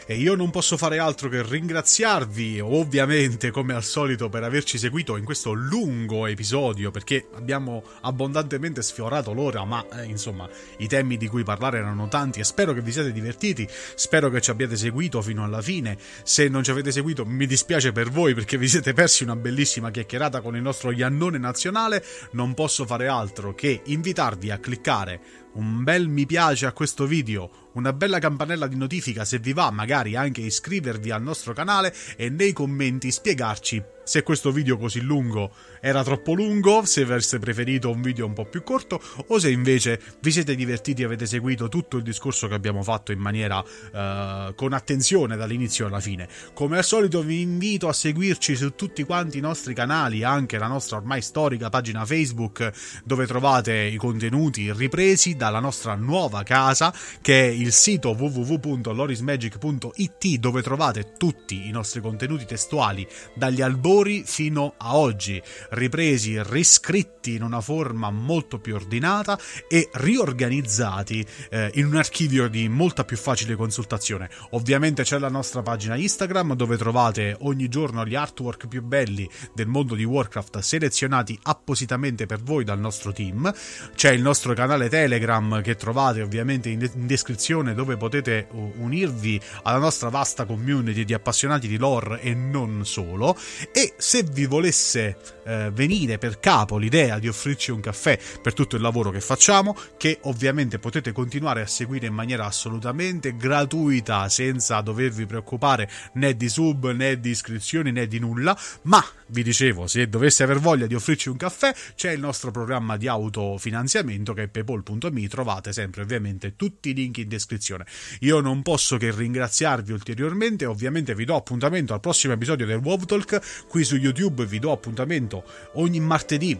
E 0.05 0.15
io 0.15 0.35
non 0.35 0.51
posso 0.51 0.77
fare 0.77 0.99
altro 0.99 1.27
che 1.27 1.41
ringraziarvi, 1.41 2.59
ovviamente, 2.59 3.49
come 3.49 3.73
al 3.73 3.83
solito, 3.83 4.29
per 4.29 4.43
averci 4.43 4.77
seguito 4.77 5.17
in 5.17 5.25
questo 5.25 5.53
lungo 5.53 6.27
episodio, 6.27 6.91
perché 6.91 7.27
abbiamo 7.33 7.83
abbondantemente 8.01 8.83
sfiorato 8.83 9.33
l'ora, 9.33 9.65
ma 9.65 9.83
eh, 9.91 10.03
insomma, 10.03 10.47
i 10.77 10.87
temi 10.87 11.17
di 11.17 11.27
cui 11.27 11.43
parlare 11.43 11.79
erano 11.79 12.07
tanti 12.07 12.39
e 12.39 12.43
spero 12.43 12.73
che 12.73 12.81
vi 12.81 12.91
siate 12.91 13.11
divertiti, 13.11 13.67
spero 13.95 14.29
che 14.29 14.39
ci 14.39 14.51
abbiate 14.51 14.77
seguito 14.77 15.23
fino 15.23 15.43
alla 15.43 15.61
fine. 15.61 15.97
Se 16.23 16.47
non 16.47 16.63
ci 16.63 16.69
avete 16.69 16.91
seguito, 16.91 17.25
mi 17.25 17.47
dispiace 17.47 17.91
per 17.91 18.11
voi 18.11 18.35
perché 18.35 18.59
vi 18.59 18.67
siete 18.67 18.93
persi 18.93 19.23
una 19.23 19.35
bellissima 19.35 19.89
chiacchierata 19.89 20.41
con 20.41 20.55
il 20.55 20.61
nostro 20.61 20.91
Iannone 20.91 21.39
nazionale. 21.39 22.05
Non 22.33 22.53
posso 22.53 22.85
fare 22.85 23.07
altro 23.07 23.55
che 23.55 23.81
invitarvi 23.83 24.51
a 24.51 24.59
cliccare 24.59 25.45
un 25.57 25.83
bel 25.83 26.07
mi 26.07 26.25
piace 26.25 26.65
a 26.67 26.71
questo 26.71 27.05
video, 27.07 27.69
una 27.73 27.91
bella 27.91 28.19
campanella 28.19 28.67
di 28.67 28.75
notifica 28.75 29.25
se 29.25 29.39
vi 29.39 29.53
va, 29.53 29.71
magari 29.71 30.15
anche 30.15 30.41
iscrivervi 30.41 31.09
al 31.09 31.23
nostro 31.23 31.53
canale 31.53 31.93
e 32.15 32.29
nei 32.29 32.53
commenti 32.53 33.11
spiegarci 33.11 33.83
se 34.07 34.23
questo 34.23 34.53
video 34.53 34.77
così 34.77 35.01
lungo 35.01 35.51
era 35.81 36.01
troppo 36.01 36.33
lungo, 36.33 36.85
se 36.85 37.01
aveste 37.01 37.39
preferito 37.39 37.89
un 37.89 38.01
video 38.01 38.25
un 38.25 38.31
po' 38.31 38.45
più 38.45 38.63
corto 38.63 39.01
o 39.27 39.37
se 39.37 39.51
invece 39.51 39.99
vi 40.21 40.31
siete 40.31 40.55
divertiti 40.55 41.01
e 41.01 41.05
avete 41.05 41.25
seguito 41.25 41.67
tutto 41.67 41.97
il 41.97 42.03
discorso 42.03 42.47
che 42.47 42.53
abbiamo 42.53 42.83
fatto 42.83 43.11
in 43.11 43.19
maniera 43.19 43.59
uh, 43.59 44.55
con 44.55 44.71
attenzione 44.71 45.35
dall'inizio 45.35 45.87
alla 45.87 45.99
fine. 45.99 46.29
Come 46.53 46.77
al 46.77 46.85
solito 46.85 47.21
vi 47.21 47.41
invito 47.41 47.89
a 47.89 47.93
seguirci 47.93 48.55
su 48.55 48.75
tutti 48.75 49.03
quanti 49.03 49.39
i 49.39 49.41
nostri 49.41 49.73
canali, 49.73 50.23
anche 50.23 50.57
la 50.57 50.67
nostra 50.67 50.95
ormai 50.95 51.21
storica 51.21 51.67
pagina 51.67 52.05
Facebook 52.05 52.71
dove 53.03 53.27
trovate 53.27 53.73
i 53.73 53.97
contenuti 53.97 54.71
ripresi 54.71 55.35
dalla 55.35 55.59
nostra 55.59 55.95
nuova 55.95 56.43
casa 56.43 56.93
che 57.19 57.43
è 57.43 57.47
il 57.51 57.73
sito 57.73 58.11
www.lorismagic.it 58.11 60.39
dove 60.39 60.61
trovate 60.61 61.15
tutti 61.17 61.67
i 61.67 61.71
nostri 61.71 61.99
contenuti 61.99 62.45
testuali 62.45 63.05
dagli 63.33 63.61
albori 63.61 63.95
fino 64.03 64.75
a 64.77 64.95
oggi 64.95 65.41
ripresi, 65.69 66.41
riscritti 66.43 67.33
in 67.33 67.41
una 67.41 67.61
forma 67.61 68.11
molto 68.11 68.59
più 68.59 68.75
ordinata 68.75 69.39
e 69.67 69.89
riorganizzati 69.91 71.25
eh, 71.49 71.71
in 71.75 71.87
un 71.87 71.95
archivio 71.95 72.47
di 72.47 72.69
molta 72.69 73.03
più 73.03 73.17
facile 73.17 73.55
consultazione. 73.55 74.29
Ovviamente 74.51 75.03
c'è 75.03 75.17
la 75.17 75.29
nostra 75.29 75.61
pagina 75.61 75.95
Instagram 75.95 76.53
dove 76.53 76.77
trovate 76.77 77.35
ogni 77.39 77.67
giorno 77.69 78.05
gli 78.05 78.15
artwork 78.15 78.67
più 78.67 78.83
belli 78.83 79.27
del 79.53 79.67
mondo 79.67 79.95
di 79.95 80.03
Warcraft 80.03 80.59
selezionati 80.59 81.37
appositamente 81.43 82.25
per 82.25 82.41
voi 82.41 82.63
dal 82.63 82.79
nostro 82.79 83.11
team. 83.11 83.51
C'è 83.95 84.11
il 84.11 84.21
nostro 84.21 84.53
canale 84.53 84.89
Telegram 84.89 85.61
che 85.61 85.75
trovate 85.75 86.21
ovviamente 86.21 86.69
in, 86.69 86.87
in 86.93 87.07
descrizione 87.07 87.73
dove 87.73 87.97
potete 87.97 88.47
unirvi 88.51 89.41
alla 89.63 89.79
nostra 89.79 90.09
vasta 90.09 90.45
community 90.45 91.03
di 91.03 91.13
appassionati 91.13 91.67
di 91.67 91.77
lore 91.77 92.21
e 92.21 92.33
non 92.33 92.85
solo. 92.85 93.35
E 93.71 93.86
se 93.97 94.23
vi 94.23 94.45
volesse 94.45 95.17
eh, 95.45 95.71
venire 95.71 96.17
per 96.17 96.39
capo 96.39 96.77
l'idea 96.77 97.19
di 97.19 97.27
offrirci 97.27 97.71
un 97.71 97.79
caffè 97.79 98.19
per 98.41 98.53
tutto 98.53 98.75
il 98.75 98.81
lavoro 98.81 99.11
che 99.11 99.21
facciamo, 99.21 99.75
che 99.97 100.19
ovviamente 100.23 100.79
potete 100.79 101.11
continuare 101.11 101.61
a 101.61 101.67
seguire 101.67 102.07
in 102.07 102.13
maniera 102.13 102.45
assolutamente 102.45 103.35
gratuita, 103.35 104.27
senza 104.29 104.81
dovervi 104.81 105.25
preoccupare 105.25 105.89
né 106.13 106.35
di 106.35 106.49
sub 106.49 106.91
né 106.91 107.19
di 107.19 107.29
iscrizioni 107.29 107.91
né 107.91 108.07
di 108.07 108.19
nulla, 108.19 108.57
ma 108.83 109.03
vi 109.27 109.43
dicevo, 109.43 109.87
se 109.87 110.07
doveste 110.07 110.43
aver 110.43 110.59
voglia 110.59 110.87
di 110.87 110.95
offrirci 110.95 111.29
un 111.29 111.37
caffè, 111.37 111.73
c'è 111.95 112.11
il 112.11 112.19
nostro 112.19 112.51
programma 112.51 112.97
di 112.97 113.07
autofinanziamento 113.07 114.33
che 114.33 114.43
è 114.43 114.47
paypal.me, 114.47 115.27
trovate 115.27 115.73
sempre 115.73 116.01
ovviamente 116.01 116.55
tutti 116.55 116.89
i 116.89 116.93
link 116.93 117.17
in 117.17 117.27
descrizione. 117.27 117.85
Io 118.21 118.39
non 118.39 118.61
posso 118.61 118.97
che 118.97 119.11
ringraziarvi 119.11 119.91
ulteriormente, 119.91 120.65
ovviamente 120.65 121.13
vi 121.15 121.25
do 121.25 121.35
appuntamento 121.35 121.93
al 121.93 121.99
prossimo 121.99 122.33
episodio 122.33 122.65
del 122.65 122.77
WoW 122.77 123.05
Talk, 123.05 123.65
qui 123.77 123.85
su 123.85 123.95
YouTube 123.97 124.43
vi 124.47 124.57
do 124.57 124.71
appuntamento 124.71 125.43
ogni 125.73 125.99
martedì, 125.99 126.59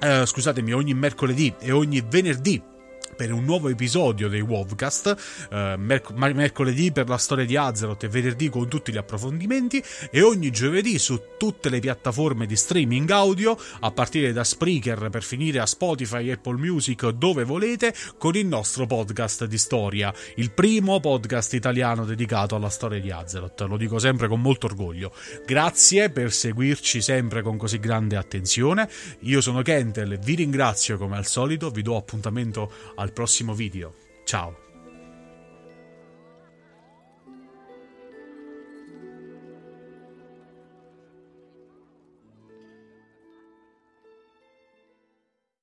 eh, 0.00 0.26
scusatemi, 0.26 0.72
ogni 0.72 0.94
mercoledì 0.94 1.54
e 1.60 1.70
ogni 1.70 2.04
venerdì 2.04 2.60
per 3.20 3.34
un 3.34 3.44
nuovo 3.44 3.68
episodio 3.68 4.30
dei 4.30 4.40
Wovcast, 4.40 5.48
eh, 5.50 5.74
merc- 5.76 6.12
mercoledì 6.12 6.90
per 6.90 7.06
la 7.06 7.18
storia 7.18 7.44
di 7.44 7.54
Azeroth 7.54 8.04
e 8.04 8.08
venerdì 8.08 8.48
con 8.48 8.66
tutti 8.66 8.92
gli 8.92 8.96
approfondimenti 8.96 9.84
e 10.10 10.22
ogni 10.22 10.50
giovedì 10.50 10.98
su 10.98 11.20
tutte 11.36 11.68
le 11.68 11.80
piattaforme 11.80 12.46
di 12.46 12.56
streaming 12.56 13.10
audio, 13.10 13.58
a 13.80 13.90
partire 13.90 14.32
da 14.32 14.42
Spreaker 14.42 15.10
per 15.10 15.22
finire 15.22 15.58
a 15.58 15.66
Spotify, 15.66 16.30
Apple 16.30 16.56
Music, 16.56 17.10
dove 17.10 17.44
volete, 17.44 17.92
con 18.16 18.36
il 18.36 18.46
nostro 18.46 18.86
podcast 18.86 19.44
di 19.44 19.58
storia, 19.58 20.14
il 20.36 20.50
primo 20.52 20.98
podcast 20.98 21.52
italiano 21.52 22.06
dedicato 22.06 22.54
alla 22.54 22.70
storia 22.70 23.00
di 23.00 23.10
Azeroth, 23.10 23.60
lo 23.68 23.76
dico 23.76 23.98
sempre 23.98 24.28
con 24.28 24.40
molto 24.40 24.64
orgoglio. 24.64 25.12
Grazie 25.44 26.08
per 26.08 26.32
seguirci 26.32 27.02
sempre 27.02 27.42
con 27.42 27.58
così 27.58 27.78
grande 27.78 28.16
attenzione, 28.16 28.88
io 29.20 29.42
sono 29.42 29.60
Kentel, 29.60 30.18
vi 30.18 30.36
ringrazio 30.36 30.96
come 30.96 31.18
al 31.18 31.26
solito, 31.26 31.68
vi 31.68 31.82
do 31.82 31.98
appuntamento 31.98 32.72
al 33.10 33.12
prossimo 33.12 33.54
video. 33.54 33.94
Ciao! 34.24 34.69